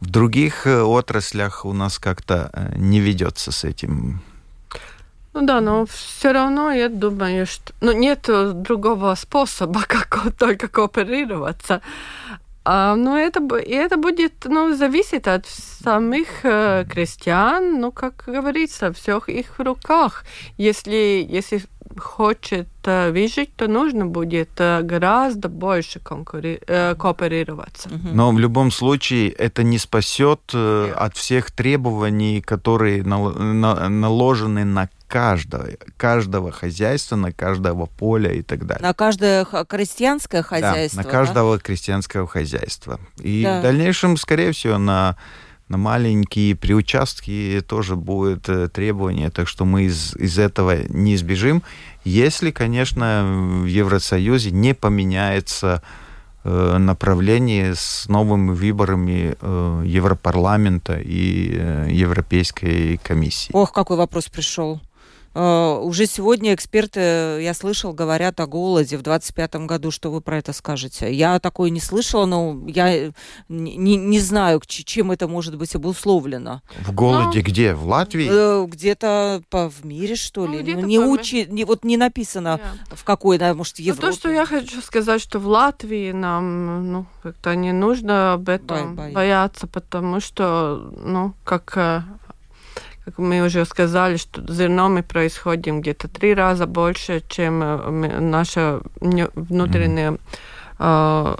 В 0.00 0.10
других 0.10 0.66
э, 0.66 0.82
отраслях 0.82 1.64
у 1.64 1.72
нас 1.72 1.98
как-то 1.98 2.50
э, 2.52 2.74
не 2.76 3.00
ведется 3.00 3.50
с 3.50 3.64
этим. 3.64 4.20
Ну 5.34 5.46
да, 5.46 5.60
но 5.60 5.86
все 5.86 6.32
равно 6.32 6.72
я 6.72 6.88
думаю, 6.88 7.46
что 7.46 7.72
ну, 7.80 7.92
нет 7.92 8.28
другого 8.62 9.14
способа, 9.14 9.82
как 9.86 10.36
только 10.38 10.68
кооперироваться. 10.68 11.80
А, 12.70 12.96
ну, 12.96 13.16
это, 13.16 13.40
это 13.56 13.96
будет 13.96 14.44
ну, 14.44 14.76
зависеть 14.76 15.26
от 15.26 15.46
самих 15.46 16.28
э, 16.44 16.84
крестьян, 16.90 17.80
ну, 17.80 17.92
как 17.92 18.24
говорится, 18.26 18.92
всех 18.92 19.30
их 19.30 19.58
в 19.58 19.62
руках. 19.62 20.24
Если, 20.58 21.26
если 21.36 21.62
хочет 21.96 22.68
э, 22.84 23.10
выжить, 23.10 23.56
то 23.56 23.68
нужно 23.68 24.04
будет 24.04 24.50
э, 24.58 24.82
гораздо 24.82 25.48
больше 25.48 25.98
конкури- 25.98 26.62
э, 26.66 26.94
кооперироваться. 26.94 27.88
Но 28.12 28.32
в 28.32 28.38
любом 28.38 28.70
случае 28.70 29.30
это 29.30 29.62
не 29.62 29.78
спасет 29.78 30.40
э, 30.52 30.92
от 30.94 31.16
всех 31.16 31.50
требований, 31.50 32.42
которые 32.42 33.02
нал- 33.02 33.32
на- 33.34 33.88
наложены 33.88 34.64
на 34.66 34.88
каждого, 35.08 35.66
каждого 35.96 36.52
хозяйства, 36.52 37.16
на 37.16 37.32
каждого 37.32 37.86
поля 37.86 38.32
и 38.32 38.42
так 38.42 38.66
далее. 38.66 38.86
На 38.86 38.94
каждое 38.94 39.44
крестьянское 39.44 40.42
Да, 40.42 40.48
хозяйство. 40.48 41.02
на 41.02 41.04
каждого 41.04 41.58
крестьянского 41.58 42.26
хозяйства. 42.28 43.00
И 43.18 43.42
Да. 43.42 43.58
в 43.58 43.62
дальнейшем, 43.62 44.16
скорее 44.16 44.52
всего, 44.52 44.78
на 44.78 45.16
на 45.68 45.76
маленькие 45.76 46.56
приучастки 46.56 47.62
тоже 47.66 47.94
будет 47.94 48.48
э, 48.48 48.68
требование, 48.68 49.30
так 49.30 49.48
что 49.48 49.64
мы 49.64 49.84
из, 49.84 50.16
из 50.16 50.38
этого 50.38 50.82
не 50.88 51.14
избежим, 51.14 51.62
если, 52.04 52.50
конечно, 52.50 53.60
в 53.62 53.66
Евросоюзе 53.66 54.50
не 54.50 54.74
поменяется 54.74 55.82
э, 56.44 56.78
направление 56.78 57.74
с 57.74 58.08
новыми 58.08 58.52
выборами 58.52 59.36
э, 59.38 59.82
Европарламента 59.84 60.98
и 60.98 61.90
Европейской 61.90 62.98
комиссии. 63.02 63.50
Ох, 63.52 63.72
какой 63.72 63.98
вопрос 63.98 64.28
пришел. 64.28 64.80
Uh, 65.38 65.82
уже 65.82 66.06
сегодня 66.06 66.52
эксперты, 66.52 67.00
я 67.40 67.54
слышал, 67.54 67.92
говорят 67.92 68.40
о 68.40 68.48
голоде 68.48 68.96
в 68.98 69.02
2025 69.02 69.66
году. 69.66 69.92
Что 69.92 70.10
вы 70.10 70.20
про 70.20 70.38
это 70.38 70.52
скажете? 70.52 71.14
Я 71.14 71.38
такое 71.38 71.70
не 71.70 71.78
слышала, 71.78 72.26
но 72.26 72.60
я 72.66 73.12
не, 73.48 73.96
не 73.96 74.18
знаю, 74.18 74.60
чем 74.66 75.12
это 75.12 75.28
может 75.28 75.56
быть 75.56 75.76
обусловлено. 75.76 76.60
В 76.80 76.92
голоде 76.92 77.38
но... 77.38 77.44
где? 77.44 77.74
В 77.74 77.86
Латвии? 77.86 78.28
Uh, 78.28 78.66
где-то 78.66 79.40
по, 79.48 79.70
в 79.70 79.84
мире, 79.84 80.16
что 80.16 80.44
ну, 80.44 80.58
ли? 80.58 80.74
Ну, 80.74 80.80
не, 80.80 80.98
учи, 80.98 81.46
не, 81.48 81.64
вот 81.64 81.84
не 81.84 81.96
написано, 81.96 82.58
yeah. 82.60 82.96
в 82.96 83.04
какой, 83.04 83.38
да, 83.38 83.54
может, 83.54 83.78
Европе. 83.78 84.06
Ну, 84.06 84.12
то, 84.12 84.18
что 84.18 84.30
я 84.32 84.44
хочу 84.44 84.80
сказать, 84.80 85.20
что 85.20 85.38
в 85.38 85.46
Латвии 85.46 86.10
нам 86.10 86.90
ну, 86.90 87.06
как-то 87.22 87.54
не 87.54 87.70
нужно 87.70 88.32
об 88.32 88.48
этом 88.48 88.96
Бой, 88.96 89.12
бояться, 89.12 89.68
потому 89.68 90.18
что, 90.18 90.90
ну, 90.96 91.32
как 91.44 91.76
э, 91.76 92.02
как 93.08 93.18
мы 93.18 93.40
уже 93.40 93.64
сказали, 93.64 94.18
что 94.18 94.42
зерно 94.52 94.90
мы 94.90 95.02
происходим 95.02 95.80
где-то 95.80 96.08
три 96.08 96.34
раза 96.34 96.66
больше, 96.66 97.22
чем 97.28 97.62
э, 97.62 98.20
наше 98.20 98.80
внутреннее 99.00 100.18
mm-hmm. 100.78 101.36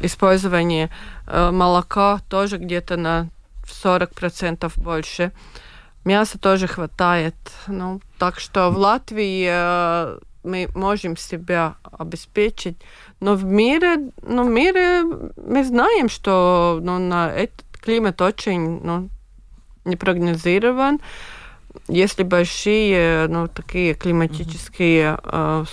э, 0.00 0.06
использование 0.06 0.90
молока 1.26 2.20
тоже 2.28 2.58
где-то 2.58 2.96
на 2.96 3.28
40% 3.64 4.72
больше. 4.76 5.32
Мяса 6.04 6.38
тоже 6.38 6.68
хватает. 6.68 7.34
Ну, 7.66 8.00
так 8.18 8.38
что 8.40 8.70
в 8.70 8.78
Латвии 8.78 9.48
э, 9.50 10.18
мы 10.44 10.68
можем 10.74 11.16
себя 11.16 11.74
обеспечить. 11.92 12.78
Но 13.18 13.34
в 13.34 13.44
мире, 13.44 14.10
ну, 14.22 14.44
в 14.44 14.48
мире 14.48 15.02
мы 15.02 15.64
знаем, 15.64 16.08
что 16.08 16.78
ну, 16.80 16.98
на 16.98 17.30
этот 17.30 17.64
климат 17.80 18.20
очень 18.22 18.80
ну, 18.82 19.10
не 19.84 19.96
прогнозирован. 19.96 21.00
Если 21.88 22.24
большие, 22.24 23.28
ну, 23.28 23.48
такие 23.48 23.94
климатические 23.94 25.18
э, 25.22 25.64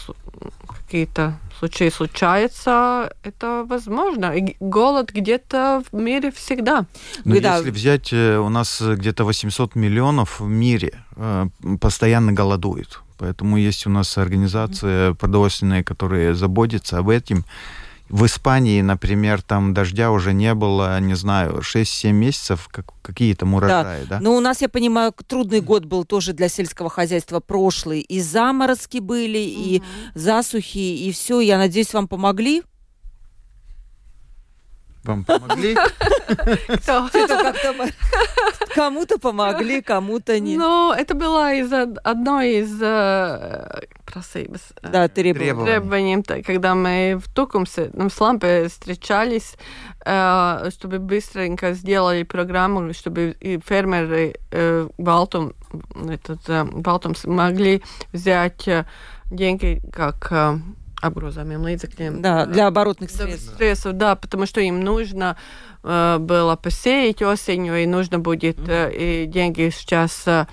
какие-то 0.67 1.37
случаи 1.59 1.89
случаются, 1.89 3.11
это 3.23 3.65
возможно. 3.67 4.31
И 4.37 4.55
голод 4.59 5.11
где-то 5.11 5.83
в 5.91 5.95
мире 5.95 6.31
всегда. 6.31 6.85
Но 7.25 7.35
ну, 7.35 7.41
да. 7.41 7.57
если 7.57 7.71
взять, 7.71 8.13
э, 8.13 8.37
у 8.37 8.49
нас 8.49 8.81
где-то 8.81 9.25
800 9.25 9.75
миллионов 9.75 10.39
в 10.39 10.47
мире 10.47 10.91
э, 11.15 11.47
постоянно 11.81 12.31
голодуют. 12.31 13.01
Поэтому 13.17 13.57
есть 13.57 13.87
у 13.87 13.89
нас 13.89 14.17
организация 14.17 15.13
продовольственная, 15.13 15.83
которая 15.83 16.35
заботится 16.35 16.99
об 16.99 17.09
этом. 17.09 17.45
В 18.09 18.25
Испании, 18.25 18.81
например, 18.81 19.41
там 19.41 19.73
дождя 19.73 20.11
уже 20.11 20.33
не 20.33 20.53
было, 20.53 20.99
не 20.99 21.15
знаю, 21.15 21.59
6-7 21.61 22.11
месяцев, 22.11 22.69
как, 22.71 22.93
какие 23.01 23.33
там 23.33 23.53
урожаи, 23.53 24.03
да? 24.03 24.17
да? 24.17 24.19
Ну, 24.21 24.35
у 24.35 24.39
нас, 24.39 24.61
я 24.61 24.69
понимаю, 24.69 25.13
трудный 25.27 25.61
год 25.61 25.85
был 25.85 26.05
тоже 26.05 26.33
для 26.33 26.47
сельского 26.49 26.89
хозяйства 26.89 27.39
прошлый. 27.39 28.01
И 28.01 28.21
заморозки 28.21 28.99
были, 28.99 29.37
угу. 29.37 29.63
и 29.65 29.81
засухи, 30.15 30.77
и 30.77 31.11
все. 31.11 31.39
Я 31.41 31.57
надеюсь, 31.57 31.93
вам 31.93 32.07
помогли 32.07 32.63
вам 35.07 35.23
помогли? 35.23 35.77
Кому-то 38.75 39.17
помогли, 39.19 39.81
кому-то 39.81 40.39
нет. 40.39 40.59
Ну, 40.59 40.91
это 40.93 41.15
было 41.15 41.53
из 41.53 41.71
одной 42.03 42.57
из 42.57 42.81
э, 42.81 43.81
просības. 44.05 44.61
Э, 44.83 44.89
да, 44.91 45.07
требований. 45.07 46.23
Когда 46.43 46.75
мы 46.75 47.19
в 47.19 47.33
Тукумсе, 47.33 47.89
ну, 47.93 48.09
с 48.09 48.21
Лампе 48.21 48.67
встречались, 48.67 49.55
э, 50.05 50.69
чтобы 50.71 50.99
быстренько 50.99 51.73
сделали 51.73 52.23
программу, 52.23 52.93
чтобы 52.93 53.35
и 53.39 53.59
фермеры 53.59 54.35
Балтум, 54.97 55.53
этот, 56.09 56.67
Балтум 56.73 57.13
могли 57.25 57.81
взять 58.13 58.69
деньги 59.31 59.81
как 59.91 60.31
обгрузами 61.01 61.55
līdzekļiem. 61.55 62.21
Да, 62.21 62.45
для 62.45 62.67
оборотных 62.67 63.11
средств. 63.11 63.55
средств. 63.57 63.91
Да, 63.93 64.15
потому 64.15 64.45
что 64.45 64.61
им 64.61 64.81
нужно 64.81 65.37
э, 65.83 66.17
было 66.19 66.55
посеять 66.55 67.21
осенью, 67.21 67.77
и 67.77 67.85
нужно 67.85 68.19
будет 68.19 68.57
э, 68.67 68.91
и 68.93 69.25
деньги 69.25 69.69
сейчас 69.69 70.27
э, 70.27 70.45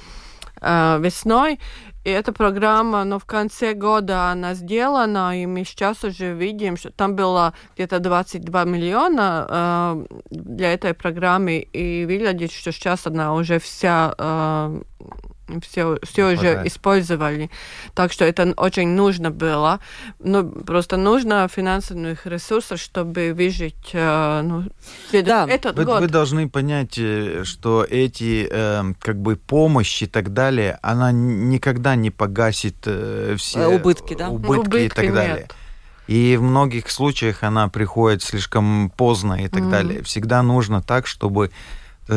весной. 1.01 1.59
И 2.05 2.11
эта 2.11 2.32
программа, 2.32 3.05
ну, 3.05 3.18
в 3.18 3.24
конце 3.24 3.72
года 3.72 4.30
она 4.30 4.53
сделана, 4.55 5.40
и 5.40 5.47
мы 5.47 5.64
сейчас 5.64 6.05
уже 6.05 6.34
видим, 6.34 6.76
что 6.76 6.90
там 6.90 7.16
было 7.16 7.55
где-то 7.74 7.99
22 7.99 8.64
миллиона 8.64 9.47
э, 9.49 10.07
для 10.30 10.74
этой 10.74 10.92
программы, 10.92 11.66
и 11.72 12.05
видели, 12.05 12.47
что 12.49 12.72
сейчас 12.72 13.07
она 13.07 13.34
уже 13.34 13.59
вся 13.59 14.14
э, 14.18 14.82
все, 15.62 15.99
все 16.03 16.32
уже 16.32 16.62
использовали. 16.64 17.51
Так 17.95 18.12
что 18.12 18.24
это 18.24 18.53
очень 18.57 18.88
нужно 18.88 19.30
было. 19.30 19.80
Ну, 20.18 20.51
просто 20.51 20.97
нужно 20.97 21.49
финансовых 21.49 22.26
ресурсов, 22.26 22.80
чтобы 22.80 23.34
выжить 23.34 23.90
э, 23.92 24.42
ну, 24.42 24.64
да. 25.12 25.47
этот 25.49 25.76
вы, 25.76 25.84
год. 25.84 26.01
Вы 26.01 26.09
должны 26.09 26.49
понять, 26.49 26.99
э, 26.99 27.45
что 27.45 27.84
эти 27.84 28.49
э, 28.51 28.95
как 29.01 29.20
бы 29.20 29.36
помощи 29.36 30.05
и 30.05 30.07
так 30.07 30.32
далее, 30.32 30.78
она 30.82 31.12
никогда 31.12 31.95
не 31.95 32.11
погасит 32.11 32.76
э, 32.86 33.36
все 33.38 33.66
убытки, 33.68 34.14
да? 34.14 34.30
убытки, 34.30 34.66
убытки 34.66 34.86
и 34.86 34.88
так 34.88 35.05
нет. 35.05 35.14
далее. 35.14 35.49
И 36.07 36.36
в 36.36 36.42
многих 36.42 36.90
случаях 36.90 37.42
она 37.42 37.68
приходит 37.68 38.22
слишком 38.22 38.90
поздно 38.90 39.42
и 39.45 39.49
так 39.49 39.62
mm. 39.62 39.70
далее. 39.70 40.03
Всегда 40.03 40.42
нужно 40.42 40.82
так, 40.82 41.07
чтобы 41.07 41.51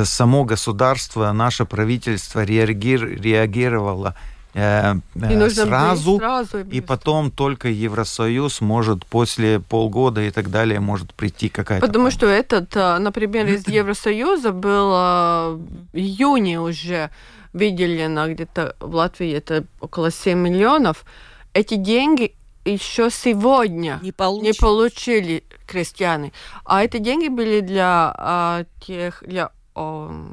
само 0.03 0.43
государство, 0.43 1.31
наше 1.31 1.65
правительство 1.65 2.43
реагировало 2.43 4.15
э, 4.53 4.95
э, 5.15 5.49
сразу, 5.49 6.17
сразу 6.17 6.59
и, 6.59 6.77
и 6.77 6.81
потом 6.81 7.31
только 7.31 7.69
Евросоюз 7.69 8.61
может 8.61 9.05
после 9.05 9.59
полгода 9.59 10.21
и 10.21 10.31
так 10.31 10.49
далее 10.49 10.79
может 10.79 11.13
прийти 11.13 11.49
какая-то. 11.49 11.85
Потому 11.85 12.05
помощь. 12.05 12.13
что 12.13 12.27
этот, 12.27 12.75
например, 12.75 13.47
из 13.47 13.67
Евросоюза 13.67 14.51
было 14.51 15.59
в 15.93 15.95
июне 15.95 16.59
уже 16.59 17.09
выделено 17.53 18.27
где-то 18.31 18.75
в 18.79 18.95
Латвии 18.95 19.31
это 19.31 19.65
около 19.79 20.11
7 20.11 20.37
миллионов. 20.37 21.05
Эти 21.53 21.75
деньги 21.75 22.33
еще 22.65 23.09
сегодня 23.09 23.99
не, 24.01 24.11
получ... 24.11 24.43
не 24.43 24.53
получили 24.53 25.43
крестьяне. 25.65 26.33
А 26.65 26.83
эти 26.83 26.97
деньги 26.97 27.29
были 27.29 27.61
для 27.61 28.13
а, 28.17 28.65
тех 28.85 29.23
для 29.25 29.51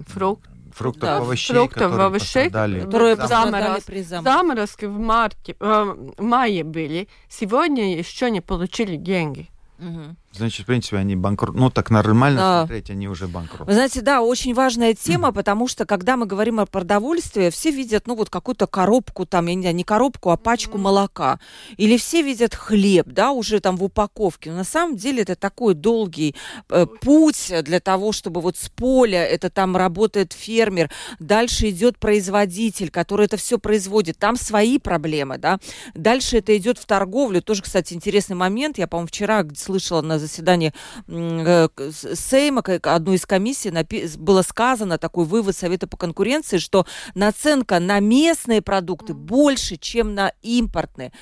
фрукт, 0.08 0.48
фруктов, 0.72 1.02
да, 1.02 1.16
овощей, 1.18 1.54
фруктов, 1.54 1.82
которые 1.82 2.06
овощей, 2.06 2.50
которые 2.50 3.16
замороз, 3.16 3.84
заморозки. 3.86 4.84
в 4.86 4.98
марте, 4.98 5.56
э, 5.58 5.96
в 6.16 6.22
мае 6.22 6.64
были, 6.64 7.08
сегодня 7.28 7.96
еще 7.96 8.30
не 8.30 8.40
получили 8.40 8.96
деньги. 8.96 9.48
Угу. 9.78 10.16
Значит, 10.36 10.62
в 10.62 10.66
принципе, 10.66 10.96
они 10.96 11.14
банкрот. 11.14 11.54
Ну, 11.54 11.70
так 11.70 11.90
нормально 11.90 12.40
да. 12.40 12.60
смотреть, 12.62 12.90
они 12.90 13.08
уже 13.08 13.28
банкрот. 13.28 13.66
Вы 13.68 13.74
знаете, 13.74 14.00
да, 14.00 14.20
очень 14.20 14.52
важная 14.52 14.94
тема, 14.94 15.32
потому 15.32 15.68
что, 15.68 15.86
когда 15.86 16.16
мы 16.16 16.26
говорим 16.26 16.58
о 16.58 16.66
продовольствии, 16.66 17.50
все 17.50 17.70
видят, 17.70 18.06
ну, 18.06 18.16
вот 18.16 18.30
какую-то 18.30 18.66
коробку, 18.66 19.26
там, 19.26 19.46
я 19.46 19.54
не 19.54 19.62
знаю, 19.62 19.76
не 19.76 19.84
коробку, 19.84 20.30
а 20.30 20.36
пачку 20.36 20.76
молока. 20.78 21.38
Или 21.76 21.96
все 21.96 22.22
видят 22.22 22.54
хлеб, 22.54 23.06
да, 23.06 23.30
уже 23.30 23.60
там 23.60 23.76
в 23.76 23.84
упаковке. 23.84 24.50
Но 24.50 24.58
на 24.58 24.64
самом 24.64 24.96
деле 24.96 25.22
это 25.22 25.36
такой 25.36 25.74
долгий 25.74 26.34
э, 26.68 26.86
путь 27.00 27.52
для 27.62 27.80
того, 27.80 28.12
чтобы 28.12 28.40
вот 28.40 28.56
с 28.56 28.68
поля, 28.68 29.24
это 29.24 29.50
там 29.50 29.76
работает 29.76 30.32
фермер, 30.32 30.90
дальше 31.18 31.70
идет 31.70 31.98
производитель, 31.98 32.90
который 32.90 33.26
это 33.26 33.36
все 33.36 33.58
производит. 33.58 34.18
Там 34.18 34.36
свои 34.36 34.78
проблемы, 34.78 35.38
да. 35.38 35.58
Дальше 35.94 36.38
это 36.38 36.56
идет 36.56 36.78
в 36.78 36.86
торговлю. 36.86 37.40
Тоже, 37.40 37.62
кстати, 37.62 37.94
интересный 37.94 38.36
момент. 38.36 38.78
Я, 38.78 38.88
по-моему, 38.88 39.08
вчера 39.08 39.44
слышала 39.56 40.02
на 40.02 40.18
заседании 40.26 40.72
э, 41.08 41.68
Сейма, 42.14 42.62
одной 42.82 43.16
из 43.16 43.26
комиссий, 43.26 43.72
было 44.18 44.42
сказано, 44.42 44.98
такой 44.98 45.24
вывод 45.24 45.56
Совета 45.56 45.86
по 45.86 45.96
конкуренции, 45.96 46.58
что 46.58 46.86
наценка 47.14 47.80
на 47.80 48.00
местные 48.00 48.62
продукты 48.62 49.14
больше, 49.14 49.76
чем 49.76 50.14
на 50.14 50.32
импортные. 50.42 51.12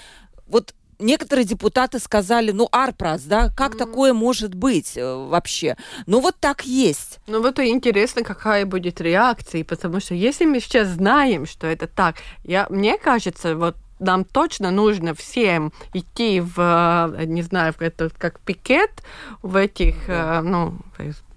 Вот 0.47 0.75
некоторые 1.03 1.45
депутаты 1.45 1.99
сказали, 1.99 2.53
ну, 2.53 2.69
Арпрас, 2.73 3.23
да, 3.23 3.51
как 3.51 3.75
mm-hmm. 3.75 3.79
такое 3.79 4.13
может 4.15 4.55
быть 4.55 4.97
э, 4.97 5.15
вообще? 5.15 5.77
Ну, 6.07 6.21
вот 6.21 6.37
так 6.41 6.65
есть. 6.65 7.19
Ну, 7.27 7.43
вот 7.43 7.59
и 7.59 7.69
интересно, 7.69 8.23
какая 8.23 8.65
будет 8.65 9.01
реакция, 9.01 9.65
потому 9.65 10.01
что 10.01 10.15
если 10.15 10.47
мы 10.47 10.61
сейчас 10.61 10.89
знаем, 10.89 11.47
что 11.47 11.67
это 11.67 11.87
так, 11.87 12.17
я, 12.45 12.67
мне 12.71 12.97
кажется, 12.99 13.57
вот 13.57 13.77
нам 14.03 14.25
точно 14.25 14.71
нужно 14.71 15.15
всем 15.15 15.73
идти 15.93 16.41
в, 16.41 16.59
э, 16.59 17.25
не 17.25 17.43
знаю, 17.43 17.73
в 17.73 17.81
этот, 17.81 18.15
как 18.15 18.41
пикет, 18.41 19.03
в 19.43 19.57
этих, 19.57 20.07
да. 20.07 20.43
ну, 20.43 20.79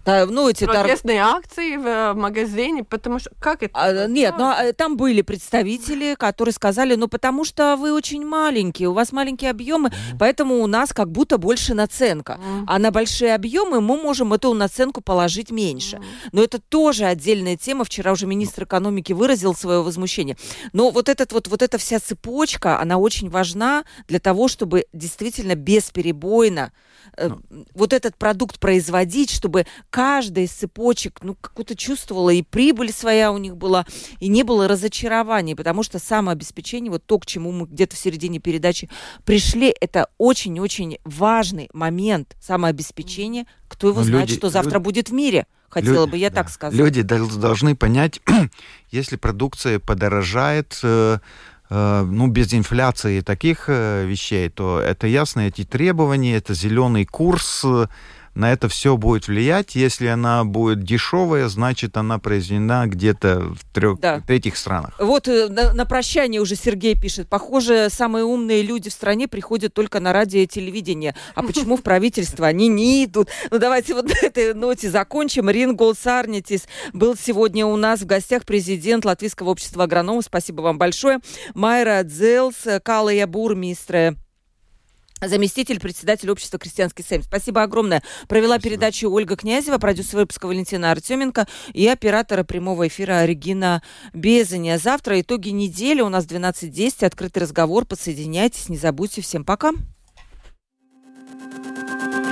Да, 0.06 0.26
ну, 0.28 0.48
эти 0.48 0.66
тор- 0.66 0.76
протестные 0.76 1.20
акции 1.22 1.78
в 1.78 1.86
э, 1.88 2.14
магазине, 2.14 2.84
потому 2.84 3.20
что 3.20 3.32
как 3.40 3.64
это? 3.64 3.72
А, 3.74 4.08
нет, 4.08 4.36
ну 4.38 4.46
а, 4.46 4.72
там 4.74 4.98
были 4.98 5.22
представители, 5.22 6.16
которые 6.16 6.54
сказали, 6.54 6.96
ну 6.96 7.08
потому 7.08 7.44
что 7.44 7.76
вы 7.76 7.92
очень 7.92 8.26
маленькие, 8.26 8.90
у 8.90 8.94
вас 8.94 9.12
маленькие 9.12 9.50
объемы, 9.50 9.92
поэтому 10.20 10.62
у 10.62 10.68
нас 10.68 10.94
как 10.94 11.12
будто 11.12 11.38
больше 11.38 11.74
наценка. 11.74 12.34
М. 12.34 12.66
А 12.68 12.78
на 12.78 12.92
большие 12.92 13.34
объемы 13.34 13.82
мы 13.82 13.98
можем 13.98 14.34
эту 14.34 14.54
наценку 14.54 15.02
положить 15.02 15.50
меньше. 15.52 16.00
Но 16.32 16.44
это 16.44 16.60
тоже 16.60 17.06
отдельная 17.06 17.58
тема. 17.58 17.84
Вчера 17.84 18.12
уже 18.12 18.28
министр 18.28 18.66
экономики 18.66 19.14
выразил 19.14 19.56
свое 19.56 19.82
возмущение. 19.82 20.38
Но 20.74 20.92
вот, 20.92 21.10
этот, 21.10 21.34
вот, 21.34 21.48
вот 21.48 21.62
эта 21.62 21.78
вся 21.78 22.00
цепочка, 22.00 22.80
она 22.80 22.98
очень 22.98 23.30
важна 23.30 23.86
для 24.08 24.20
того, 24.20 24.48
чтобы 24.48 24.86
действительно 24.94 25.56
бесперебойно 25.56 26.72
э, 27.18 27.30
вот 27.74 27.94
этот 27.94 28.16
продукт 28.18 28.60
производить, 28.60 29.32
чтобы 29.32 29.66
каждая 29.90 30.46
из 30.46 30.52
цепочек, 30.52 31.20
ну, 31.24 31.36
какую-то 31.36 31.76
чувствовала, 31.76 32.30
и 32.30 32.42
прибыль 32.42 32.92
своя 32.92 33.32
у 33.32 33.38
них 33.38 33.58
была, 33.58 33.86
и 34.20 34.28
не 34.28 34.44
было 34.44 34.68
разочарований, 34.68 35.56
потому 35.56 35.84
что 35.84 36.00
самообеспечение, 36.00 36.92
вот 36.92 37.06
то, 37.06 37.20
к 37.20 37.26
чему 37.26 37.52
мы 37.52 37.66
где-то 37.68 37.96
в 37.96 38.00
середине 38.00 38.40
передачи 38.40 38.90
пришли, 39.26 39.76
это 39.82 40.08
очень-очень 40.18 40.98
важный 41.04 41.70
момент 41.74 42.36
самообеспечения. 42.42 43.46
Кто 43.68 43.90
его 43.90 44.00
Ну, 44.02 44.06
знает, 44.06 44.30
люди- 44.30 44.40
что 44.40 44.50
завтра 44.50 44.76
люди- 44.76 44.84
будет 44.84 45.10
в 45.10 45.14
мире? 45.14 45.48
Хотела 45.70 46.02
Люди- 46.06 46.12
бы 46.12 46.18
я 46.18 46.30
да. 46.30 46.36
так 46.38 46.50
сказать. 46.50 46.78
Люди 46.80 47.02
дол- 47.02 47.28
должны 47.28 47.76
понять, 47.76 48.22
если 48.92 49.18
продукция 49.18 49.80
подорожает, 49.80 50.80
э, 50.84 51.18
ну, 51.70 52.28
без 52.28 52.54
инфляции 52.54 53.18
и 53.18 53.22
таких 53.22 53.66
э, 53.68 54.06
вещей, 54.06 54.50
то 54.50 54.80
это 54.80 55.08
ясно, 55.08 55.42
эти 55.42 55.64
требования, 55.64 56.36
это 56.36 56.54
зеленый 56.54 57.06
курс, 57.06 57.64
э, 57.66 57.88
на 58.36 58.52
это 58.52 58.68
все 58.70 58.98
будет 58.98 59.28
влиять. 59.28 59.76
Если 59.76 60.08
она 60.08 60.44
будет 60.44 60.84
дешевая, 60.84 61.48
значит, 61.48 61.98
она 61.98 62.20
произведена 62.20 62.86
где-то 62.88 63.40
в 63.40 63.60
трех, 63.74 64.00
Да. 64.00 64.22
третьих 64.28 64.58
странах. 64.58 64.94
Вот 65.00 65.28
э, 65.28 65.48
на, 65.48 65.74
на 65.74 65.86
прощание 65.86 66.42
уже 66.42 66.56
Сергей 66.56 67.00
пишет. 67.00 67.30
Похоже, 67.30 67.88
самые 67.90 68.26
умные 68.26 68.62
люди 68.62 68.90
в 68.90 68.94
стране 68.94 69.28
приходят 69.28 69.74
только 69.74 70.00
на 70.00 70.14
радио 70.14 70.42
и 70.42 70.48
телевидение. 70.48 71.16
А 71.34 71.44
почему 71.48 71.78
в 71.78 71.82
правительство 71.82 72.46
они 72.48 72.68
не 72.68 73.06
идут? 73.06 73.30
Ну, 73.52 73.58
давайте 73.58 73.94
вот 73.94 74.06
на 74.10 74.28
этой 74.28 74.54
ноте 74.54 74.90
закончим. 74.90 75.50
Рингол 75.50 75.96
Сарнитис 75.96 76.64
был 76.94 77.16
сегодня 77.16 77.66
у 77.66 77.76
нас 77.78 78.02
в 78.02 78.06
гостях 78.06 78.44
президент 78.46 79.06
Латвийского 79.06 79.50
общества 79.50 79.86
агрономов. 79.86 80.26
Спасибо 80.26 80.62
вам 80.62 80.78
большое. 80.78 81.20
Майра 81.54 82.04
Дзелс, 82.04 82.68
Калая 82.84 83.28
Бурмистре. 83.28 84.16
Заместитель 85.22 85.80
председателя 85.80 86.34
общества 86.34 86.60
«Крестьянский 86.60 87.04
Сейм». 87.04 87.24
Спасибо 87.24 87.64
огромное. 87.64 88.04
Провела 88.28 88.56
Спасибо. 88.56 88.64
передачу 88.64 89.10
Ольга 89.10 89.36
Князева, 89.36 89.78
продюсер 89.78 90.18
выпуска 90.18 90.46
Валентина 90.46 90.92
Артеменко 90.92 91.48
и 91.74 91.88
оператора 91.88 92.44
прямого 92.44 92.88
эфира 92.88 93.26
Регина 93.26 93.82
Безаня. 94.14 94.78
Завтра 94.78 95.22
итоги 95.22 95.50
недели. 95.50 96.02
У 96.02 96.10
нас 96.10 96.26
12.10. 96.26 97.06
Открытый 97.06 97.44
разговор. 97.44 97.86
Подсоединяйтесь. 97.86 98.70
Не 98.70 98.78
забудьте. 98.78 99.22
Всем 99.22 99.46
пока. 99.46 99.72